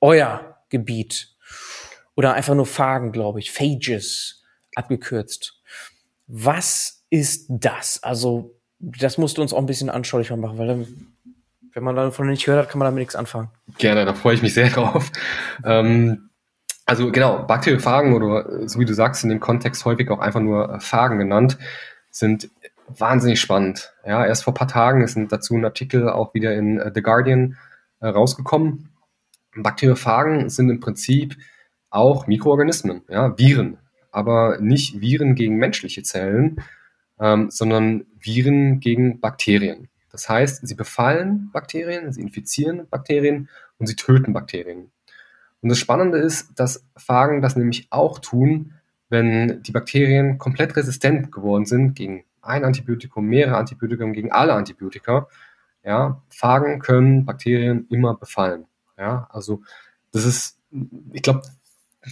euer 0.00 0.58
Gebiet. 0.68 1.34
Oder 2.14 2.34
einfach 2.34 2.54
nur 2.54 2.66
Phagen, 2.66 3.12
glaube 3.12 3.40
ich. 3.40 3.52
Phages 3.52 4.42
abgekürzt. 4.74 5.60
Was 6.26 7.04
ist 7.10 7.46
das? 7.48 8.02
Also, 8.02 8.58
das 8.78 9.18
musst 9.18 9.38
du 9.38 9.42
uns 9.42 9.52
auch 9.52 9.58
ein 9.58 9.66
bisschen 9.66 9.90
anschaulicher 9.90 10.36
machen, 10.36 10.58
weil 10.58 10.66
dann, 10.66 11.14
wenn 11.72 11.84
man 11.84 11.96
davon 11.96 12.28
nicht 12.28 12.44
gehört 12.44 12.64
hat, 12.64 12.70
kann 12.70 12.78
man 12.78 12.86
damit 12.86 13.00
nichts 13.00 13.16
anfangen. 13.16 13.50
Gerne, 13.78 14.04
da 14.04 14.14
freue 14.14 14.34
ich 14.34 14.42
mich 14.42 14.54
sehr 14.54 14.68
drauf. 14.70 15.10
Ähm, 15.64 16.30
also 16.84 17.12
genau, 17.12 17.44
Bakteriophagen 17.44 18.12
oder 18.12 18.68
so 18.68 18.80
wie 18.80 18.84
du 18.84 18.94
sagst, 18.94 19.22
in 19.22 19.30
dem 19.30 19.40
Kontext 19.40 19.84
häufig 19.84 20.10
auch 20.10 20.18
einfach 20.18 20.40
nur 20.40 20.80
Phagen 20.80 21.18
genannt, 21.18 21.56
sind 22.10 22.50
wahnsinnig 22.98 23.40
spannend. 23.40 23.92
Ja, 24.06 24.24
erst 24.26 24.44
vor 24.44 24.52
ein 24.52 24.56
paar 24.56 24.68
Tagen 24.68 25.02
ist 25.02 25.18
dazu 25.30 25.54
ein 25.54 25.64
Artikel 25.64 26.08
auch 26.08 26.34
wieder 26.34 26.54
in 26.54 26.80
uh, 26.80 26.90
The 26.94 27.02
Guardian 27.02 27.56
äh, 28.00 28.08
rausgekommen. 28.08 28.88
Bakteriophagen 29.54 30.48
sind 30.48 30.70
im 30.70 30.80
Prinzip 30.80 31.36
auch 31.90 32.26
Mikroorganismen, 32.26 33.02
ja, 33.08 33.36
Viren, 33.38 33.78
aber 34.10 34.58
nicht 34.60 35.00
Viren 35.00 35.34
gegen 35.34 35.56
menschliche 35.56 36.02
Zellen, 36.02 36.62
ähm, 37.20 37.50
sondern 37.50 38.06
Viren 38.18 38.80
gegen 38.80 39.20
Bakterien. 39.20 39.88
Das 40.10 40.28
heißt, 40.28 40.66
sie 40.66 40.74
befallen 40.74 41.50
Bakterien, 41.52 42.12
sie 42.12 42.20
infizieren 42.20 42.86
Bakterien 42.88 43.48
und 43.78 43.86
sie 43.86 43.96
töten 43.96 44.32
Bakterien. 44.32 44.90
Und 45.60 45.68
das 45.68 45.78
Spannende 45.78 46.18
ist, 46.18 46.58
dass 46.58 46.84
Phagen 46.96 47.40
das 47.40 47.56
nämlich 47.56 47.86
auch 47.90 48.18
tun, 48.18 48.74
wenn 49.08 49.62
die 49.62 49.72
Bakterien 49.72 50.38
komplett 50.38 50.76
resistent 50.76 51.30
geworden 51.30 51.66
sind 51.66 51.94
gegen 51.94 52.24
ein 52.42 52.64
Antibiotikum, 52.64 53.26
mehrere 53.26 53.56
Antibiotika, 53.56 54.04
gegen 54.06 54.32
alle 54.32 54.52
Antibiotika. 54.52 55.28
Ja, 55.84 56.22
Phagen 56.28 56.80
können 56.80 57.24
Bakterien 57.24 57.86
immer 57.90 58.14
befallen. 58.14 58.66
Ja, 58.98 59.28
also 59.30 59.62
das 60.12 60.24
ist, 60.24 60.58
ich 61.12 61.22
glaube, 61.22 61.42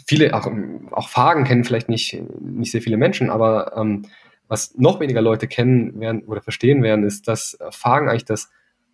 viele, 0.07 0.35
auch, 0.35 0.51
auch 0.93 1.09
Phagen 1.09 1.45
kennen 1.45 1.65
vielleicht 1.65 1.89
nicht, 1.89 2.21
nicht 2.41 2.73
sehr 2.73 2.83
viele 2.83 2.97
Menschen, 2.97 3.31
aber 3.31 3.77
ähm, 3.77 4.07
was 4.49 4.77
noch 4.77 4.99
weniger 4.99 5.23
Leute 5.23 5.47
kennen 5.47 6.01
werden 6.01 6.23
oder 6.25 6.41
verstehen 6.43 6.83
werden, 6.83 7.05
ist, 7.05 7.29
dass 7.29 7.57
Phagen 7.71 8.09
eigentlich 8.09 8.25
das 8.25 8.51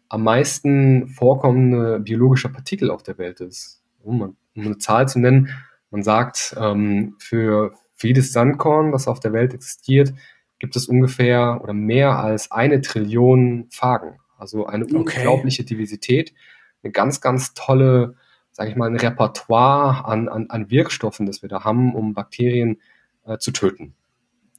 am 0.08 0.22
meisten 0.22 1.08
vorkommende 1.08 2.00
biologische 2.00 2.50
Partikel 2.50 2.90
auf 2.90 3.02
der 3.02 3.18
Welt 3.18 3.40
ist. 3.40 3.82
Um, 4.02 4.36
eine 4.54 4.78
Zahl 4.78 5.08
zu 5.08 5.18
nennen, 5.18 5.48
man 5.90 6.02
sagt, 6.02 6.54
ähm, 6.60 7.16
für, 7.18 7.74
für 7.94 8.08
jedes 8.08 8.32
Sandkorn, 8.32 8.92
das 8.92 9.08
auf 9.08 9.20
der 9.20 9.32
Welt 9.32 9.54
existiert, 9.54 10.12
gibt 10.58 10.76
es 10.76 10.86
ungefähr 10.86 11.60
oder 11.62 11.72
mehr 11.72 12.18
als 12.18 12.50
eine 12.50 12.80
Trillion 12.80 13.66
Phagen. 13.70 14.18
Also 14.38 14.66
eine 14.66 14.84
okay. 14.84 14.96
unglaubliche 14.96 15.64
Diversität, 15.64 16.34
eine 16.82 16.92
ganz, 16.92 17.20
ganz 17.20 17.54
tolle, 17.54 18.14
sage 18.52 18.70
ich 18.70 18.76
mal, 18.76 18.88
ein 18.88 18.96
Repertoire 18.96 20.04
an, 20.04 20.28
an, 20.28 20.50
an 20.50 20.70
Wirkstoffen, 20.70 21.26
das 21.26 21.42
wir 21.42 21.48
da 21.48 21.64
haben, 21.64 21.94
um 21.94 22.14
Bakterien 22.14 22.80
äh, 23.24 23.38
zu 23.38 23.50
töten. 23.50 23.94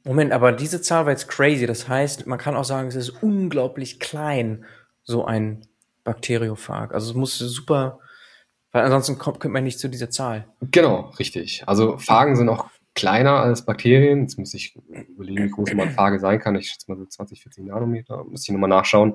Moment, 0.04 0.32
aber 0.32 0.52
diese 0.52 0.80
Zahl 0.80 1.04
war 1.04 1.12
jetzt 1.12 1.28
crazy. 1.28 1.66
Das 1.66 1.88
heißt, 1.88 2.26
man 2.26 2.38
kann 2.38 2.56
auch 2.56 2.64
sagen, 2.64 2.88
es 2.88 2.94
ist 2.94 3.22
unglaublich 3.22 4.00
klein, 4.00 4.64
so 5.02 5.24
ein 5.24 5.62
Bakteriophag. 6.04 6.94
Also 6.94 7.10
es 7.10 7.16
muss 7.16 7.38
super, 7.38 7.98
weil 8.72 8.84
ansonsten 8.84 9.18
kommt, 9.18 9.40
kommt 9.40 9.54
man 9.54 9.64
nicht 9.64 9.78
zu 9.78 9.88
dieser 9.88 10.10
Zahl. 10.10 10.46
Genau, 10.60 11.12
richtig. 11.18 11.64
Also 11.66 11.98
Phagen 11.98 12.36
sind 12.36 12.48
auch 12.48 12.70
kleiner 12.98 13.40
als 13.40 13.64
Bakterien. 13.64 14.22
Jetzt 14.22 14.38
muss 14.38 14.54
ich 14.54 14.76
überlegen, 15.08 15.44
wie 15.44 15.50
groß 15.50 15.72
mal 15.74 15.86
ein 15.86 15.92
Phage 15.92 16.18
sein 16.18 16.40
kann. 16.40 16.56
Ich 16.56 16.68
schätze 16.68 16.90
mal 16.90 16.98
so 16.98 17.06
20, 17.06 17.40
40 17.42 17.64
Nanometer. 17.64 18.24
Muss 18.24 18.42
ich 18.42 18.52
nochmal 18.52 18.68
nachschauen. 18.68 19.10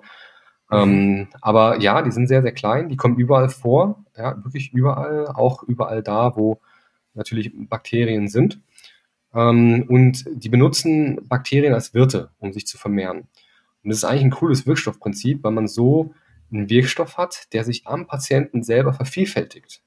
Mhm. 0.72 0.78
Ähm, 0.78 1.28
aber 1.42 1.82
ja, 1.82 2.02
die 2.02 2.12
sind 2.12 2.28
sehr, 2.28 2.42
sehr 2.42 2.54
klein. 2.54 2.88
Die 2.88 2.96
kommen 2.96 3.18
überall 3.18 3.50
vor. 3.50 4.06
Ja, 4.18 4.42
wirklich 4.42 4.72
überall. 4.72 5.28
Auch 5.28 5.64
überall 5.64 6.02
da, 6.02 6.38
wo 6.38 6.62
natürlich 7.14 7.52
Bakterien 7.54 8.30
sind. 8.30 8.62
Ähm, 9.34 9.84
und 9.90 10.24
die 10.32 10.50
benutzen 10.50 11.28
Bakterien 11.28 11.74
als 11.74 11.94
Wirte, 11.94 12.30
um 12.40 12.54
sich 12.54 12.66
zu 12.66 12.78
vermehren. 12.78 13.28
Und 13.84 13.90
das 13.90 13.98
ist 13.98 14.06
eigentlich 14.06 14.24
ein 14.24 14.32
cooles 14.32 14.66
Wirkstoffprinzip, 14.66 15.44
weil 15.44 15.52
man 15.52 15.68
so 15.68 16.14
einen 16.54 16.70
Wirkstoff 16.70 17.18
hat, 17.18 17.52
der 17.52 17.66
sich 17.66 17.86
am 17.86 18.08
Patienten 18.08 18.64
selber 18.64 18.94
vervielfältigt. 18.94 19.82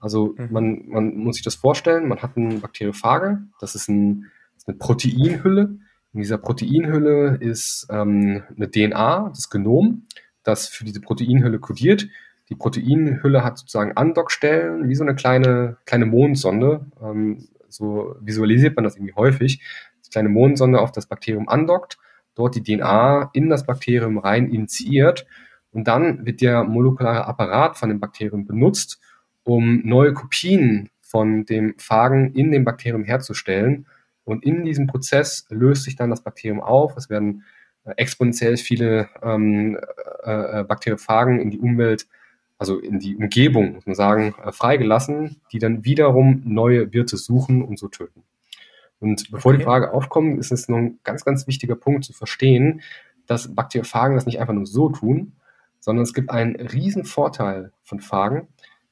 Also 0.00 0.34
mhm. 0.36 0.48
man, 0.50 0.88
man 0.88 1.16
muss 1.16 1.36
sich 1.36 1.44
das 1.44 1.54
vorstellen, 1.54 2.08
man 2.08 2.22
hat 2.22 2.36
einen 2.36 2.60
Bakteriophage, 2.60 3.42
das 3.60 3.74
ist, 3.74 3.88
ein, 3.88 4.26
das 4.54 4.64
ist 4.64 4.68
eine 4.68 4.78
Proteinhülle. 4.78 5.78
In 6.12 6.20
dieser 6.20 6.38
Proteinhülle 6.38 7.36
ist 7.36 7.86
ähm, 7.90 8.42
eine 8.56 8.70
DNA, 8.70 9.28
das 9.28 9.50
Genom, 9.50 10.06
das 10.42 10.66
für 10.66 10.84
diese 10.84 11.00
Proteinhülle 11.00 11.60
kodiert. 11.60 12.08
Die 12.48 12.56
Proteinhülle 12.56 13.44
hat 13.44 13.58
sozusagen 13.58 13.96
Andockstellen, 13.96 14.88
wie 14.88 14.96
so 14.96 15.04
eine 15.04 15.14
kleine, 15.14 15.76
kleine 15.84 16.06
Mondsonde. 16.06 16.86
Ähm, 17.00 17.46
so 17.68 18.16
visualisiert 18.20 18.74
man 18.74 18.84
das 18.84 18.96
irgendwie 18.96 19.14
häufig. 19.14 19.62
Die 20.04 20.10
kleine 20.10 20.30
Mondsonde 20.30 20.80
auf 20.80 20.90
das 20.90 21.06
Bakterium 21.06 21.48
andockt, 21.48 21.98
dort 22.34 22.56
die 22.56 22.62
DNA 22.64 23.30
in 23.34 23.48
das 23.48 23.66
Bakterium 23.66 24.18
rein 24.18 24.50
initiiert 24.50 25.26
und 25.72 25.86
dann 25.86 26.26
wird 26.26 26.40
der 26.40 26.64
molekulare 26.64 27.26
Apparat 27.26 27.78
von 27.78 27.88
dem 27.88 28.00
Bakterium 28.00 28.46
benutzt, 28.46 29.00
um 29.44 29.82
neue 29.84 30.12
Kopien 30.12 30.90
von 31.00 31.44
dem 31.44 31.74
Phagen 31.78 32.34
in 32.34 32.52
dem 32.52 32.64
Bakterium 32.64 33.04
herzustellen. 33.04 33.86
Und 34.24 34.44
in 34.44 34.64
diesem 34.64 34.86
Prozess 34.86 35.46
löst 35.50 35.84
sich 35.84 35.96
dann 35.96 36.10
das 36.10 36.22
Bakterium 36.22 36.60
auf. 36.60 36.96
Es 36.96 37.10
werden 37.10 37.44
äh, 37.84 37.92
exponentiell 37.96 38.56
viele 38.56 39.08
ähm, 39.22 39.78
äh, 40.24 40.60
äh, 40.60 40.64
Bakteriophagen 40.64 41.40
in 41.40 41.50
die 41.50 41.58
Umwelt, 41.58 42.06
also 42.58 42.78
in 42.78 42.98
die 42.98 43.16
Umgebung, 43.16 43.74
muss 43.74 43.86
man 43.86 43.94
sagen, 43.94 44.34
äh, 44.44 44.52
freigelassen, 44.52 45.40
die 45.52 45.58
dann 45.58 45.84
wiederum 45.84 46.42
neue 46.44 46.92
Wirte 46.92 47.16
suchen 47.16 47.62
und 47.62 47.78
so 47.78 47.88
töten. 47.88 48.22
Und 49.00 49.30
bevor 49.30 49.52
okay. 49.52 49.58
die 49.58 49.64
Frage 49.64 49.92
aufkommt, 49.92 50.38
ist 50.38 50.52
es 50.52 50.68
noch 50.68 50.76
ein 50.76 50.98
ganz, 51.02 51.24
ganz 51.24 51.46
wichtiger 51.46 51.74
Punkt 51.74 52.04
zu 52.04 52.12
verstehen, 52.12 52.82
dass 53.26 53.54
Bakteriophagen 53.54 54.14
das 54.14 54.26
nicht 54.26 54.40
einfach 54.40 54.52
nur 54.52 54.66
so 54.66 54.90
tun, 54.90 55.32
sondern 55.80 56.02
es 56.02 56.12
gibt 56.12 56.30
einen 56.30 56.56
riesen 56.56 57.04
Vorteil 57.04 57.72
von 57.82 58.00
Phagen, 58.00 58.48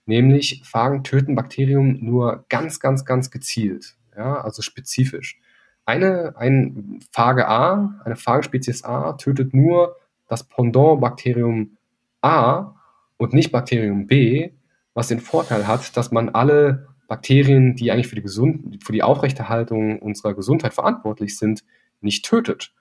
nämlich 0.09 0.63
Phagen 0.65 1.05
töten 1.05 1.35
Bakterium 1.35 1.99
nur 2.01 2.45
ganz, 2.49 2.81
ganz, 2.81 3.05
ganz 3.05 3.31
gezielt, 3.31 3.97
ja, 4.17 4.41
also 4.41 4.63
spezifisch. 4.63 5.39
Eine, 5.85 6.35
ein 6.37 7.01
Phage 7.13 7.49
A, 7.49 8.01
eine 8.05 8.17
Phagenspezies 8.17 8.85
A 8.85 9.13
tötet 9.15 9.55
nur 9.55 9.97
das 10.27 10.45
Pendant-Bakterium 10.45 11.77
A 12.21 12.75
und 13.17 13.33
nicht 13.33 13.53
Bakterium 13.53 14.07
B, 14.07 14.51
was 14.95 15.09
den 15.09 15.21
Vorteil 15.21 15.67
hat, 15.67 15.97
dass 15.97 16.11
man 16.11 16.31
alle 16.31 16.89
Bakterien, 17.07 17.75
die 17.75 17.91
eigentlich 17.91 18.09
für 18.09 18.17
die, 18.17 18.23
Gesund 18.23 18.85
für 18.85 18.93
die 18.93 19.03
Aufrechterhaltung 19.03 19.99
unserer 19.99 20.35
Gesundheit 20.35 20.75
verantwortlich 20.75 21.39
sind, 21.39 21.65
nicht 22.01 22.25
tötet. 22.25 22.73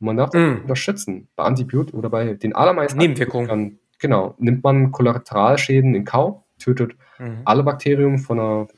Und 0.00 0.06
man 0.06 0.16
darf 0.16 0.30
das 0.30 0.42
mm. 0.42 0.62
unterschätzen. 0.62 1.28
Bei 1.36 1.44
Antibiotika 1.44 1.96
oder 1.96 2.10
bei 2.10 2.34
den 2.34 2.54
allermeisten 2.54 2.98
Nebenwirkungen. 2.98 3.78
Genau, 3.98 4.34
nimmt 4.38 4.62
man 4.64 4.92
Kollateralschäden 4.92 5.94
in 5.94 6.04
Kauf, 6.04 6.42
tötet 6.58 6.96
mhm. 7.18 7.42
alle 7.44 7.62
Bakterien 7.62 8.18
von 8.18 8.40
einer 8.40 8.68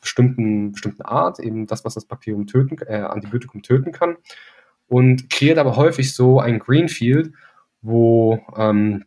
bestimmten, 0.00 0.72
bestimmten 0.72 1.02
Art, 1.02 1.40
eben 1.40 1.66
das, 1.66 1.84
was 1.84 1.94
das 1.94 2.04
Bakterium 2.04 2.46
töten, 2.46 2.78
äh, 2.86 2.96
Antibiotikum 2.96 3.62
töten 3.62 3.92
kann, 3.92 4.16
und 4.88 5.30
kreiert 5.30 5.58
aber 5.58 5.76
häufig 5.76 6.14
so 6.14 6.38
ein 6.38 6.58
Greenfield, 6.60 7.32
wo 7.82 8.40
ähm, 8.56 9.04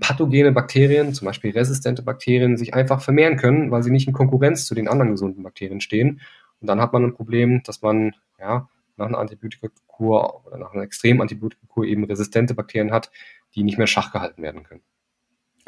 pathogene 0.00 0.52
Bakterien, 0.52 1.14
zum 1.14 1.26
Beispiel 1.26 1.52
resistente 1.52 2.02
Bakterien, 2.02 2.56
sich 2.56 2.74
einfach 2.74 3.00
vermehren 3.00 3.36
können, 3.36 3.70
weil 3.70 3.82
sie 3.82 3.90
nicht 3.90 4.06
in 4.06 4.12
Konkurrenz 4.12 4.66
zu 4.66 4.74
den 4.74 4.88
anderen 4.88 5.12
gesunden 5.12 5.42
Bakterien 5.42 5.80
stehen. 5.80 6.20
Und 6.60 6.68
dann 6.68 6.80
hat 6.80 6.92
man 6.92 7.04
ein 7.04 7.14
Problem, 7.14 7.62
dass 7.64 7.82
man 7.82 8.14
ja, 8.38 8.68
nach 8.96 9.06
einer 9.06 9.18
Antibiotikakur 9.18 10.46
oder 10.46 10.58
nach 10.58 10.72
einer 10.72 10.82
extremen 10.82 11.20
Antibiotikakur 11.20 11.84
eben 11.84 12.04
resistente 12.04 12.54
Bakterien 12.54 12.92
hat, 12.92 13.10
die 13.54 13.62
nicht 13.62 13.78
mehr 13.78 13.86
schach 13.86 14.12
gehalten 14.12 14.42
werden 14.42 14.64
können. 14.64 14.82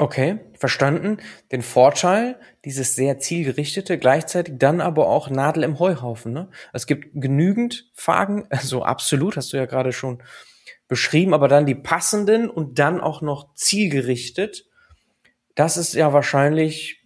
Okay, 0.00 0.38
verstanden. 0.54 1.18
Den 1.50 1.62
Vorteil, 1.62 2.38
dieses 2.64 2.94
sehr 2.94 3.18
zielgerichtete, 3.18 3.98
gleichzeitig 3.98 4.54
dann 4.56 4.80
aber 4.80 5.08
auch 5.08 5.28
Nadel 5.28 5.64
im 5.64 5.80
Heuhaufen. 5.80 6.32
Ne? 6.32 6.48
Es 6.72 6.86
gibt 6.86 7.08
genügend 7.20 7.90
Fragen, 7.94 8.46
also 8.50 8.84
absolut, 8.84 9.36
hast 9.36 9.52
du 9.52 9.56
ja 9.56 9.66
gerade 9.66 9.92
schon 9.92 10.22
beschrieben, 10.86 11.34
aber 11.34 11.48
dann 11.48 11.66
die 11.66 11.74
passenden 11.74 12.48
und 12.48 12.78
dann 12.78 13.00
auch 13.00 13.22
noch 13.22 13.54
zielgerichtet. 13.54 14.66
Das 15.56 15.76
ist 15.76 15.94
ja 15.94 16.12
wahrscheinlich 16.12 17.02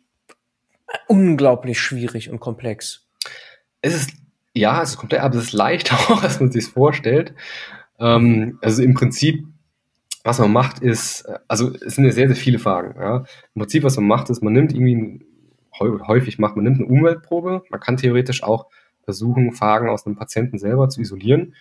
unglaublich 1.09 1.80
schwierig 1.80 2.28
und 2.28 2.40
komplex. 2.40 3.09
Es 3.80 3.95
ist 3.95 4.11
ja, 4.55 4.82
es 4.82 4.90
ist 4.90 4.97
komplex, 4.99 5.24
aber 5.24 5.36
es 5.36 5.45
ist 5.45 5.53
leicht 5.53 5.93
auch, 6.11 6.22
als 6.22 6.40
man 6.40 6.53
sich 6.53 6.66
vorstellt. 6.66 7.34
Ähm, 7.99 8.59
also 8.61 8.82
im 8.82 8.93
Prinzip, 8.93 9.47
was 10.25 10.39
man 10.39 10.53
macht, 10.53 10.81
ist, 10.81 11.29
also 11.49 11.73
es 11.75 11.97
sind 11.97 12.05
ja 12.05 12.12
sehr, 12.12 12.29
sehr 12.29 12.37
viele 12.37 12.59
Fragen. 12.59 12.95
Ja. 12.99 13.25
Im 13.55 13.61
Prinzip, 13.61 13.83
was 13.83 13.97
man 13.97 14.07
macht, 14.07 14.31
ist, 14.31 14.43
man 14.43 14.53
nimmt 14.53 14.73
irgendwie, 14.73 15.27
häufig 15.81 16.39
macht, 16.39 16.57
man 16.57 16.64
nimmt 16.64 16.79
eine 16.79 16.87
Umweltprobe. 16.87 17.62
Man 17.70 17.81
kann 17.81 17.97
theoretisch 17.97 18.43
auch 18.43 18.66
versuchen, 19.03 19.53
Fragen 19.53 19.89
aus 19.89 20.07
einem 20.07 20.16
Patienten 20.16 20.59
selber 20.59 20.89
zu 20.89 21.01
isolieren. 21.01 21.55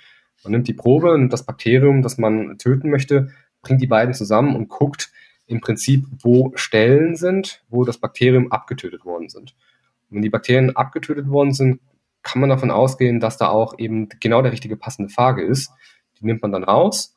Man 0.44 0.52
nimmt 0.52 0.68
die 0.68 0.74
Probe 0.74 1.12
und 1.12 1.30
das 1.30 1.44
Bakterium, 1.44 2.02
das 2.02 2.18
man 2.18 2.58
töten 2.58 2.90
möchte, 2.90 3.30
bringt 3.62 3.82
die 3.82 3.88
beiden 3.88 4.14
zusammen 4.14 4.56
und 4.56 4.70
guckt 4.70 5.12
im 5.48 5.60
Prinzip, 5.60 6.06
wo 6.20 6.52
Stellen 6.56 7.16
sind, 7.16 7.64
wo 7.70 7.84
das 7.84 7.98
Bakterium 7.98 8.52
abgetötet 8.52 9.06
worden 9.06 9.30
sind. 9.30 9.56
Und 10.10 10.18
wenn 10.18 10.22
die 10.22 10.30
Bakterien 10.30 10.76
abgetötet 10.76 11.30
worden 11.30 11.54
sind, 11.54 11.80
kann 12.24 12.40
man 12.40 12.50
davon 12.50 12.72
ausgehen, 12.72 13.20
dass 13.20 13.38
da 13.38 13.50
auch 13.50 13.78
eben 13.80 14.08
genau 14.20 14.42
der 14.42 14.52
richtige 14.52 14.78
passende 14.78 15.10
Phage 15.10 15.44
ist. 15.44 15.72
Die 16.20 16.26
nimmt 16.26 16.42
man 16.42 16.52
dann 16.52 16.64
raus, 16.64 17.16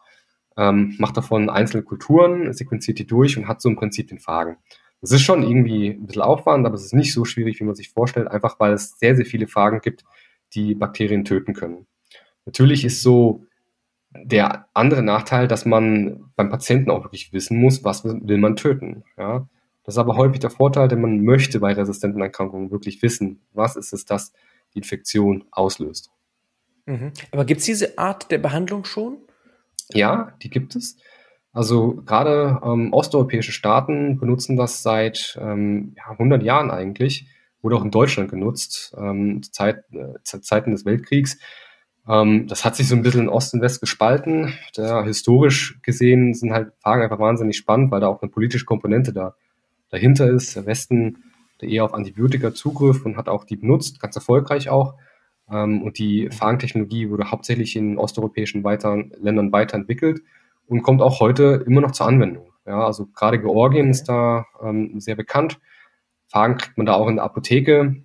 ähm, 0.57 0.95
macht 0.99 1.17
davon 1.17 1.51
einzelne 1.51 1.83
Kulturen, 1.83 2.53
sequenziert 2.53 2.99
die 2.99 3.07
durch 3.07 3.37
und 3.37 3.49
hat 3.49 3.61
so 3.61 3.69
im 3.69 3.77
Prinzip 3.77 4.09
den 4.09 4.19
Phagen. 4.19 4.57
Das 5.01 5.11
ist 5.11 5.23
schon 5.23 5.43
irgendwie 5.43 5.91
ein 5.91 6.07
bisschen 6.07 6.23
Aufwand, 6.23 6.67
aber 6.67 6.77
es 6.77 6.85
ist 6.85 6.95
nicht 6.95 7.13
so 7.13 7.25
schwierig, 7.25 7.61
wie 7.61 7.65
man 7.65 7.75
sich 7.75 7.91
vorstellt, 7.91 8.29
einfach 8.29 8.59
weil 8.59 8.73
es 8.73 8.99
sehr, 8.99 9.17
sehr 9.17 9.27
viele 9.27 9.47
Phagen 9.47 9.81
gibt, 9.81 10.05
die 10.55 10.75
Bakterien 10.75 11.25
töten 11.25 11.53
können. 11.53 11.87
Natürlich 12.47 12.85
ist 12.85 13.03
so 13.03 13.45
der 14.15 14.67
andere 14.75 15.03
Nachteil, 15.03 15.49
dass 15.49 15.67
man 15.67 16.31
beim 16.37 16.49
Patienten 16.49 16.91
auch 16.91 17.05
wirklich 17.05 17.33
wissen 17.33 17.61
muss, 17.61 17.85
was 17.85 18.05
will 18.05 18.39
man 18.39 18.57
töten. 18.57 19.05
Ja? 19.19 19.49
Das 19.83 19.97
ist 19.97 19.99
aber 19.99 20.17
häufig 20.17 20.41
der 20.41 20.51
Vorteil, 20.51 20.89
denn 20.89 21.01
man 21.01 21.21
möchte 21.21 21.61
bei 21.61 21.73
resistenten 21.73 22.23
Erkrankungen 22.23 22.71
wirklich 22.71 23.03
wissen, 23.03 23.43
was 23.53 23.77
ist 23.77 23.93
es, 23.93 24.05
das 24.05 24.33
die 24.73 24.79
Infektion 24.79 25.45
auslöst. 25.51 26.11
Mhm. 26.87 27.13
Aber 27.33 27.45
gibt 27.45 27.61
es 27.61 27.67
diese 27.67 27.99
Art 27.99 28.31
der 28.31 28.39
Behandlung 28.39 28.85
schon? 28.85 29.19
Ja, 29.93 30.32
die 30.43 30.51
gibt 30.51 30.76
es. 30.76 30.97
Also 31.53 32.03
gerade 32.05 32.61
ähm, 32.64 32.93
osteuropäische 32.93 33.53
Staaten 33.53 34.18
benutzen 34.18 34.57
das 34.57 34.82
seit 34.82 35.39
ähm, 35.41 35.95
ja, 35.97 36.11
100 36.11 36.43
Jahren 36.43 36.70
eigentlich, 36.70 37.28
wurde 37.62 37.76
auch 37.76 37.85
in 37.85 37.93
Deutschland 37.93 38.30
genutzt, 38.30 38.95
ähm, 38.99 39.43
Zeit, 39.43 39.85
äh, 39.93 40.14
Zeiten 40.22 40.72
des 40.72 40.85
Weltkriegs. 40.85 41.39
Ähm, 42.09 42.49
das 42.49 42.64
hat 42.64 42.74
sich 42.76 42.89
so 42.89 42.97
ein 42.97 43.03
bisschen 43.03 43.22
in 43.22 43.28
Ost 43.28 43.55
und 43.55 43.61
West 43.61 43.80
gespalten. 43.80 44.53
Da, 44.74 45.05
historisch 45.05 45.78
gesehen 45.82 46.35
sind 46.35 46.53
halt 46.53 46.72
Fragen 46.80 47.03
einfach 47.03 47.20
wahnsinnig 47.20 47.57
spannend, 47.57 47.91
weil 47.93 48.01
da 48.01 48.09
auch 48.09 48.20
eine 48.20 48.30
politische 48.30 48.64
Komponente 48.64 49.12
da, 49.12 49.37
dahinter 49.91 50.28
ist. 50.28 50.57
Der 50.57 50.66
Westen 50.66 51.22
der 51.61 51.68
eher 51.68 51.85
auf 51.85 51.95
Antibiotika 51.95 52.53
zugriff 52.53 53.05
und 53.05 53.16
hat 53.16 53.28
auch 53.28 53.45
die 53.45 53.57
benutzt, 53.57 54.01
ganz 54.01 54.16
erfolgreich 54.16 54.68
auch. 54.68 54.95
Ähm, 55.51 55.83
und 55.83 55.99
die 55.99 56.31
Fagentechnologie 56.31 57.11
wurde 57.11 57.31
hauptsächlich 57.31 57.77
in 57.77 57.99
osteuropäischen 57.99 58.65
weiter, 58.65 59.03
Ländern 59.19 59.53
weiterentwickelt 59.53 60.23
und 60.67 60.83
kommt 60.83 61.03
auch 61.03 61.21
heute 61.21 61.65
immer 61.67 61.81
noch 61.81 61.93
zur 61.93 62.07
Anwendung. 62.07 62.53
Ja, 62.67 62.87
also 62.87 63.07
gerade 63.07 63.39
Georgien 63.41 63.91
ist 63.91 64.05
da 64.05 64.47
ähm, 64.63 64.99
sehr 65.01 65.17
bekannt. 65.17 65.61
Fagen 66.29 66.57
kriegt 66.57 66.79
man 66.79 66.87
da 66.87 66.95
auch 66.95 67.09
in 67.09 67.17
der 67.17 67.25
Apotheke. 67.25 67.97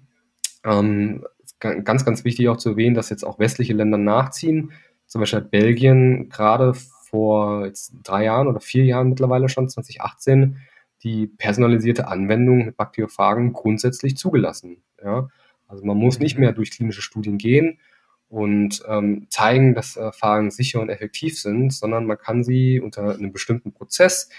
Ähm, 0.66 1.24
ganz, 1.60 2.06
ganz 2.06 2.24
wichtig 2.26 2.50
auch 2.50 2.58
zu 2.58 2.72
erwähnen, 2.72 2.96
dass 2.96 3.10
jetzt 3.10 3.24
auch 3.24 3.40
westliche 3.40 3.74
Länder 3.74 3.98
nachziehen. 3.98 4.72
Zum 5.08 5.22
Beispiel 5.22 5.40
hat 5.40 5.52
Belgien 5.52 6.30
gerade 6.30 6.74
vor 6.74 7.66
jetzt 7.66 7.94
drei 8.04 8.26
Jahren 8.26 8.48
oder 8.48 8.60
vier 8.60 8.86
Jahren 8.86 9.10
mittlerweile 9.10 9.50
schon, 9.50 9.68
2018, 9.68 10.58
die 11.04 11.28
personalisierte 11.28 12.08
Anwendung 12.08 12.66
mit 12.66 12.78
Bakteriophagen 12.78 13.54
grundsätzlich 13.54 14.18
zugelassen. 14.18 14.84
Ja? 15.04 15.30
Also 15.70 15.86
man 15.86 15.98
muss 15.98 16.20
nicht 16.20 16.38
mehr 16.38 16.52
durch 16.52 16.72
klinische 16.72 17.02
Studien 17.02 17.38
gehen 17.38 17.80
und 18.28 18.84
ähm, 18.88 19.28
zeigen, 19.30 19.74
dass 19.76 19.96
äh, 19.96 20.12
Phagen 20.12 20.52
sicher 20.52 20.82
und 20.82 20.90
effektiv 20.90 21.40
sind, 21.40 21.72
sondern 21.74 22.06
man 22.06 22.18
kann 22.18 22.44
sie 22.44 22.82
unter 22.82 23.14
einem 23.14 23.32
bestimmten 23.32 23.72
Prozess, 23.72 24.30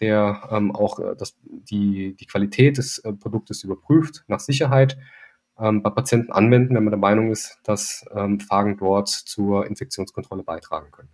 der 0.00 0.48
ähm, 0.50 0.74
auch 0.74 0.98
äh, 0.98 1.14
das, 1.16 1.36
die, 1.42 2.14
die 2.14 2.26
Qualität 2.26 2.76
des 2.76 2.98
äh, 2.98 3.12
Produktes 3.12 3.64
überprüft, 3.64 4.24
nach 4.28 4.40
Sicherheit 4.40 4.98
ähm, 5.58 5.82
bei 5.82 5.90
Patienten 5.90 6.32
anwenden, 6.32 6.74
wenn 6.74 6.84
man 6.84 6.92
der 6.92 6.98
Meinung 6.98 7.30
ist, 7.30 7.58
dass 7.64 8.04
ähm, 8.14 8.40
Phagen 8.40 8.76
dort 8.76 9.08
zur 9.08 9.66
Infektionskontrolle 9.66 10.42
beitragen 10.42 10.90
können. 10.90 11.10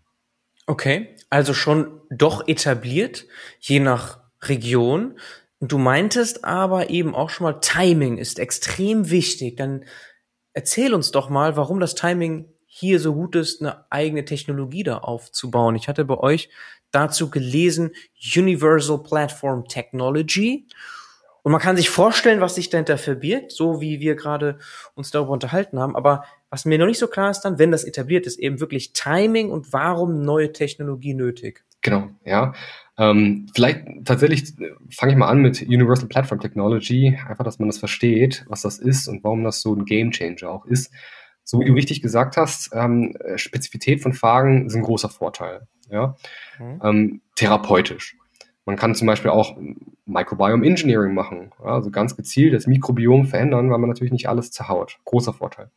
Okay, 0.67 1.15
also 1.31 1.55
schon 1.55 2.01
doch 2.11 2.49
etabliert, 2.49 3.27
je 3.61 3.79
nach 3.79 4.21
Region. 4.43 5.19
Und 5.59 5.73
du 5.73 5.79
meintest 5.79 6.45
aber 6.45 6.91
eben 6.91 7.15
auch 7.15 7.31
schon 7.31 7.45
mal, 7.45 7.61
Timing 7.61 8.19
ist 8.19 8.39
extrem 8.39 9.11
wichtig. 9.11 9.57
Dann 9.57 9.85
erzähl 10.53 10.95
uns 10.95 11.11
doch 11.11 11.31
mal, 11.31 11.57
warum 11.57 11.81
das 11.81 11.95
Timing 11.95 12.53
hier 12.67 13.01
so 13.01 13.15
gut 13.15 13.37
ist, 13.37 13.63
eine 13.63 13.91
eigene 13.91 14.25
Technologie 14.25 14.83
da 14.83 14.99
aufzubauen. 14.99 15.77
Ich 15.77 15.89
hatte 15.89 16.05
bei 16.05 16.19
euch 16.19 16.51
dazu 16.91 17.31
gelesen, 17.31 17.93
Universal 18.37 19.03
Platform 19.03 19.67
Technology. 19.67 20.69
Und 21.43 21.53
man 21.53 21.61
kann 21.61 21.77
sich 21.77 21.91
vorstellen, 21.91 22.41
was 22.41 22.57
sich 22.57 22.71
dahinter 22.71 22.99
verbirgt, 22.99 23.53
so 23.53 23.81
wie 23.81 24.01
wir 24.01 24.17
gerade 24.17 24.59
uns 24.95 25.11
darüber 25.11 25.31
unterhalten 25.31 25.79
haben. 25.79 25.97
Aber 25.97 26.25
was 26.51 26.65
mir 26.65 26.77
noch 26.77 26.87
nicht 26.87 26.99
so 26.99 27.07
klar 27.07 27.31
ist 27.31 27.43
dann, 27.43 27.59
wenn 27.59 27.71
das 27.71 27.85
etabliert 27.85 28.27
ist, 28.27 28.39
eben 28.39 28.61
wirklich 28.61 28.93
Timing 28.93 29.51
und 29.51 29.73
warum 29.73 30.23
neue 30.23 30.53
Technologie 30.53 31.15
nötig? 31.15 31.65
Genau, 31.83 32.11
ja. 32.25 32.53
Ähm, 32.99 33.47
vielleicht 33.55 33.85
tatsächlich 34.05 34.59
äh, 34.59 34.71
fange 34.91 35.13
ich 35.13 35.19
mal 35.19 35.29
an 35.29 35.43
mit 35.43 35.63
Universal 35.63 36.09
Platform 36.09 36.41
Technology, 36.41 37.19
einfach, 37.29 37.45
dass 37.45 37.59
man 37.59 37.69
das 37.69 37.79
versteht, 37.79 38.45
was 38.49 38.63
das 38.63 38.79
ist 38.79 39.09
und 39.09 39.23
warum 39.23 39.45
das 39.45 39.61
so 39.61 39.75
ein 39.75 39.85
Game 39.85 40.13
Changer 40.13 40.51
auch 40.51 40.65
ist. 40.65 40.93
So 41.45 41.61
wie 41.61 41.67
du 41.67 41.75
richtig 41.75 42.03
gesagt 42.03 42.37
hast, 42.37 42.71
ähm, 42.73 43.17
Spezifität 43.37 44.03
von 44.03 44.15
Fragen 44.15 44.67
ist 44.67 44.75
ein 44.75 44.83
großer 44.83 45.11
Vorteil. 45.11 45.69
Ja? 45.91 46.17
Mhm. 46.59 46.81
Ähm, 46.83 47.21
therapeutisch. 47.37 48.17
Man 48.65 48.77
kann 48.77 48.97
zum 48.97 49.07
Beispiel 49.07 49.31
auch 49.31 49.57
Microbiome 50.07 50.67
Engineering 50.67 51.15
machen, 51.15 51.53
ja? 51.63 51.75
also 51.75 51.91
ganz 51.91 52.17
gezielt 52.17 52.55
das 52.55 52.67
Mikrobiom 52.67 53.27
verändern, 53.27 53.71
weil 53.71 53.79
man 53.79 53.89
natürlich 53.89 54.13
nicht 54.13 54.29
alles 54.29 54.51
zerhaut. 54.51 54.99
Großer 55.05 55.33
Vorteil. 55.33 55.71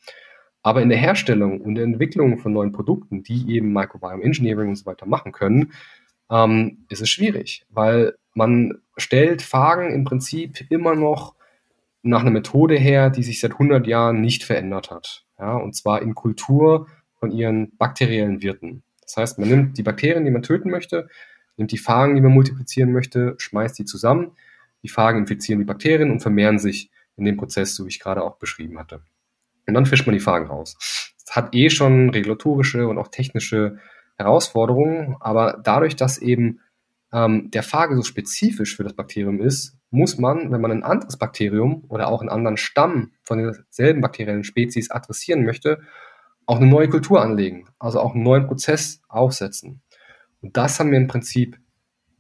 Aber 0.64 0.82
in 0.82 0.90
der 0.90 0.98
Herstellung 0.98 1.62
und 1.62 1.76
der 1.76 1.84
Entwicklung 1.84 2.38
von 2.40 2.52
neuen 2.52 2.72
Produkten, 2.72 3.24
die 3.24 3.54
eben 3.56 3.72
Microbiome 3.72 4.24
Engineering 4.24 4.70
und 4.70 4.76
so 4.76 4.86
weiter 4.86 5.06
machen 5.06 5.32
können, 5.32 5.74
ähm, 6.30 6.86
ist 6.90 7.02
es 7.02 7.10
schwierig, 7.10 7.66
weil 7.70 8.16
man 8.34 8.82
stellt 8.98 9.42
Phagen 9.42 9.92
im 9.94 10.04
Prinzip 10.04 10.66
immer 10.70 10.96
noch 10.96 11.36
nach 12.02 12.22
einer 12.22 12.32
Methode 12.32 12.76
her, 12.76 13.10
die 13.10 13.24
sich 13.24 13.40
seit 13.40 13.54
100 13.54 13.86
Jahren 13.88 14.22
nicht 14.22 14.44
verändert 14.44 14.92
hat. 14.92 15.26
Ja, 15.38 15.56
und 15.56 15.76
zwar 15.76 16.02
in 16.02 16.16
Kultur 16.16 16.88
von 17.16 17.32
ihren 17.32 17.76
bakteriellen 17.78 18.42
Wirten. 18.42 18.84
Das 19.02 19.18
heißt, 19.18 19.40
man 19.40 19.50
nimmt 19.50 19.78
die 19.78 19.84
Bakterien, 19.84 20.26
die 20.26 20.32
man 20.32 20.44
töten 20.44 20.70
möchte, 20.70 21.10
nimmt 21.58 21.72
die 21.72 21.78
Phagen, 21.78 22.16
die 22.16 22.22
man 22.22 22.32
multiplizieren 22.32 22.92
möchte, 22.92 23.36
schmeißt 23.38 23.78
die 23.80 23.86
zusammen. 23.86 24.32
Die 24.84 24.90
Phagen 24.90 25.20
infizieren 25.20 25.60
die 25.60 25.66
Bakterien 25.66 26.12
und 26.12 26.22
vermehren 26.22 26.60
sich 26.60 26.90
in 27.18 27.26
dem 27.26 27.36
Prozess, 27.36 27.76
so 27.76 27.86
wie 27.86 27.90
ich 27.90 28.00
gerade 28.00 28.24
auch 28.24 28.38
beschrieben 28.38 28.80
hatte. 28.80 29.02
Und 29.68 29.74
dann 29.74 29.86
fischt 29.86 30.06
man 30.08 30.14
die 30.14 30.22
Phagen 30.22 30.48
raus. 30.48 30.78
Das 31.26 31.36
hat 31.36 31.54
eh 31.54 31.70
schon 31.70 32.10
regulatorische 32.10 32.88
und 32.88 32.98
auch 32.98 33.10
technische 33.10 33.78
Herausforderungen, 34.20 35.16
aber 35.20 35.60
dadurch, 35.64 35.96
dass 35.96 36.18
eben 36.18 36.60
ähm, 37.12 37.50
der 37.52 37.64
Phage 37.64 37.96
so 37.96 38.04
spezifisch 38.04 38.76
für 38.76 38.84
das 38.84 38.94
Bakterium 38.94 39.42
ist, 39.42 39.78
muss 39.92 40.20
man, 40.20 40.52
wenn 40.52 40.62
man 40.62 40.72
ein 40.72 40.84
anderes 40.84 41.18
Bakterium 41.18 41.86
oder 41.88 42.10
auch 42.10 42.22
einen 42.22 42.30
anderen 42.30 42.58
Stamm 42.58 43.12
von 43.24 43.40
derselben 43.40 44.02
bakteriellen 44.02 44.44
Spezies 44.44 44.92
adressieren 44.92 45.44
möchte, 45.46 45.80
auch 46.46 46.58
eine 46.58 46.68
neue 46.68 46.90
Kultur 46.90 47.22
anlegen, 47.22 47.68
also 47.80 48.00
auch 48.00 48.14
einen 48.14 48.24
neuen 48.24 48.46
Prozess 48.46 49.02
aufsetzen. 49.08 49.82
Und 50.42 50.58
das 50.58 50.80
haben 50.80 50.92
wir 50.92 50.98
im 50.98 51.08
Prinzip 51.08 51.58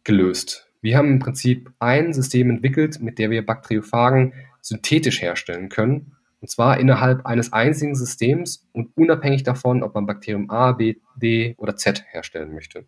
gelöst. 0.03 0.67
Wir 0.81 0.97
haben 0.97 1.09
im 1.09 1.19
Prinzip 1.19 1.71
ein 1.79 2.13
System 2.13 2.49
entwickelt, 2.49 3.01
mit 3.01 3.19
dem 3.19 3.31
wir 3.31 3.45
Bakteriophagen 3.45 4.33
synthetisch 4.61 5.21
herstellen 5.21 5.69
können 5.69 6.15
und 6.41 6.49
zwar 6.49 6.79
innerhalb 6.79 7.25
eines 7.25 7.51
einzigen 7.53 7.95
Systems 7.95 8.67
und 8.71 8.95
unabhängig 8.95 9.43
davon, 9.43 9.83
ob 9.83 9.95
man 9.95 10.05
Bakterium 10.05 10.49
A, 10.49 10.71
B, 10.71 10.95
D 11.15 11.55
oder 11.57 11.75
Z 11.75 12.05
herstellen 12.11 12.53
möchte. 12.53 12.85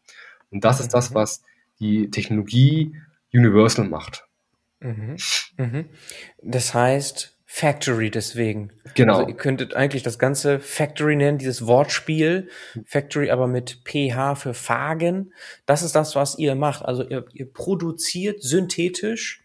Und 0.51 0.63
das 0.63 0.79
ist 0.79 0.93
das, 0.93 1.11
mhm. 1.11 1.15
was 1.15 1.43
die 1.79 2.09
Technologie 2.09 2.95
universal 3.33 3.85
macht. 3.85 4.25
Mhm. 4.79 5.17
Mhm. 5.57 5.85
Das 6.41 6.73
heißt 6.73 7.37
Factory 7.45 8.09
deswegen. 8.09 8.71
Genau. 8.95 9.17
Also 9.17 9.27
ihr 9.27 9.35
könntet 9.35 9.75
eigentlich 9.75 10.03
das 10.03 10.17
ganze 10.17 10.61
Factory 10.61 11.17
nennen, 11.17 11.37
dieses 11.37 11.67
Wortspiel. 11.67 12.47
Factory 12.85 13.29
aber 13.29 13.47
mit 13.47 13.81
PH 13.83 14.35
für 14.35 14.53
Fagen. 14.53 15.33
Das 15.65 15.83
ist 15.83 15.93
das, 15.93 16.15
was 16.15 16.39
ihr 16.39 16.55
macht. 16.55 16.85
Also 16.85 17.03
ihr, 17.03 17.25
ihr 17.33 17.51
produziert 17.51 18.41
synthetisch 18.41 19.40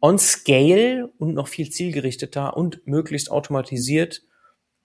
on 0.00 0.18
scale 0.18 1.10
und 1.18 1.34
noch 1.34 1.48
viel 1.48 1.70
zielgerichteter 1.70 2.56
und 2.56 2.86
möglichst 2.86 3.30
automatisiert 3.30 4.22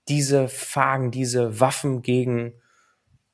diese 0.09 0.47
Fragen, 0.47 1.11
diese 1.11 1.59
Waffen 1.59 2.01
gegen 2.01 2.53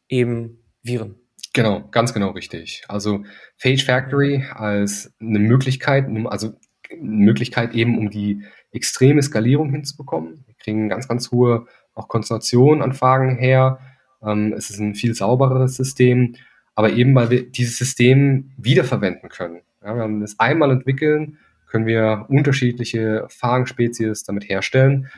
eben 0.08 0.64
Viren. 0.84 1.16
Genau, 1.54 1.88
ganz 1.90 2.14
genau 2.14 2.32
richtig. 2.32 2.84
Also 2.88 3.24
Phage 3.58 3.84
Factory 3.84 4.46
als 4.52 5.14
eine 5.20 5.40
Möglichkeit, 5.40 6.08
also 6.26 6.54
eine 6.92 7.02
Möglichkeit 7.02 7.74
eben, 7.74 7.98
um 7.98 8.10
die 8.10 8.44
extreme 8.72 9.22
Skalierung 9.22 9.72
hinzubekommen. 9.72 10.44
Wir 10.46 10.56
kriegen 10.56 10.90
ganz, 10.90 11.08
ganz 11.08 11.32
hohe 11.32 11.66
auch 11.94 12.08
Konzentration 12.08 12.82
an 12.82 12.94
Fragen 12.94 13.38
her. 13.38 13.80
Ähm, 14.22 14.54
es 14.54 14.70
ist 14.70 14.80
ein 14.80 14.96
viel 14.96 15.16
saubereres 15.16 15.76
System, 15.76 16.36
aber 16.76 16.92
eben, 16.94 17.16
weil 17.16 17.30
wir 17.30 17.50
dieses 17.50 17.78
System 17.78 18.52
wiederverwenden 18.58 19.30
können. 19.30 19.62
Ja, 19.82 19.96
wir 19.96 20.04
haben 20.04 20.22
das 20.22 20.40
einmal 20.40 20.72
entwickeln 20.72 21.40
können 21.70 21.86
wir 21.86 22.26
unterschiedliche 22.30 23.26
Phagenspezies 23.30 24.24
damit 24.24 24.50
herstellen. 24.50 25.10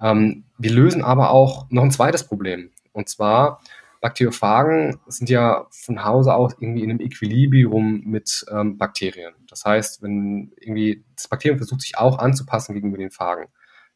Ähm, 0.00 0.44
wir 0.56 0.70
lösen 0.70 1.02
aber 1.02 1.30
auch 1.30 1.66
noch 1.70 1.82
ein 1.82 1.90
zweites 1.90 2.24
Problem. 2.24 2.70
Und 2.92 3.08
zwar, 3.08 3.60
Bakteriophagen 4.00 5.00
sind 5.08 5.28
ja 5.28 5.66
von 5.70 6.04
Hause 6.04 6.34
aus 6.34 6.54
irgendwie 6.60 6.84
in 6.84 6.90
einem 6.90 7.00
Equilibrium 7.00 8.02
mit 8.04 8.46
ähm, 8.50 8.78
Bakterien. 8.78 9.34
Das 9.48 9.64
heißt, 9.64 10.02
wenn 10.02 10.52
irgendwie 10.60 11.04
das 11.16 11.26
Bakterium 11.26 11.58
versucht 11.58 11.80
sich 11.80 11.98
auch 11.98 12.18
anzupassen 12.18 12.74
gegenüber 12.74 12.98
den 12.98 13.10
Phagen. 13.10 13.46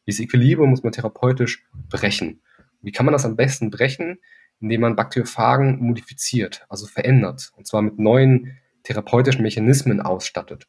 Dieses 0.05 0.19
Equilibrium 0.19 0.69
muss 0.69 0.83
man 0.83 0.91
therapeutisch 0.91 1.65
brechen. 1.89 2.41
Wie 2.81 2.91
kann 2.91 3.05
man 3.05 3.13
das 3.13 3.25
am 3.25 3.37
besten 3.37 3.71
brechen? 3.71 4.19
Indem 4.59 4.81
man 4.81 4.95
Bakteriophagen 4.97 5.79
modifiziert, 5.79 6.65
also 6.67 6.85
verändert. 6.85 7.51
Und 7.55 7.65
zwar 7.65 7.81
mit 7.81 7.97
neuen 7.97 8.57
therapeutischen 8.83 9.41
Mechanismen 9.41 10.01
ausstattet. 10.01 10.67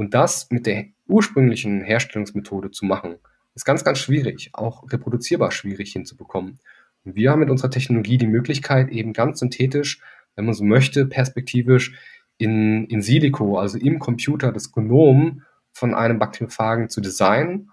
Und 0.00 0.14
das 0.14 0.48
mit 0.50 0.64
der 0.64 0.86
ursprünglichen 1.08 1.82
Herstellungsmethode 1.82 2.70
zu 2.70 2.86
machen, 2.86 3.16
ist 3.54 3.66
ganz, 3.66 3.84
ganz 3.84 3.98
schwierig, 3.98 4.48
auch 4.54 4.90
reproduzierbar 4.90 5.50
schwierig 5.50 5.92
hinzubekommen. 5.92 6.58
Und 7.04 7.16
wir 7.16 7.30
haben 7.30 7.40
mit 7.40 7.50
unserer 7.50 7.70
Technologie 7.70 8.16
die 8.16 8.26
Möglichkeit, 8.26 8.88
eben 8.88 9.12
ganz 9.12 9.40
synthetisch, 9.40 10.00
wenn 10.36 10.46
man 10.46 10.54
so 10.54 10.64
möchte, 10.64 11.04
perspektivisch 11.04 11.98
in, 12.38 12.86
in 12.86 13.02
Silico, 13.02 13.58
also 13.58 13.76
im 13.76 13.98
Computer, 13.98 14.52
das 14.52 14.72
Genom 14.72 15.42
von 15.70 15.92
einem 15.92 16.18
Bakteriophagen 16.18 16.88
zu 16.88 17.02
designen, 17.02 17.70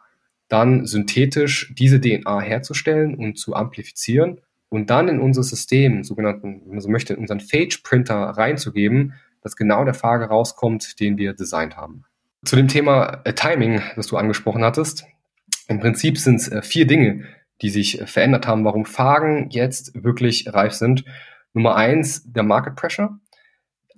dann 0.49 0.85
synthetisch 0.85 1.73
diese 1.77 2.01
DNA 2.01 2.41
herzustellen 2.41 3.15
und 3.15 3.39
zu 3.39 3.55
amplifizieren 3.55 4.41
und 4.67 4.89
dann 4.89 5.07
in 5.07 5.21
unser 5.21 5.43
System, 5.43 6.03
sogenannten, 6.03 6.63
wenn 6.65 6.71
man 6.71 6.81
so 6.81 6.89
möchte, 6.89 7.13
in 7.13 7.21
unseren 7.21 7.39
Phage-Printer 7.39 8.15
reinzugeben, 8.15 9.13
dass 9.43 9.55
genau 9.55 9.85
der 9.85 9.93
Phage 9.93 10.25
rauskommt, 10.25 10.99
den 10.99 11.17
wir 11.17 11.31
designt 11.31 11.77
haben. 11.77 12.03
Zu 12.47 12.55
dem 12.55 12.69
Thema 12.69 13.19
äh, 13.25 13.33
Timing, 13.33 13.81
das 13.97 14.07
du 14.07 14.15
angesprochen 14.15 14.63
hattest. 14.63 15.05
Im 15.67 15.81
Prinzip 15.81 16.17
sind 16.17 16.35
es 16.35 16.47
äh, 16.47 16.61
vier 16.61 16.87
Dinge, 16.87 17.25
die 17.61 17.69
sich 17.69 17.99
äh, 17.99 18.07
verändert 18.07 18.47
haben, 18.47 18.63
warum 18.63 18.85
Phagen 18.85 19.49
jetzt 19.49 19.91
wirklich 20.01 20.53
reif 20.53 20.71
sind. 20.71 21.03
Nummer 21.51 21.75
eins, 21.75 22.23
der 22.23 22.43
Market 22.43 22.77
Pressure. 22.77 23.19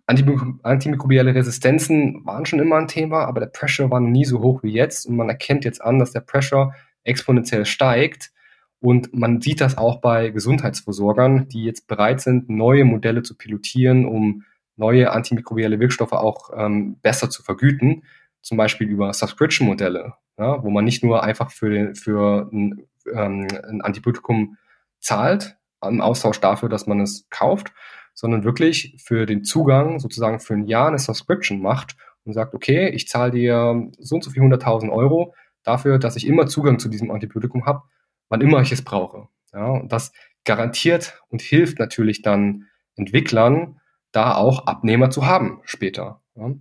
Antimikrobielle 0.08 1.36
Resistenzen 1.36 2.26
waren 2.26 2.48
schon 2.48 2.58
immer 2.58 2.78
ein 2.78 2.88
Thema, 2.88 3.26
aber 3.26 3.40
der 3.40 3.52
Pressure 3.54 3.92
war 3.92 4.00
nie 4.00 4.26
so 4.26 4.42
hoch 4.42 4.64
wie 4.64 4.74
jetzt 4.74 5.06
und 5.06 5.16
man 5.16 5.30
erkennt 5.30 5.64
jetzt 5.64 5.84
an, 5.84 6.00
dass 6.00 6.14
der 6.14 6.22
Pressure 6.22 6.74
exponentiell 7.04 7.68
steigt 7.68 8.32
und 8.80 9.14
man 9.14 9.42
sieht 9.42 9.62
das 9.62 9.78
auch 9.78 10.02
bei 10.02 10.32
Gesundheitsversorgern, 10.32 11.50
die 11.50 11.66
jetzt 11.66 11.86
bereit 11.86 12.20
sind, 12.20 12.50
neue 12.50 12.84
Modelle 12.84 13.22
zu 13.22 13.38
pilotieren, 13.38 14.06
um 14.06 14.44
neue 14.76 15.12
antimikrobielle 15.12 15.80
Wirkstoffe 15.80 16.14
auch 16.14 16.50
ähm, 16.58 16.98
besser 17.04 17.30
zu 17.30 17.44
vergüten, 17.44 18.02
zum 18.42 18.58
Beispiel 18.58 18.88
über 18.88 19.14
Subscription-Modelle, 19.14 20.14
ja, 20.38 20.64
wo 20.64 20.70
man 20.70 20.86
nicht 20.86 21.04
nur 21.04 21.24
einfach 21.24 21.52
für, 21.52 21.94
für 21.96 22.50
ein, 22.52 22.88
ähm, 23.14 23.48
ein 23.68 23.82
Antibiotikum 23.82 24.58
zahlt, 25.00 25.58
im 25.84 26.02
Austausch 26.02 26.40
dafür, 26.40 26.70
dass 26.70 26.88
man 26.88 27.00
es 27.00 27.28
kauft, 27.30 27.72
sondern 28.14 28.44
wirklich 28.44 28.98
für 29.04 29.26
den 29.26 29.44
Zugang 29.44 30.00
sozusagen 30.00 30.40
für 30.40 30.54
ein 30.54 30.66
Jahr 30.66 30.90
eine 30.90 31.00
Subscription 31.00 31.62
macht 31.62 31.96
und 32.26 32.34
sagt, 32.34 32.54
okay, 32.54 32.90
ich 32.90 33.08
zahle 33.08 33.32
dir 33.32 33.90
so 33.98 34.16
und 34.16 34.24
so 34.24 34.32
viel 34.32 34.44
100.000 34.44 34.92
Euro 34.92 35.34
dafür, 35.64 36.00
dass 36.00 36.16
ich 36.16 36.28
immer 36.28 36.48
Zugang 36.48 36.80
zu 36.80 36.90
diesem 36.90 37.12
Antibiotikum 37.12 37.66
habe, 37.66 37.84
wann 38.28 38.42
immer 38.42 38.62
ich 38.62 38.72
es 38.72 38.84
brauche. 38.84 39.28
Ja, 39.54 39.68
und 39.68 39.92
das 39.92 40.12
garantiert 40.44 41.22
und 41.30 41.42
hilft 41.42 41.80
natürlich 41.80 42.22
dann 42.22 42.68
Entwicklern, 42.96 43.80
da 44.12 44.36
auch 44.36 44.66
Abnehmer 44.68 45.10
zu 45.10 45.26
haben 45.26 45.62
später. 45.64 46.22
Ja. 46.36 46.52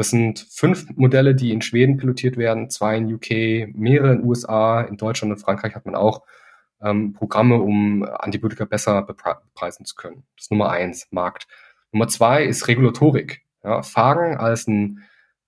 Das 0.00 0.08
sind 0.08 0.46
fünf 0.48 0.86
Modelle, 0.96 1.34
die 1.34 1.52
in 1.52 1.60
Schweden 1.60 1.98
pilotiert 1.98 2.38
werden, 2.38 2.70
zwei 2.70 2.96
in 2.96 3.12
UK, 3.12 3.76
mehrere 3.76 4.14
in 4.14 4.24
USA, 4.24 4.80
in 4.80 4.96
Deutschland 4.96 5.30
und 5.30 5.40
Frankreich 5.40 5.74
hat 5.74 5.84
man 5.84 5.94
auch 5.94 6.22
ähm, 6.80 7.12
Programme, 7.12 7.56
um 7.56 8.02
Antibiotika 8.04 8.64
besser 8.64 9.02
bepreisen 9.02 9.84
zu 9.84 9.94
können. 9.96 10.24
Das 10.36 10.46
ist 10.46 10.52
Nummer 10.52 10.70
eins, 10.70 11.06
Markt. 11.10 11.48
Nummer 11.92 12.08
zwei 12.08 12.44
ist 12.44 12.66
Regulatorik. 12.66 13.42
Ja, 13.62 13.82
Phagen 13.82 14.38
als 14.38 14.66
ein 14.68 15.00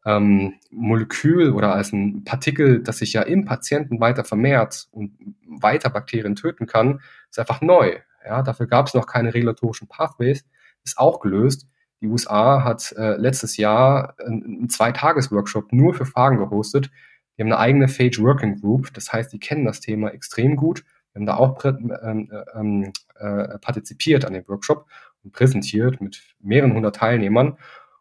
ähm, 0.04 0.52
Molekül 0.70 1.52
oder 1.52 1.74
als 1.74 1.94
ein 1.94 2.24
Partikel, 2.24 2.82
das 2.82 2.98
sich 2.98 3.14
ja 3.14 3.22
im 3.22 3.46
Patienten 3.46 4.00
weiter 4.00 4.22
vermehrt 4.22 4.86
und 4.90 5.16
weiter 5.46 5.88
Bakterien 5.88 6.34
töten 6.34 6.66
kann, 6.66 7.00
ist 7.30 7.38
einfach 7.38 7.62
neu. 7.62 8.00
Ja, 8.22 8.42
dafür 8.42 8.66
gab 8.66 8.88
es 8.88 8.92
noch 8.92 9.06
keine 9.06 9.32
regulatorischen 9.32 9.88
Pathways 9.88 10.44
ist 10.84 10.98
auch 10.98 11.20
gelöst. 11.20 11.66
Die 12.02 12.08
USA 12.08 12.64
hat 12.64 12.92
äh, 12.98 13.16
letztes 13.16 13.56
Jahr 13.56 14.16
einen 14.18 14.68
Zweitages-Workshop 14.68 15.72
nur 15.72 15.94
für 15.94 16.04
Fragen 16.04 16.38
gehostet. 16.38 16.90
Die 17.36 17.42
haben 17.42 17.52
eine 17.52 17.58
eigene 17.58 17.88
Phage 17.88 18.20
Working 18.20 18.60
Group. 18.60 18.92
Das 18.92 19.12
heißt, 19.12 19.32
die 19.32 19.38
kennen 19.38 19.64
das 19.64 19.78
Thema 19.78 20.08
extrem 20.08 20.56
gut. 20.56 20.84
Wir 21.12 21.20
haben 21.20 21.26
da 21.26 21.36
auch 21.36 21.64
ähm, 21.64 22.30
ähm, 22.54 22.92
äh, 23.14 23.58
partizipiert 23.58 24.24
an 24.24 24.32
dem 24.32 24.48
Workshop 24.48 24.86
und 25.22 25.32
präsentiert 25.32 26.00
mit 26.00 26.22
mehreren 26.40 26.74
hundert 26.74 26.96
Teilnehmern. 26.96 27.56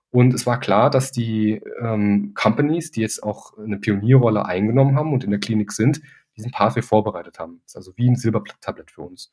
Und 0.10 0.34
es 0.34 0.48
war 0.48 0.60
klar, 0.60 0.90
dass 0.90 1.12
die 1.12 1.62
ähm, 1.80 2.34
Companies, 2.34 2.92
die 2.92 3.02
jetzt 3.02 3.22
auch 3.22 3.58
eine 3.58 3.78
Pionierrolle 3.78 4.46
eingenommen 4.46 4.96
haben 4.98 5.14
und 5.14 5.24
in 5.24 5.30
der 5.30 5.40
Klinik 5.40 5.72
sind, 5.72 6.02
diesen 6.36 6.52
Pathway 6.52 6.82
vorbereitet 6.82 7.38
haben. 7.38 7.62
Das 7.64 7.74
ist 7.74 7.76
also 7.78 7.94
wie 7.98 8.10
ein 8.10 8.16
Silbertablett 8.16 8.90
für 8.90 9.04
uns. 9.04 9.32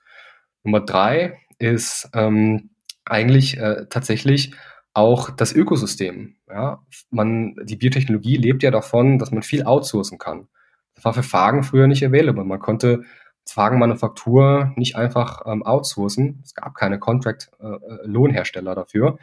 Nummer 0.63 0.81
drei 0.81 1.39
ist 1.59 2.11
ähm, 2.13 2.71
eigentlich 3.11 3.59
äh, 3.59 3.87
tatsächlich 3.89 4.55
auch 4.95 5.31
das 5.31 5.55
Ökosystem. 5.55 6.37
Ja? 6.49 6.83
Man, 7.11 7.55
die 7.65 7.77
Biotechnologie 7.77 8.37
lebt 8.37 8.63
ja 8.63 8.71
davon, 8.71 9.19
dass 9.19 9.31
man 9.31 9.43
viel 9.43 9.65
outsourcen 9.65 10.19
kann. 10.19 10.49
Das 10.95 11.05
war 11.05 11.15
für 11.15 11.23
Fagen 11.23 11.63
früher 11.63 11.87
nicht 11.87 12.05
available. 12.05 12.45
Man 12.45 12.59
konnte 12.59 13.05
Fagenmanufaktur 13.47 14.73
nicht 14.77 14.97
einfach 14.97 15.43
ähm, 15.47 15.63
outsourcen. 15.63 16.41
Es 16.45 16.55
gab 16.55 16.75
keine 16.75 16.99
Contract-Lohnhersteller 16.99 18.73
äh, 18.73 18.75
dafür. 18.75 19.19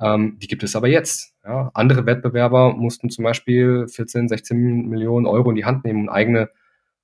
Ähm, 0.00 0.38
die 0.40 0.46
gibt 0.46 0.62
es 0.62 0.76
aber 0.76 0.88
jetzt. 0.88 1.34
Ja? 1.44 1.70
Andere 1.74 2.06
Wettbewerber 2.06 2.74
mussten 2.74 3.10
zum 3.10 3.24
Beispiel 3.24 3.86
14, 3.88 4.28
16 4.28 4.88
Millionen 4.88 5.26
Euro 5.26 5.50
in 5.50 5.56
die 5.56 5.64
Hand 5.64 5.84
nehmen, 5.84 6.02
um 6.02 6.08
eigene 6.08 6.50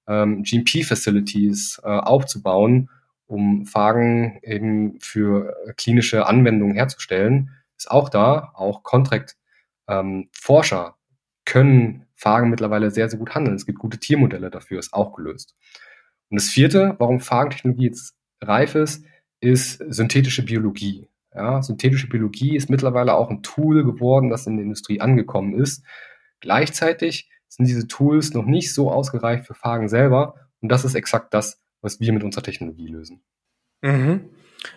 ähm, 0.07 0.43
GMP-Facilities 0.43 1.81
äh, 1.83 1.89
aufzubauen, 1.89 2.91
um 3.27 3.67
Fagen 3.67 4.39
eben 4.43 4.99
für 5.01 5.55
klinische 5.77 6.27
Anwendungen 6.27 6.75
herzustellen 6.75 7.51
ist 7.77 7.91
auch 7.91 8.09
da. 8.09 8.53
Auch 8.55 8.83
Contract-Forscher 8.83 10.87
ähm, 10.87 10.93
können 11.45 12.07
Phagen 12.15 12.51
mittlerweile 12.51 12.91
sehr, 12.91 13.09
sehr 13.09 13.19
gut 13.19 13.35
handeln. 13.35 13.57
Es 13.57 13.67
gibt 13.67 13.79
gute 13.79 13.99
Tiermodelle 13.99 14.51
dafür, 14.51 14.79
ist 14.79 14.95
auch 14.95 15.15
gelöst. 15.15 15.55
Und 16.31 16.41
das 16.41 16.49
vierte, 16.49 16.97
warum 16.99 17.21
Phagentechnologie 17.21 17.87
jetzt 17.87 18.15
reif 18.41 18.75
ist, 18.75 19.05
ist 19.41 19.83
synthetische 19.89 20.45
Biologie. 20.45 21.09
Ja, 21.35 21.63
synthetische 21.63 22.09
Biologie 22.09 22.57
ist 22.57 22.71
mittlerweile 22.71 23.15
auch 23.15 23.29
ein 23.29 23.43
Tool 23.43 23.85
geworden, 23.85 24.31
das 24.31 24.47
in 24.47 24.57
der 24.57 24.65
Industrie 24.65 25.01
angekommen 25.01 25.55
ist. 25.55 25.85
Gleichzeitig 26.41 27.29
sind 27.49 27.67
diese 27.67 27.89
Tools 27.89 28.35
noch 28.35 28.47
nicht 28.47 28.73
so 28.73 28.91
ausgereift 28.91 29.47
für 29.47 29.55
Phagen 29.55 29.89
selber. 29.89 30.35
Und 30.61 30.71
das 30.71 30.85
ist 30.85 30.95
exakt 30.95 31.35
das, 31.35 31.61
was 31.85 32.01
wir 32.01 32.13
mit 32.13 32.25
unserer 32.25 32.43
Technologie 32.43 32.89
lösen. 32.89 33.23
Mhm. 33.83 34.31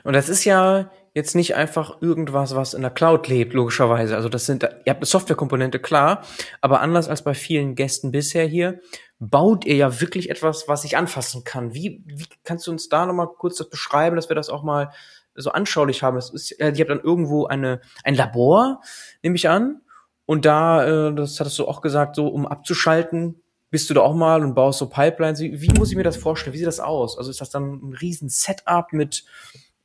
Und 0.03 0.13
das 0.13 0.29
ist 0.29 0.43
ja 0.45 0.91
jetzt 1.13 1.33
nicht 1.33 1.55
einfach 1.55 2.01
irgendwas, 2.01 2.55
was 2.55 2.73
in 2.73 2.81
der 2.81 2.91
Cloud 2.91 3.27
lebt, 3.27 3.53
logischerweise. 3.53 4.15
Also 4.15 4.29
das 4.29 4.45
sind, 4.45 4.63
ihr 4.63 4.69
habt 4.69 4.99
eine 4.99 5.05
Softwarekomponente, 5.05 5.79
klar, 5.79 6.23
aber 6.61 6.81
anders 6.81 7.07
als 7.09 7.23
bei 7.23 7.33
vielen 7.33 7.73
Gästen 7.73 8.11
bisher 8.11 8.45
hier, 8.45 8.81
baut 9.17 9.65
ihr 9.65 9.75
ja 9.75 9.99
wirklich 9.99 10.29
etwas, 10.29 10.67
was 10.67 10.83
ich 10.83 10.95
anfassen 10.95 11.43
kann. 11.43 11.73
Wie, 11.73 12.03
wie 12.05 12.27
kannst 12.43 12.67
du 12.67 12.71
uns 12.71 12.89
da 12.89 13.05
nochmal 13.05 13.29
kurz 13.35 13.57
das 13.57 13.69
beschreiben, 13.69 14.15
dass 14.15 14.29
wir 14.29 14.35
das 14.35 14.49
auch 14.49 14.61
mal 14.61 14.91
so 15.33 15.51
anschaulich 15.51 16.03
haben? 16.03 16.17
Es 16.17 16.29
ist, 16.29 16.51
ihr 16.51 16.67
habt 16.67 16.89
dann 16.89 16.99
irgendwo 16.99 17.47
eine, 17.47 17.81
ein 18.03 18.13
Labor, 18.13 18.81
nehme 19.23 19.37
ich 19.37 19.49
an, 19.49 19.81
und 20.27 20.45
da, 20.45 21.07
äh, 21.07 21.15
das 21.15 21.39
hattest 21.39 21.57
du 21.57 21.67
auch 21.67 21.81
gesagt, 21.81 22.15
so 22.17 22.27
um 22.27 22.45
abzuschalten, 22.45 23.41
bist 23.69 23.89
du 23.89 23.93
da 23.93 24.01
auch 24.01 24.15
mal 24.15 24.43
und 24.43 24.55
baust 24.55 24.79
so 24.79 24.89
Pipelines. 24.89 25.39
Wie, 25.39 25.61
wie 25.61 25.73
muss 25.77 25.91
ich 25.91 25.97
mir 25.97 26.03
das 26.03 26.17
vorstellen? 26.17 26.53
Wie 26.53 26.57
sieht 26.57 26.67
das 26.67 26.79
aus? 26.79 27.17
Also 27.17 27.29
ist 27.29 27.41
das 27.41 27.49
dann 27.49 27.89
ein 27.89 27.93
riesen 27.93 28.29
Setup 28.29 28.93
mit 28.93 29.25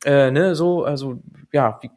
äh, 0.05 0.31
ne, 0.31 0.55
so, 0.55 0.85
also 0.85 1.21
ja, 1.53 1.79
wie, 1.83 1.91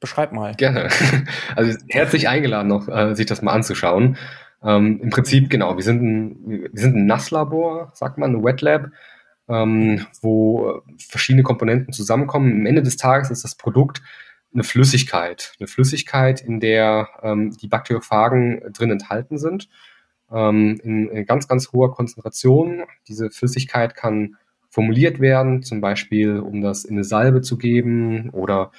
beschreib 0.00 0.32
mal. 0.32 0.54
Gerne. 0.54 0.88
Also 1.56 1.78
herzlich 1.88 2.28
eingeladen, 2.28 2.68
noch 2.68 2.88
äh, 2.88 3.14
sich 3.14 3.26
das 3.26 3.42
mal 3.42 3.52
anzuschauen. 3.52 4.16
Ähm, 4.62 5.00
Im 5.02 5.10
Prinzip, 5.10 5.50
genau, 5.50 5.76
wir 5.76 5.84
sind 5.84 6.02
ein, 6.02 6.70
wir 6.72 6.80
sind 6.80 6.96
ein 6.96 7.06
Nasslabor, 7.06 7.90
sagt 7.94 8.18
man, 8.18 8.34
ein 8.34 8.44
Wet 8.44 8.62
Lab, 8.62 8.86
ähm, 9.48 10.06
wo 10.20 10.82
verschiedene 10.98 11.42
Komponenten 11.42 11.92
zusammenkommen. 11.92 12.52
Am 12.52 12.66
Ende 12.66 12.82
des 12.82 12.96
Tages 12.96 13.30
ist 13.30 13.44
das 13.44 13.54
Produkt 13.54 14.02
eine 14.54 14.64
Flüssigkeit. 14.64 15.52
Eine 15.58 15.66
Flüssigkeit, 15.66 16.40
in 16.40 16.60
der 16.60 17.08
ähm, 17.22 17.56
die 17.56 17.68
Bakteriophagen 17.68 18.72
drin 18.72 18.90
enthalten 18.90 19.38
sind. 19.38 19.68
Ähm, 20.32 20.80
in, 20.82 21.08
in 21.08 21.26
ganz, 21.26 21.48
ganz 21.48 21.72
hoher 21.72 21.92
Konzentration. 21.92 22.84
Diese 23.08 23.30
Flüssigkeit 23.30 23.94
kann 23.94 24.36
formuliert 24.68 25.20
werden, 25.20 25.62
zum 25.62 25.80
Beispiel 25.80 26.38
um 26.38 26.62
das 26.62 26.84
in 26.84 26.96
eine 26.96 27.04
Salbe 27.04 27.42
zu 27.42 27.58
geben 27.58 28.30
oder 28.30 28.72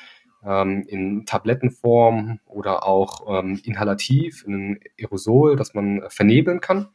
ähm, 0.44 0.84
in 0.88 1.26
Tablettenform 1.26 2.40
oder 2.48 2.86
auch 2.88 3.26
ähm, 3.28 3.62
inhalativ 3.64 4.44
in 4.48 4.54
ein 4.54 4.80
Aerosol, 5.00 5.56
das 5.56 5.74
man 5.74 6.02
vernebeln 6.10 6.60
kann. 6.62 6.88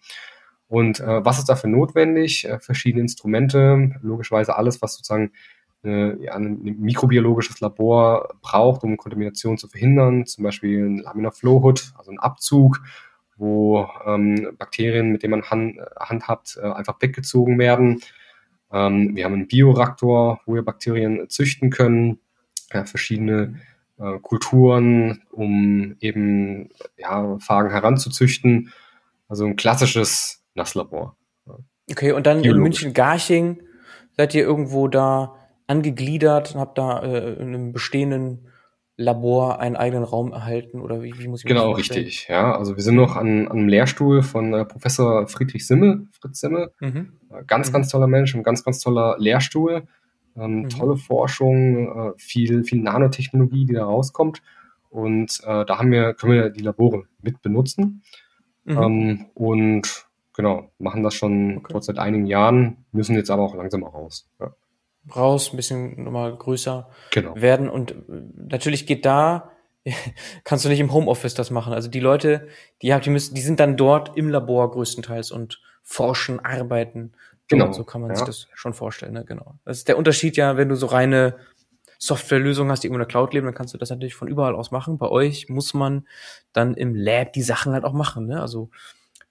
Und 0.66 1.00
äh, 1.00 1.24
was 1.24 1.38
ist 1.38 1.48
dafür 1.48 1.70
notwendig? 1.70 2.44
Äh, 2.46 2.58
verschiedene 2.58 3.02
Instrumente, 3.02 3.94
logischerweise 4.02 4.56
alles, 4.56 4.82
was 4.82 4.96
sozusagen 4.96 5.32
äh, 5.82 6.28
ein 6.28 6.60
mikrobiologisches 6.62 7.60
Labor 7.60 8.28
braucht, 8.42 8.82
um 8.84 8.96
Kontamination 8.96 9.56
zu 9.56 9.68
verhindern, 9.68 10.26
zum 10.26 10.44
Beispiel 10.44 10.84
ein 10.84 10.98
Laminar 10.98 11.32
Flow 11.32 11.62
Hood, 11.62 11.92
also 11.96 12.10
ein 12.10 12.18
Abzug, 12.18 12.80
wo 13.38 13.88
ähm, 14.04 14.56
Bakterien, 14.58 15.10
mit 15.10 15.22
denen 15.22 15.32
man 15.32 15.50
hand, 15.50 15.78
handhabt, 15.98 16.58
äh, 16.62 16.66
einfach 16.66 17.00
weggezogen 17.00 17.58
werden. 17.58 18.02
Ähm, 18.72 19.16
wir 19.16 19.24
haben 19.24 19.34
einen 19.34 19.48
Bioreaktor, 19.48 20.40
wo 20.44 20.54
wir 20.54 20.64
Bakterien 20.64 21.28
züchten 21.28 21.70
können, 21.70 22.18
ja, 22.72 22.84
verschiedene 22.84 23.60
äh, 23.98 24.18
Kulturen, 24.20 25.22
um 25.30 25.96
eben 26.00 26.70
ja, 26.96 27.38
Phagen 27.38 27.70
heranzuzüchten. 27.70 28.72
Also 29.28 29.46
ein 29.46 29.56
klassisches 29.56 30.44
Nasslabor. 30.54 31.16
Okay, 31.90 32.12
und 32.12 32.26
dann 32.26 32.44
in 32.44 32.58
München-Garching 32.58 33.62
seid 34.16 34.34
ihr 34.34 34.42
irgendwo 34.42 34.88
da 34.88 35.36
angegliedert 35.66 36.54
und 36.54 36.60
habt 36.60 36.78
da 36.78 37.00
äh, 37.00 37.34
in 37.34 37.48
einem 37.48 37.72
bestehenden 37.72 38.48
Labor 39.00 39.60
einen 39.60 39.76
eigenen 39.76 40.02
Raum 40.02 40.32
erhalten 40.32 40.80
oder 40.80 41.02
wie, 41.02 41.16
wie 41.18 41.28
muss 41.28 41.40
ich 41.40 41.44
mir 41.44 41.54
Genau, 41.54 41.70
richtig. 41.70 42.26
Ja, 42.28 42.58
also 42.58 42.74
wir 42.74 42.82
sind 42.82 42.96
noch 42.96 43.14
an, 43.14 43.46
an 43.46 43.58
einem 43.58 43.68
Lehrstuhl 43.68 44.22
von 44.22 44.52
äh, 44.52 44.64
Professor 44.64 45.28
Friedrich 45.28 45.68
Simmel, 45.68 46.08
Fritz 46.20 46.40
Simmel. 46.40 46.72
Mhm. 46.80 47.12
Äh, 47.30 47.44
ganz, 47.46 47.68
mhm. 47.68 47.74
ganz 47.74 47.88
toller 47.90 48.08
Mensch, 48.08 48.34
ein 48.34 48.42
ganz, 48.42 48.64
ganz 48.64 48.80
toller 48.80 49.14
Lehrstuhl. 49.18 49.84
Ähm, 50.36 50.62
mhm. 50.62 50.68
Tolle 50.68 50.96
Forschung, 50.96 52.10
äh, 52.10 52.12
viel, 52.18 52.64
viel 52.64 52.82
Nanotechnologie, 52.82 53.66
die 53.66 53.74
da 53.74 53.84
rauskommt. 53.84 54.42
Und 54.90 55.40
äh, 55.44 55.64
da 55.64 55.78
haben 55.78 55.92
wir, 55.92 56.14
können 56.14 56.32
wir 56.32 56.50
die 56.50 56.64
Labore 56.64 57.04
mit 57.22 57.40
benutzen. 57.40 58.02
Mhm. 58.64 58.82
Ähm, 58.82 59.26
und 59.34 60.06
genau, 60.34 60.72
machen 60.80 61.04
das 61.04 61.14
schon 61.14 61.58
okay. 61.58 61.78
seit 61.80 62.00
einigen 62.00 62.26
Jahren, 62.26 62.78
müssen 62.90 63.14
jetzt 63.14 63.30
aber 63.30 63.44
auch 63.44 63.54
langsam 63.54 63.84
raus. 63.84 64.28
Ja 64.40 64.52
raus, 65.14 65.52
ein 65.52 65.56
bisschen 65.56 66.04
nochmal 66.04 66.34
größer 66.36 66.88
genau. 67.10 67.34
werden. 67.36 67.68
Und 67.68 67.94
natürlich 68.08 68.86
geht 68.86 69.04
da, 69.04 69.50
kannst 70.44 70.64
du 70.64 70.68
nicht 70.68 70.80
im 70.80 70.92
Homeoffice 70.92 71.34
das 71.34 71.50
machen. 71.50 71.72
Also 71.72 71.88
die 71.88 72.00
Leute, 72.00 72.48
die, 72.82 72.94
die 72.98 73.10
müssen, 73.10 73.34
die 73.34 73.40
sind 73.40 73.60
dann 73.60 73.76
dort 73.76 74.16
im 74.16 74.28
Labor 74.28 74.70
größtenteils 74.70 75.30
und 75.30 75.60
forschen, 75.82 76.40
arbeiten. 76.40 77.12
Genau. 77.48 77.72
so 77.72 77.84
kann 77.84 78.02
man 78.02 78.10
ja. 78.10 78.16
sich 78.16 78.26
das 78.26 78.48
schon 78.52 78.74
vorstellen, 78.74 79.14
ne? 79.14 79.24
Genau. 79.24 79.54
Das 79.64 79.78
ist 79.78 79.88
der 79.88 79.96
Unterschied 79.96 80.36
ja, 80.36 80.58
wenn 80.58 80.68
du 80.68 80.76
so 80.76 80.86
reine 80.86 81.36
Softwarelösungen 81.98 82.70
hast, 82.70 82.82
die 82.82 82.88
irgendwo 82.88 82.98
in 82.98 83.06
der 83.06 83.08
Cloud 83.08 83.32
leben, 83.32 83.46
dann 83.46 83.54
kannst 83.54 83.74
du 83.74 83.78
das 83.78 83.90
natürlich 83.90 84.14
von 84.14 84.28
überall 84.28 84.54
aus 84.54 84.70
machen. 84.70 84.98
Bei 84.98 85.08
euch 85.08 85.48
muss 85.48 85.72
man 85.74 86.06
dann 86.52 86.74
im 86.74 86.94
Lab 86.94 87.32
die 87.32 87.42
Sachen 87.42 87.72
halt 87.72 87.84
auch 87.84 87.94
machen, 87.94 88.26
ne? 88.26 88.40
Also 88.40 88.70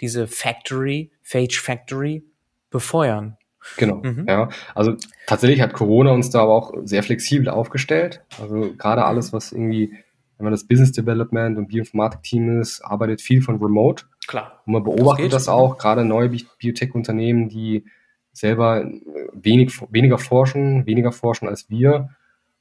diese 0.01 0.27
Factory, 0.27 1.11
Phage 1.21 1.59
Factory 1.61 2.23
befeuern. 2.69 3.36
Genau, 3.75 3.97
mhm. 4.03 4.25
ja. 4.27 4.49
Also 4.73 4.95
tatsächlich 5.25 5.61
hat 5.61 5.73
Corona 5.73 6.11
uns 6.11 6.29
da 6.29 6.41
aber 6.43 6.53
auch 6.53 6.73
sehr 6.83 7.03
flexibel 7.03 7.49
aufgestellt. 7.49 8.23
Also 8.41 8.73
gerade 8.77 9.05
alles, 9.05 9.33
was 9.33 9.51
irgendwie, 9.51 9.93
wenn 10.37 10.45
man 10.45 10.51
das 10.51 10.65
Business 10.65 10.91
Development 10.91 11.57
und 11.57 11.67
Bioinformatik-Team 11.67 12.61
ist, 12.61 12.81
arbeitet 12.81 13.21
viel 13.21 13.41
von 13.41 13.61
Remote. 13.61 14.05
Klar. 14.27 14.61
Und 14.65 14.73
man 14.73 14.83
beobachtet 14.83 15.33
das, 15.33 15.45
das 15.45 15.49
auch, 15.49 15.77
gerade 15.77 16.05
neue 16.05 16.29
Biotech-Unternehmen, 16.29 17.49
die 17.49 17.85
selber 18.33 18.85
wenig, 19.33 19.79
weniger 19.89 20.17
forschen, 20.17 20.85
weniger 20.85 21.11
forschen 21.11 21.47
als 21.47 21.69
wir, 21.69 22.09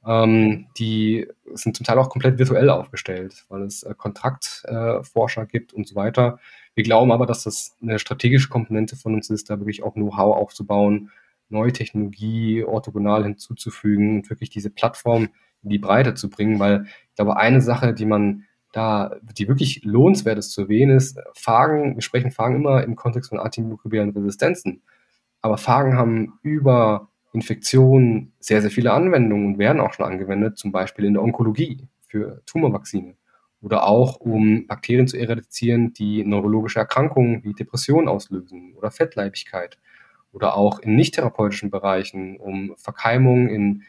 ähm, 0.07 0.67
die 0.77 1.27
sind 1.53 1.75
zum 1.75 1.85
Teil 1.85 1.99
auch 1.99 2.09
komplett 2.09 2.39
virtuell 2.39 2.69
aufgestellt, 2.69 3.45
weil 3.49 3.63
es 3.63 3.83
äh, 3.83 3.93
Kontraktforscher 3.95 5.41
äh, 5.43 5.47
gibt 5.47 5.73
und 5.73 5.87
so 5.87 5.95
weiter. 5.95 6.39
Wir 6.77 6.83
glauben 6.83 7.11
aber, 7.11 7.25
dass 7.25 7.41
das 7.41 7.75
eine 7.81 7.97
strategische 7.97 8.49
Komponente 8.49 8.95
von 8.95 9.15
uns 9.15 9.31
ist, 9.31 9.49
da 9.49 9.57
wirklich 9.59 9.81
auch 9.81 9.95
Know-how 9.95 10.37
aufzubauen, 10.37 11.09
neue 11.49 11.73
Technologie 11.73 12.63
orthogonal 12.63 13.23
hinzuzufügen 13.23 14.17
und 14.17 14.29
wirklich 14.29 14.51
diese 14.51 14.69
Plattform 14.69 15.29
in 15.63 15.71
die 15.71 15.79
Breite 15.79 16.13
zu 16.13 16.29
bringen, 16.29 16.59
weil 16.59 16.85
ich 17.09 17.15
glaube, 17.15 17.35
eine 17.37 17.61
Sache, 17.61 17.95
die 17.95 18.05
man 18.05 18.43
da, 18.73 19.15
die 19.23 19.47
wirklich 19.47 19.85
lohnenswert 19.85 20.37
ist 20.37 20.51
zu 20.51 20.61
erwähnen, 20.61 20.95
ist, 20.95 21.19
Phagen, 21.33 21.95
wir 21.95 22.03
sprechen 22.03 22.29
Phagen 22.29 22.57
immer 22.57 22.83
im 22.83 22.95
Kontext 22.95 23.31
von 23.31 23.39
antimikrobiellen 23.39 24.11
Resistenzen, 24.11 24.83
aber 25.41 25.57
Phagen 25.57 25.97
haben 25.97 26.37
über 26.43 27.09
Infektionen 27.33 28.33
sehr, 28.39 28.61
sehr 28.61 28.69
viele 28.69 28.93
Anwendungen 28.93 29.47
und 29.47 29.57
werden 29.57 29.81
auch 29.81 29.93
schon 29.93 30.05
angewendet, 30.05 30.59
zum 30.59 30.71
Beispiel 30.71 31.05
in 31.05 31.13
der 31.13 31.23
Onkologie 31.23 31.87
für 32.07 32.43
Tumorvaccine 32.45 33.15
oder 33.67 33.85
auch 33.85 34.21
um 34.21 34.65
Bakterien 34.65 35.09
zu 35.09 35.17
eradizieren, 35.17 35.91
die 35.91 36.23
neurologische 36.23 36.79
Erkrankungen 36.79 37.43
wie 37.43 37.53
Depressionen 37.53 38.07
auslösen 38.07 38.73
oder 38.75 38.91
Fettleibigkeit. 38.91 39.77
oder 40.31 40.55
auch 40.55 40.79
in 40.79 40.95
nicht 40.95 41.15
therapeutischen 41.15 41.69
Bereichen, 41.71 42.37
um 42.37 42.75
Verkeimung 42.77 43.49
in 43.49 43.83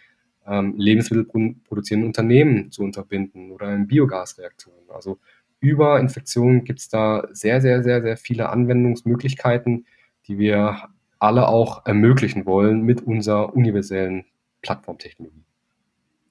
ähm, 0.47 0.75
lebensmittelproduzierenden 0.77 2.07
Unternehmen 2.09 2.71
zu 2.73 2.83
unterbinden 2.83 3.51
oder 3.53 3.73
in 3.75 3.87
Biogasreaktoren. 3.87 4.89
Also 4.89 5.19
über 5.61 6.01
Infektionen 6.01 6.65
gibt 6.65 6.81
es 6.81 6.89
da 6.89 7.29
sehr, 7.33 7.61
sehr, 7.61 7.83
sehr, 7.83 8.03
sehr 8.03 8.17
viele 8.17 8.49
Anwendungsmöglichkeiten, 8.49 9.87
die 10.27 10.39
wir 10.39 10.89
alle 11.19 11.49
auch 11.49 11.85
ermöglichen 11.87 12.47
wollen 12.47 12.83
mit 12.83 13.03
unserer 13.03 13.55
universellen 13.55 14.25
Plattformtechnologie. 14.63 15.48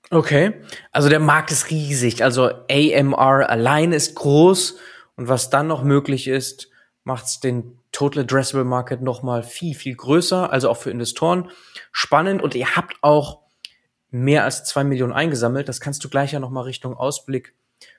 Okay, 0.10 0.54
also 0.92 1.10
der 1.10 1.20
Markt 1.20 1.52
ist 1.52 1.70
riesig. 1.70 2.24
Also 2.24 2.50
AMR 2.70 3.50
allein 3.50 3.92
ist 3.92 4.16
groß 4.16 4.78
und 5.16 5.28
was 5.28 5.50
dann 5.50 5.68
noch 5.68 5.84
möglich 5.84 6.28
ist, 6.28 6.70
macht 7.04 7.26
es 7.26 7.40
den 7.40 7.78
Total 7.92 8.24
Addressable 8.24 8.66
Market 8.66 9.02
noch 9.02 9.24
mal 9.24 9.44
viel 9.44 9.76
viel 9.76 9.96
größer. 9.96 10.52
Also 10.52 10.70
auch 10.70 10.78
für 10.78 10.92
Investoren 10.92 11.50
spannend 11.92 12.42
und 12.42 12.56
ihr 12.56 12.76
habt 12.76 12.96
auch 13.02 13.42
mehr 14.10 14.46
als 14.46 14.64
zwei 14.64 14.84
Millionen 14.84 15.14
eingesammelt. 15.14 15.68
Das 15.68 15.82
kannst 15.82 16.04
du 16.04 16.10
gleich 16.10 16.32
ja 16.32 16.40
noch 16.40 16.52
mal 16.52 16.62
Richtung 16.62 16.96
Ausblick 16.96 17.54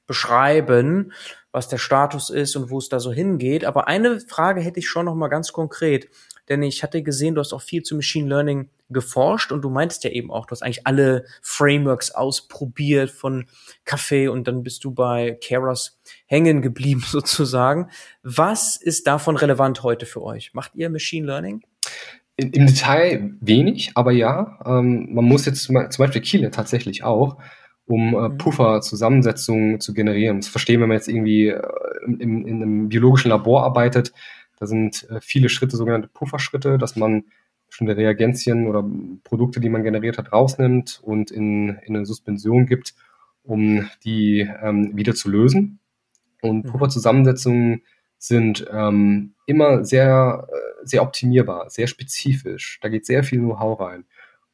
beschreiben, 0.07 1.13
was 1.53 1.69
der 1.69 1.79
Status 1.79 2.31
ist 2.31 2.57
und 2.57 2.71
wo 2.71 2.79
es 2.79 2.89
da 2.89 3.01
so 3.01 3.13
hingeht. 3.13 3.65
Aber 3.65 3.89
eine 3.89 4.21
Frage 4.21 4.61
hätte 4.61 4.79
ich 4.79 4.89
schon 4.89 5.05
noch 5.05 5.15
mal 5.15 5.29
ganz 5.29 5.53
konkret, 5.53 6.09
denn 6.49 6.63
ich 6.63 6.83
hatte 6.83 7.03
gesehen, 7.03 7.35
du 7.35 7.41
hast 7.41 7.53
auch 7.53 7.63
viel 7.63 7.83
zu 7.83 7.97
Machine 7.97 8.29
Learning 8.29 8.71
geforscht 8.91 9.53
und 9.53 9.63
du 9.63 9.71
meintest 9.71 10.05
ja 10.05 10.11
eben 10.11 10.31
auch, 10.31 10.47
du 10.47 10.53
hast 10.53 10.63
eigentlich 10.63 10.87
alle 10.87 11.25
Frameworks 11.43 12.11
ausprobiert 12.11 13.11
von 13.11 13.47
Kaffee 13.85 14.29
und 14.29 14.49
dann 14.49 14.63
bist 14.63 14.85
du 14.85 14.93
bei 14.93 15.37
Keras 15.41 16.01
hängen 16.27 16.63
geblieben 16.63 17.05
sozusagen. 17.07 17.91
Was 18.23 18.77
ist 18.77 19.07
davon 19.07 19.37
relevant 19.37 19.83
heute 19.83 20.07
für 20.07 20.23
euch? 20.23 20.55
Macht 20.55 20.75
ihr 20.75 20.91
Machine 20.91 21.27
Learning? 21.27 21.63
Im 22.37 22.67
Detail 22.67 23.33
wenig, 23.41 23.91
aber 23.95 24.13
ja. 24.13 24.61
Ähm, 24.65 25.09
man 25.13 25.25
muss 25.25 25.45
jetzt 25.45 25.63
zum 25.65 25.75
Beispiel 25.75 26.23
Kiele 26.23 26.53
tatsächlich 26.53 27.03
auch 27.03 27.37
um 27.89 28.15
äh, 28.15 28.29
mhm. 28.29 28.39
Pufferzusammensetzungen 28.39 29.81
zu 29.81 29.95
generieren. 29.95 30.39
Das 30.39 30.49
verstehen, 30.49 30.81
wenn 30.81 30.89
man 30.89 30.99
jetzt 30.99 31.09
irgendwie 31.09 31.49
äh, 31.49 31.61
in, 32.07 32.47
in 32.47 32.63
einem 32.63 32.89
biologischen 32.89 33.31
Labor 33.31 33.65
arbeitet. 33.65 34.13
Da 34.59 34.67
sind 34.67 35.09
äh, 35.11 35.21
viele 35.21 35.49
Schritte, 35.49 35.77
sogenannte 35.77 36.09
Pufferschritte, 36.09 36.79
dass 36.79 36.97
man 36.97 37.25
bestimmte 37.69 37.97
Reagenzien 37.97 38.67
oder 38.67 38.85
Produkte, 39.25 39.61
die 39.61 39.69
man 39.69 39.83
generiert 39.83 40.19
hat, 40.19 40.33
rausnimmt 40.33 41.01
und 41.03 41.31
in, 41.31 41.79
in 41.85 41.97
eine 41.97 42.07
Suspension 42.07 42.67
gibt, 42.67 42.95
um 43.43 43.89
die 44.05 44.49
ähm, 44.63 44.97
wieder 44.97 45.15
zu 45.15 45.31
lösen. 45.31 45.79
Und 46.41 46.65
mhm. 46.65 46.71
Pufferzusammensetzungen 46.71 47.83
sind 48.19 48.67
ähm, 48.73 49.35
immer 49.47 49.85
sehr, 49.85 50.49
äh, 50.51 50.87
sehr 50.87 51.03
optimierbar, 51.03 51.71
sehr 51.71 51.87
spezifisch. 51.87 52.79
Da 52.83 52.89
geht 52.89 53.07
sehr 53.07 53.23
viel 53.23 53.39
Know-how 53.39 53.79
rein. 53.81 54.05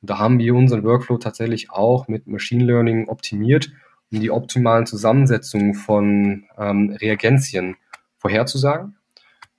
Und 0.00 0.10
da 0.10 0.18
haben 0.18 0.38
wir 0.38 0.54
unseren 0.54 0.84
Workflow 0.84 1.18
tatsächlich 1.18 1.70
auch 1.70 2.08
mit 2.08 2.26
Machine 2.26 2.64
Learning 2.64 3.08
optimiert, 3.08 3.72
um 4.12 4.20
die 4.20 4.30
optimalen 4.30 4.86
Zusammensetzungen 4.86 5.74
von 5.74 6.44
ähm, 6.58 6.90
Reagenzien 7.00 7.76
vorherzusagen. 8.18 8.96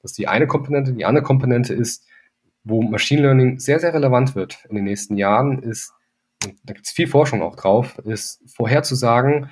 Das 0.05 0.11
ist 0.11 0.19
die 0.19 0.27
eine 0.27 0.45
Komponente. 0.45 0.93
Die 0.93 1.03
andere 1.03 1.23
Komponente 1.23 1.73
ist, 1.73 2.05
wo 2.63 2.83
Machine 2.83 3.23
Learning 3.23 3.57
sehr, 3.57 3.79
sehr 3.79 3.91
relevant 3.91 4.35
wird 4.35 4.63
in 4.69 4.75
den 4.75 4.85
nächsten 4.85 5.17
Jahren, 5.17 5.63
ist, 5.63 5.93
da 6.63 6.73
gibt 6.73 6.85
es 6.85 6.91
viel 6.91 7.07
Forschung 7.07 7.41
auch 7.41 7.55
drauf, 7.55 7.97
ist 8.05 8.39
vorherzusagen, 8.45 9.49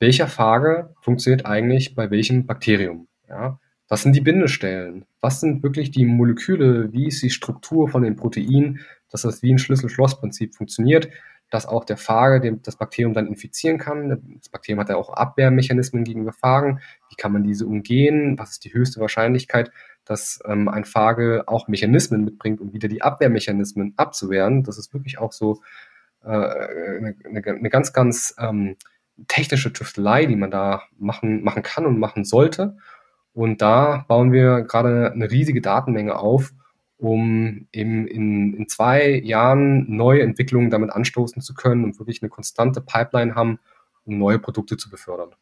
welcher 0.00 0.28
Phage 0.28 0.94
funktioniert 1.00 1.46
eigentlich 1.46 1.94
bei 1.94 2.10
welchem 2.10 2.44
Bakterium. 2.44 3.08
Ja? 3.30 3.58
Was 3.88 4.02
sind 4.02 4.14
die 4.14 4.20
Bindestellen? 4.20 5.06
Was 5.22 5.40
sind 5.40 5.62
wirklich 5.62 5.90
die 5.90 6.04
Moleküle? 6.04 6.92
Wie 6.92 7.06
ist 7.08 7.22
die 7.22 7.30
Struktur 7.30 7.88
von 7.88 8.02
den 8.02 8.16
Proteinen? 8.16 8.80
dass 9.14 9.22
das 9.22 9.42
wie 9.44 9.52
ein 9.52 9.58
Schlüssel-Schloss-Prinzip 9.58 10.56
funktioniert, 10.56 11.08
dass 11.48 11.66
auch 11.66 11.84
der 11.84 11.96
Phage 11.96 12.58
das 12.64 12.74
Bakterium 12.74 13.14
dann 13.14 13.28
infizieren 13.28 13.78
kann. 13.78 14.38
Das 14.40 14.48
Bakterium 14.48 14.80
hat 14.80 14.88
ja 14.88 14.96
auch 14.96 15.10
Abwehrmechanismen 15.10 16.02
gegenüber 16.02 16.32
Phagen. 16.32 16.80
Wie 17.08 17.14
kann 17.14 17.32
man 17.32 17.44
diese 17.44 17.64
umgehen? 17.64 18.36
Was 18.40 18.50
ist 18.52 18.64
die 18.64 18.74
höchste 18.74 19.00
Wahrscheinlichkeit, 19.00 19.70
dass 20.04 20.40
ähm, 20.46 20.68
ein 20.68 20.84
Phage 20.84 21.44
auch 21.46 21.68
Mechanismen 21.68 22.24
mitbringt, 22.24 22.60
um 22.60 22.72
wieder 22.72 22.88
die 22.88 23.02
Abwehrmechanismen 23.02 23.94
abzuwehren? 23.96 24.62
Das 24.62 24.78
ist 24.78 24.92
wirklich 24.92 25.18
auch 25.18 25.32
so 25.32 25.62
äh, 26.22 26.28
eine, 26.28 27.16
eine, 27.24 27.70
ganz, 27.70 27.92
ganz 27.92 28.34
ähm, 28.38 28.76
technische 29.28 29.72
Tüftelei, 29.72 30.26
die 30.26 30.36
man 30.36 30.50
da 30.50 30.82
machen, 30.98 31.42
machen 31.42 31.62
kann 31.62 31.86
und 31.86 31.98
machen 31.98 32.24
sollte. 32.24 32.76
Und 33.32 33.62
da 33.62 34.04
bauen 34.08 34.32
wir 34.32 34.62
gerade 34.62 35.12
eine 35.12 35.30
riesige 35.30 35.60
Datenmenge 35.60 36.16
auf, 36.16 36.52
um 36.96 37.66
eben 37.72 38.06
in, 38.06 38.54
in 38.54 38.68
zwei 38.68 39.20
Jahren 39.24 39.96
neue 39.96 40.22
Entwicklungen 40.22 40.70
damit 40.70 40.90
anstoßen 40.90 41.42
zu 41.42 41.54
können 41.54 41.84
und 41.84 41.98
wirklich 41.98 42.22
eine 42.22 42.28
konstante 42.28 42.80
Pipeline 42.80 43.34
haben, 43.34 43.58
um 44.04 44.18
neue 44.18 44.38
Produkte 44.38 44.76
zu 44.76 44.88
befördern. 44.88 45.34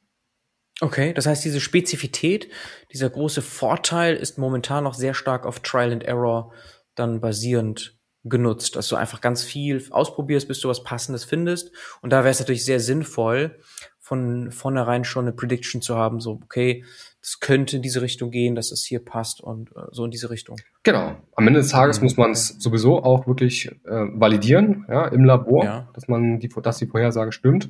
Okay, 0.81 1.13
das 1.13 1.27
heißt, 1.27 1.45
diese 1.45 1.61
Spezifität, 1.61 2.49
dieser 2.93 3.11
große 3.11 3.43
Vorteil 3.43 4.17
ist 4.17 4.39
momentan 4.39 4.85
noch 4.85 4.95
sehr 4.95 5.15
stark 5.15 5.47
auf 5.47 5.61
Trial 5.61 5.93
and 5.93 6.03
Error 6.03 6.53
dann 6.95 7.21
basierend 7.21 7.99
genutzt, 8.25 8.77
dass 8.77 8.89
du 8.89 8.97
einfach 8.97 9.21
ganz 9.21 9.43
viel 9.43 9.85
ausprobierst, 9.91 10.47
bis 10.49 10.61
du 10.61 10.69
was 10.69 10.85
Passendes 10.85 11.25
findest. 11.25 11.73
Und 12.03 12.13
da 12.13 12.21
wäre 12.21 12.31
es 12.31 12.39
natürlich 12.39 12.65
sehr 12.65 12.81
sinnvoll, 12.81 13.59
von 13.99 14.51
vornherein 14.51 15.05
schon 15.05 15.25
eine 15.25 15.33
Prediction 15.33 15.81
zu 15.81 15.97
haben, 15.97 16.21
so, 16.21 16.41
okay, 16.43 16.85
das 17.21 17.39
könnte 17.39 17.77
in 17.77 17.83
diese 17.83 18.03
Richtung 18.03 18.33
gehen, 18.33 18.57
dass 18.57 18.73
es 18.73 18.85
hier 18.85 19.03
passt 19.03 19.41
und 19.41 19.71
äh, 19.71 19.81
so 19.93 20.05
in 20.05 20.11
diese 20.11 20.29
Richtung. 20.29 20.57
Genau. 20.83 21.17
Am 21.37 21.47
Ende 21.47 21.61
des 21.61 21.71
Tages 21.71 22.01
mhm. 22.01 22.05
muss 22.05 22.17
man 22.17 22.33
es 22.33 22.49
sowieso 22.49 23.03
auch 23.03 23.29
wirklich 23.29 23.69
äh, 23.69 23.91
validieren, 24.15 24.85
ja, 24.89 25.07
im 25.07 25.25
Labor, 25.25 25.65
ja. 25.65 25.89
dass 25.95 26.09
man 26.09 26.41
die, 26.41 26.49
dass 26.49 26.79
die 26.79 26.89
Vorhersage 26.89 27.31
stimmt. 27.31 27.69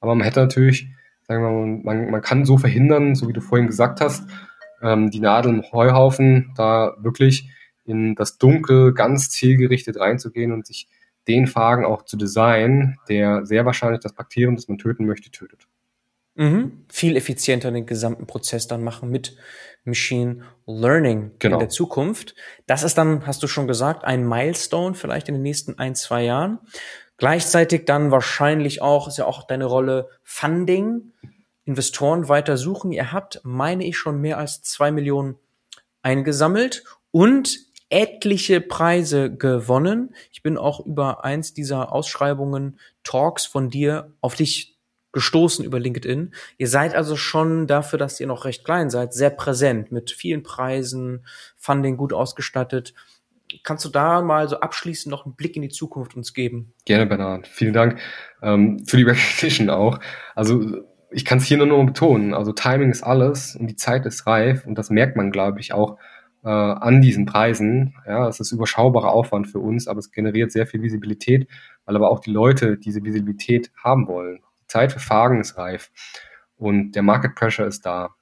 Aber 0.00 0.14
man 0.14 0.24
hätte 0.24 0.40
natürlich, 0.40 0.88
sagen 1.30 1.44
wir 1.44 1.50
mal, 1.50 1.80
man, 1.84 2.10
man 2.10 2.22
kann 2.22 2.44
so 2.44 2.58
verhindern, 2.58 3.14
so 3.14 3.28
wie 3.28 3.32
du 3.32 3.40
vorhin 3.40 3.68
gesagt 3.68 4.00
hast, 4.00 4.28
ähm, 4.82 5.12
die 5.12 5.20
Nadel 5.20 5.54
im 5.54 5.62
Heuhaufen, 5.70 6.52
da 6.56 6.96
wirklich 6.98 7.48
in 7.84 8.16
das 8.16 8.38
Dunkel 8.38 8.94
ganz 8.94 9.30
zielgerichtet 9.30 9.96
reinzugehen 9.96 10.50
und 10.50 10.66
sich 10.66 10.88
den 11.28 11.46
Phagen 11.46 11.84
auch 11.84 12.04
zu 12.04 12.16
designen, 12.16 12.98
der 13.08 13.46
sehr 13.46 13.64
wahrscheinlich 13.64 14.00
das 14.00 14.12
Bakterium, 14.12 14.56
das 14.56 14.66
man 14.66 14.78
töten 14.78 15.06
möchte, 15.06 15.30
tötet. 15.30 15.68
Mhm. 16.34 16.84
Viel 16.88 17.16
effizienter 17.16 17.70
den 17.70 17.86
gesamten 17.86 18.26
Prozess 18.26 18.66
dann 18.66 18.82
machen 18.82 19.08
mit 19.08 19.36
Machine 19.84 20.42
Learning 20.66 21.30
genau. 21.38 21.56
in 21.56 21.60
der 21.60 21.68
Zukunft. 21.68 22.34
Das 22.66 22.82
ist 22.82 22.98
dann, 22.98 23.24
hast 23.26 23.42
du 23.42 23.46
schon 23.46 23.68
gesagt, 23.68 24.04
ein 24.04 24.26
Milestone 24.26 24.94
vielleicht 24.94 25.28
in 25.28 25.34
den 25.34 25.42
nächsten 25.42 25.78
ein, 25.78 25.94
zwei 25.94 26.24
Jahren. 26.24 26.58
Gleichzeitig 27.20 27.84
dann 27.84 28.10
wahrscheinlich 28.10 28.80
auch, 28.80 29.06
ist 29.06 29.18
ja 29.18 29.26
auch 29.26 29.46
deine 29.46 29.66
Rolle 29.66 30.08
Funding, 30.22 31.12
Investoren 31.66 32.30
weiter 32.30 32.56
suchen. 32.56 32.92
Ihr 32.92 33.12
habt, 33.12 33.42
meine 33.44 33.84
ich, 33.84 33.98
schon 33.98 34.22
mehr 34.22 34.38
als 34.38 34.62
zwei 34.62 34.90
Millionen 34.90 35.36
eingesammelt 36.00 36.82
und 37.10 37.58
etliche 37.90 38.62
Preise 38.62 39.36
gewonnen. 39.36 40.14
Ich 40.32 40.42
bin 40.42 40.56
auch 40.56 40.86
über 40.86 41.22
eins 41.22 41.52
dieser 41.52 41.92
Ausschreibungen, 41.92 42.80
Talks 43.04 43.44
von 43.44 43.68
dir 43.68 44.14
auf 44.22 44.34
dich 44.34 44.78
gestoßen 45.12 45.62
über 45.62 45.78
LinkedIn. 45.78 46.32
Ihr 46.56 46.68
seid 46.68 46.94
also 46.94 47.16
schon 47.16 47.66
dafür, 47.66 47.98
dass 47.98 48.18
ihr 48.18 48.28
noch 48.28 48.46
recht 48.46 48.64
klein 48.64 48.88
seid, 48.88 49.12
sehr 49.12 49.30
präsent 49.30 49.92
mit 49.92 50.10
vielen 50.10 50.42
Preisen, 50.42 51.26
Funding 51.58 51.98
gut 51.98 52.14
ausgestattet. 52.14 52.94
Kannst 53.62 53.84
du 53.84 53.88
da 53.88 54.22
mal 54.22 54.48
so 54.48 54.60
abschließend 54.60 55.10
noch 55.10 55.24
einen 55.24 55.34
Blick 55.34 55.56
in 55.56 55.62
die 55.62 55.68
Zukunft 55.68 56.16
uns 56.16 56.34
geben? 56.34 56.74
Gerne, 56.84 57.06
Bernhard. 57.06 57.46
Vielen 57.46 57.72
Dank 57.72 57.98
ähm, 58.42 58.84
für 58.86 58.96
die 58.96 59.02
Recognition 59.04 59.70
auch. 59.70 59.98
Also 60.34 60.82
ich 61.10 61.24
kann 61.24 61.38
es 61.38 61.44
hier 61.44 61.58
nur 61.58 61.66
noch 61.66 61.84
betonen. 61.84 62.34
Also 62.34 62.52
Timing 62.52 62.90
ist 62.90 63.02
alles 63.02 63.56
und 63.56 63.66
die 63.66 63.76
Zeit 63.76 64.06
ist 64.06 64.26
reif 64.26 64.66
und 64.66 64.76
das 64.76 64.90
merkt 64.90 65.16
man, 65.16 65.30
glaube 65.30 65.60
ich, 65.60 65.72
auch 65.72 65.98
äh, 66.44 66.48
an 66.48 67.00
diesen 67.00 67.26
Preisen. 67.26 67.94
Ja, 68.06 68.28
es 68.28 68.40
ist 68.40 68.52
überschaubarer 68.52 69.10
Aufwand 69.10 69.48
für 69.48 69.58
uns, 69.58 69.88
aber 69.88 69.98
es 69.98 70.10
generiert 70.10 70.52
sehr 70.52 70.66
viel 70.66 70.82
Visibilität, 70.82 71.48
weil 71.84 71.96
aber 71.96 72.10
auch 72.10 72.20
die 72.20 72.30
Leute 72.30 72.78
diese 72.78 73.02
Visibilität 73.02 73.70
haben 73.82 74.06
wollen. 74.06 74.40
Zeit 74.66 74.92
für 74.92 75.00
Fragen 75.00 75.40
ist 75.40 75.58
reif 75.58 75.90
und 76.56 76.92
der 76.92 77.02
Market 77.02 77.34
Pressure 77.34 77.66
ist 77.66 77.84
da. 77.84 78.14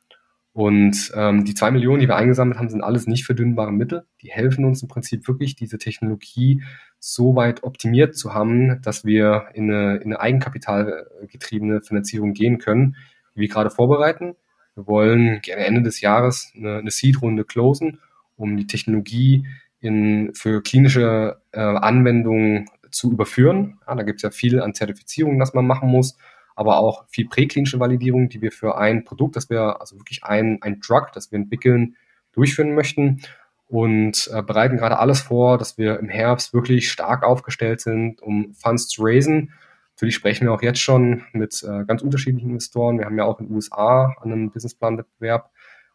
Und 0.59 1.13
ähm, 1.15 1.45
die 1.45 1.55
zwei 1.55 1.71
Millionen, 1.71 2.01
die 2.01 2.09
wir 2.09 2.17
eingesammelt 2.17 2.59
haben, 2.59 2.69
sind 2.69 2.83
alles 2.83 3.07
nicht 3.07 3.25
verdünnbare 3.25 3.73
Mittel. 3.73 4.07
Die 4.23 4.33
helfen 4.33 4.65
uns 4.65 4.83
im 4.83 4.89
Prinzip 4.89 5.29
wirklich, 5.29 5.55
diese 5.55 5.79
Technologie 5.79 6.65
so 6.99 7.37
weit 7.37 7.63
optimiert 7.63 8.17
zu 8.17 8.35
haben, 8.35 8.83
dass 8.83 9.05
wir 9.05 9.51
in 9.55 9.71
eine, 9.71 9.99
in 9.99 10.07
eine 10.07 10.19
eigenkapitalgetriebene 10.19 11.81
Finanzierung 11.83 12.33
gehen 12.33 12.59
können, 12.59 12.97
die 13.37 13.43
wir 13.43 13.49
gerade 13.49 13.71
vorbereiten. 13.71 14.35
Wir 14.75 14.89
wollen 14.89 15.41
gerne 15.43 15.65
Ende 15.65 15.83
des 15.83 16.01
Jahres 16.01 16.53
eine, 16.57 16.79
eine 16.79 16.91
Seed-Runde 16.91 17.45
closen, 17.45 18.01
um 18.35 18.57
die 18.57 18.67
Technologie 18.67 19.47
in, 19.79 20.35
für 20.35 20.61
klinische 20.61 21.41
äh, 21.53 21.61
Anwendungen 21.61 22.69
zu 22.91 23.13
überführen. 23.13 23.79
Ja, 23.87 23.95
da 23.95 24.03
gibt 24.03 24.17
es 24.17 24.23
ja 24.23 24.33
viel 24.33 24.61
an 24.61 24.75
Zertifizierungen, 24.75 25.39
das 25.39 25.55
man 25.55 25.69
machen 25.69 25.89
muss 25.89 26.19
aber 26.59 26.79
auch 26.79 27.07
viel 27.09 27.29
präklinische 27.29 27.79
Validierung, 27.79 28.29
die 28.29 28.43
wir 28.43 28.51
für 28.51 28.77
ein 28.77 29.05
Produkt, 29.05 29.37
das 29.37 29.49
wir, 29.49 29.81
also 29.81 29.97
wirklich 29.97 30.25
ein, 30.25 30.59
ein 30.61 30.81
Drug, 30.81 31.13
das 31.15 31.31
wir 31.31 31.39
entwickeln, 31.39 31.95
durchführen 32.33 32.75
möchten. 32.75 33.23
und 33.69 34.29
äh, 34.33 34.43
bereiten 34.43 34.79
gerade 34.79 34.99
alles 34.99 35.21
vor, 35.21 35.59
dass 35.59 35.77
wir 35.79 36.01
im 36.01 36.09
Herbst 36.09 36.55
wirklich 36.55 36.91
stark 36.91 37.23
aufgestellt 37.23 37.81
sind, 37.81 38.21
um 38.23 38.55
Funds 38.55 38.89
zu 38.89 39.03
raisen. 39.05 39.53
Natürlich 39.95 40.15
sprechen 40.15 40.47
wir 40.47 40.53
auch 40.55 40.63
jetzt 40.63 40.81
schon 40.81 41.23
mit 41.33 41.63
äh, 41.63 41.85
ganz 41.85 42.03
unterschiedlichen 42.03 42.49
Investoren. 42.49 42.99
Wir 42.99 43.05
haben 43.05 43.19
ja 43.19 43.25
auch 43.25 43.39
in 43.41 43.47
den 43.47 43.55
USA 43.55 44.15
an 44.21 44.33
einem 44.33 44.51
Businessplan-Wettbewerb 44.51 45.51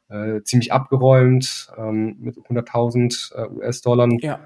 äh, 0.10 0.44
ziemlich 0.44 0.72
abgeräumt 0.72 1.72
ähm, 1.78 2.16
mit 2.20 2.38
100.000 2.38 3.36
äh, 3.36 3.50
US-Dollar. 3.50 4.08
Ja. 4.22 4.40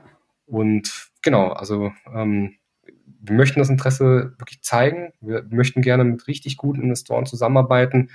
Und 0.46 1.10
genau, 1.22 1.50
also 1.50 1.92
ähm, 2.12 2.56
wir 3.28 3.36
möchten 3.36 3.60
das 3.60 3.70
Interesse 3.70 4.34
wirklich 4.38 4.62
zeigen. 4.62 5.14
Wir 5.22 5.46
möchten 5.50 5.82
gerne 5.82 6.04
mit 6.04 6.28
richtig 6.28 6.58
guten 6.58 6.82
Investoren 6.82 7.26
zusammenarbeiten, 7.26 8.10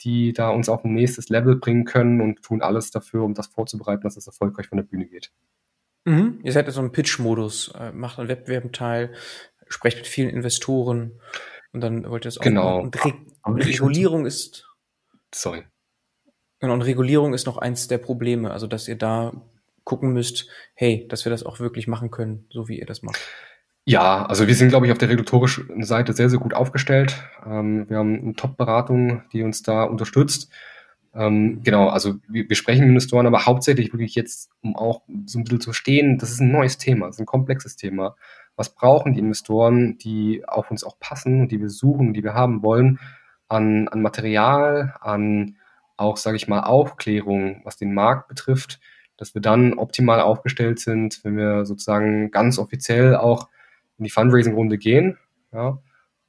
die 0.00 0.32
da 0.32 0.50
uns 0.50 0.68
auf 0.68 0.84
ein 0.84 0.94
nächstes 0.94 1.28
Level 1.28 1.56
bringen 1.56 1.84
können 1.84 2.20
und 2.20 2.42
tun 2.42 2.62
alles 2.62 2.90
dafür, 2.90 3.22
um 3.22 3.34
das 3.34 3.48
vorzubereiten, 3.48 4.02
dass 4.02 4.16
es 4.16 4.26
erfolgreich 4.26 4.68
von 4.68 4.76
der 4.76 4.84
Bühne 4.84 5.06
geht. 5.06 5.30
Mhm. 6.04 6.40
Ihr 6.42 6.52
seid 6.52 6.66
ja 6.66 6.72
so 6.72 6.80
im 6.80 6.92
Pitch-Modus, 6.92 7.72
äh, 7.78 7.92
macht 7.92 8.18
an 8.18 8.28
Wettbewerben 8.28 8.72
teil, 8.72 9.12
sprecht 9.68 9.98
mit 9.98 10.06
vielen 10.06 10.28
Investoren 10.28 11.20
und 11.72 11.80
dann 11.80 12.08
wollt 12.08 12.24
ihr 12.24 12.28
das 12.28 12.38
auch 12.38 12.42
genau. 12.42 12.80
Und 12.80 13.04
Re 13.04 13.14
Regulierung 13.46 14.26
ist. 14.26 14.68
Sorry. 15.34 15.64
Genau, 16.60 16.74
und 16.74 16.82
Regulierung 16.82 17.34
ist 17.34 17.46
noch 17.46 17.58
eins 17.58 17.88
der 17.88 17.98
Probleme, 17.98 18.50
also 18.50 18.66
dass 18.66 18.88
ihr 18.88 18.96
da 18.96 19.32
gucken 19.84 20.12
müsst, 20.12 20.48
hey, 20.74 21.06
dass 21.08 21.24
wir 21.24 21.30
das 21.30 21.42
auch 21.42 21.60
wirklich 21.60 21.86
machen 21.86 22.10
können, 22.10 22.46
so 22.50 22.68
wie 22.68 22.78
ihr 22.78 22.86
das 22.86 23.02
macht. 23.02 23.20
Ja, 23.86 24.24
also 24.24 24.46
wir 24.46 24.54
sind, 24.54 24.70
glaube 24.70 24.86
ich, 24.86 24.92
auf 24.92 24.98
der 24.98 25.10
regulatorischen 25.10 25.82
Seite 25.84 26.14
sehr, 26.14 26.30
sehr 26.30 26.38
gut 26.38 26.54
aufgestellt. 26.54 27.22
Ähm, 27.44 27.88
wir 27.88 27.98
haben 27.98 28.18
eine 28.18 28.34
Top-Beratung, 28.34 29.22
die 29.32 29.42
uns 29.42 29.62
da 29.62 29.84
unterstützt. 29.84 30.50
Ähm, 31.14 31.60
genau, 31.62 31.88
also 31.88 32.14
wir, 32.26 32.48
wir 32.48 32.56
sprechen 32.56 32.80
mit 32.80 32.88
Investoren, 32.90 33.26
aber 33.26 33.44
hauptsächlich 33.44 33.92
wirklich 33.92 34.14
jetzt, 34.14 34.50
um 34.62 34.74
auch 34.74 35.02
so 35.26 35.38
ein 35.38 35.44
bisschen 35.44 35.60
zu 35.60 35.72
stehen, 35.74 36.16
das 36.18 36.30
ist 36.30 36.40
ein 36.40 36.50
neues 36.50 36.78
Thema, 36.78 37.06
das 37.06 37.16
ist 37.16 37.20
ein 37.20 37.26
komplexes 37.26 37.76
Thema. 37.76 38.16
Was 38.56 38.74
brauchen 38.74 39.12
die 39.12 39.20
Investoren, 39.20 39.98
die 39.98 40.42
auf 40.46 40.70
uns 40.70 40.82
auch 40.82 40.98
passen 40.98 41.42
und 41.42 41.52
die 41.52 41.60
wir 41.60 41.68
suchen, 41.68 42.14
die 42.14 42.24
wir 42.24 42.34
haben 42.34 42.62
wollen, 42.62 42.98
an, 43.48 43.88
an 43.88 44.00
Material, 44.00 44.94
an 45.00 45.56
auch, 45.98 46.16
sage 46.16 46.36
ich 46.36 46.48
mal, 46.48 46.60
Aufklärung, 46.60 47.60
was 47.64 47.76
den 47.76 47.92
Markt 47.92 48.28
betrifft, 48.28 48.80
dass 49.18 49.34
wir 49.34 49.42
dann 49.42 49.74
optimal 49.74 50.20
aufgestellt 50.20 50.80
sind, 50.80 51.20
wenn 51.22 51.36
wir 51.36 51.66
sozusagen 51.66 52.30
ganz 52.30 52.58
offiziell 52.58 53.14
auch 53.14 53.48
in 53.98 54.04
die 54.04 54.10
Fundraising-Runde 54.10 54.78
gehen. 54.78 55.18
Ja. 55.52 55.78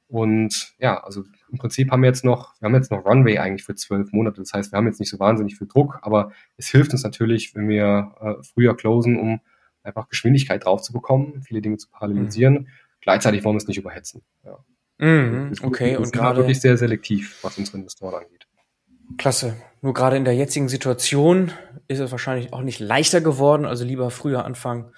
Und 0.08 0.74
ja, 0.78 1.02
also 1.02 1.24
im 1.50 1.58
Prinzip 1.58 1.90
haben 1.90 2.02
wir 2.02 2.08
jetzt 2.08 2.24
noch, 2.24 2.54
wir 2.60 2.66
haben 2.66 2.74
jetzt 2.74 2.92
noch 2.92 3.04
Runway 3.04 3.38
eigentlich 3.38 3.64
für 3.64 3.74
zwölf 3.74 4.12
Monate. 4.12 4.40
Das 4.40 4.52
heißt, 4.52 4.72
wir 4.72 4.76
haben 4.76 4.86
jetzt 4.86 5.00
nicht 5.00 5.10
so 5.10 5.18
wahnsinnig 5.18 5.56
viel 5.58 5.66
Druck, 5.66 5.98
aber 6.02 6.32
es 6.56 6.68
hilft 6.68 6.92
uns 6.92 7.02
natürlich, 7.02 7.54
wenn 7.54 7.68
wir 7.68 8.14
äh, 8.20 8.44
früher 8.44 8.76
closen, 8.76 9.18
um 9.18 9.40
einfach 9.82 10.08
Geschwindigkeit 10.08 10.64
drauf 10.64 10.82
zu 10.82 10.92
bekommen, 10.92 11.42
viele 11.42 11.60
Dinge 11.60 11.76
zu 11.78 11.88
parallelisieren. 11.88 12.54
Mhm. 12.54 12.66
Gleichzeitig 13.00 13.44
wollen 13.44 13.54
wir 13.54 13.58
es 13.60 13.68
nicht 13.68 13.78
überhetzen. 13.78 14.22
Ja. 14.44 14.58
Mhm, 14.98 15.52
okay, 15.62 15.92
wir 15.92 16.00
und 16.00 16.12
gerade 16.12 16.38
wirklich 16.38 16.60
sehr 16.60 16.76
selektiv, 16.76 17.38
was 17.42 17.58
unsere 17.58 17.78
Investoren 17.78 18.14
angeht. 18.14 18.46
Klasse. 19.18 19.56
Nur 19.82 19.94
gerade 19.94 20.16
in 20.16 20.24
der 20.24 20.34
jetzigen 20.34 20.68
Situation 20.68 21.52
ist 21.86 22.00
es 22.00 22.10
wahrscheinlich 22.10 22.52
auch 22.52 22.62
nicht 22.62 22.80
leichter 22.80 23.20
geworden, 23.20 23.66
also 23.66 23.84
lieber 23.84 24.10
früher 24.10 24.44
anfangen 24.44 24.92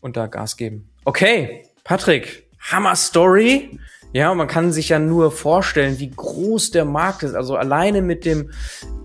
und 0.00 0.16
da 0.16 0.26
Gas 0.26 0.56
geben. 0.56 0.90
Okay, 1.04 1.64
Patrick, 1.86 2.48
Hammer 2.58 2.96
Story. 2.96 3.78
Ja, 4.12 4.34
man 4.34 4.48
kann 4.48 4.72
sich 4.72 4.88
ja 4.88 4.98
nur 4.98 5.30
vorstellen, 5.30 6.00
wie 6.00 6.10
groß 6.10 6.72
der 6.72 6.84
Markt 6.84 7.22
ist. 7.22 7.34
Also 7.34 7.56
alleine 7.56 8.02
mit 8.02 8.24
dem 8.24 8.50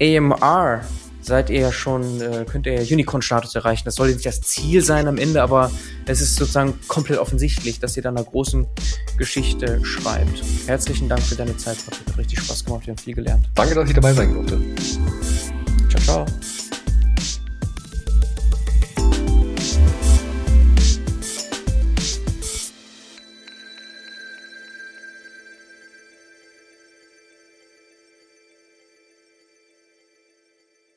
AMR 0.01 0.81
seid 1.21 1.51
ihr 1.51 1.59
ja 1.59 1.71
schon, 1.71 2.21
äh, 2.21 2.43
könnt 2.49 2.65
ihr 2.65 2.81
ja 2.81 2.81
Unicorn-Status 2.81 3.53
erreichen. 3.53 3.83
Das 3.85 3.95
soll 3.95 4.11
nicht 4.11 4.25
das 4.25 4.41
Ziel 4.41 4.81
sein 4.81 5.07
am 5.07 5.19
Ende, 5.19 5.43
aber 5.43 5.69
es 6.07 6.21
ist 6.21 6.37
sozusagen 6.37 6.73
komplett 6.87 7.19
offensichtlich, 7.19 7.79
dass 7.79 7.95
ihr 7.97 8.01
da 8.01 8.09
einer 8.09 8.23
großen 8.23 8.65
Geschichte 9.15 9.79
schreibt. 9.85 10.41
Herzlichen 10.65 11.07
Dank 11.07 11.21
für 11.21 11.35
deine 11.35 11.55
Zeit, 11.57 11.77
Patrick. 11.85 12.07
Hat 12.07 12.17
richtig 12.17 12.39
Spaß 12.39 12.65
gemacht. 12.65 12.87
Wir 12.87 12.93
haben 12.93 12.97
viel 12.97 13.13
gelernt. 13.13 13.47
Danke, 13.53 13.75
dass 13.75 13.87
ich 13.89 13.95
dabei 13.95 14.13
sein 14.13 14.33
durfte. 14.33 14.59
Ciao, 15.89 16.01
ciao. 16.01 16.25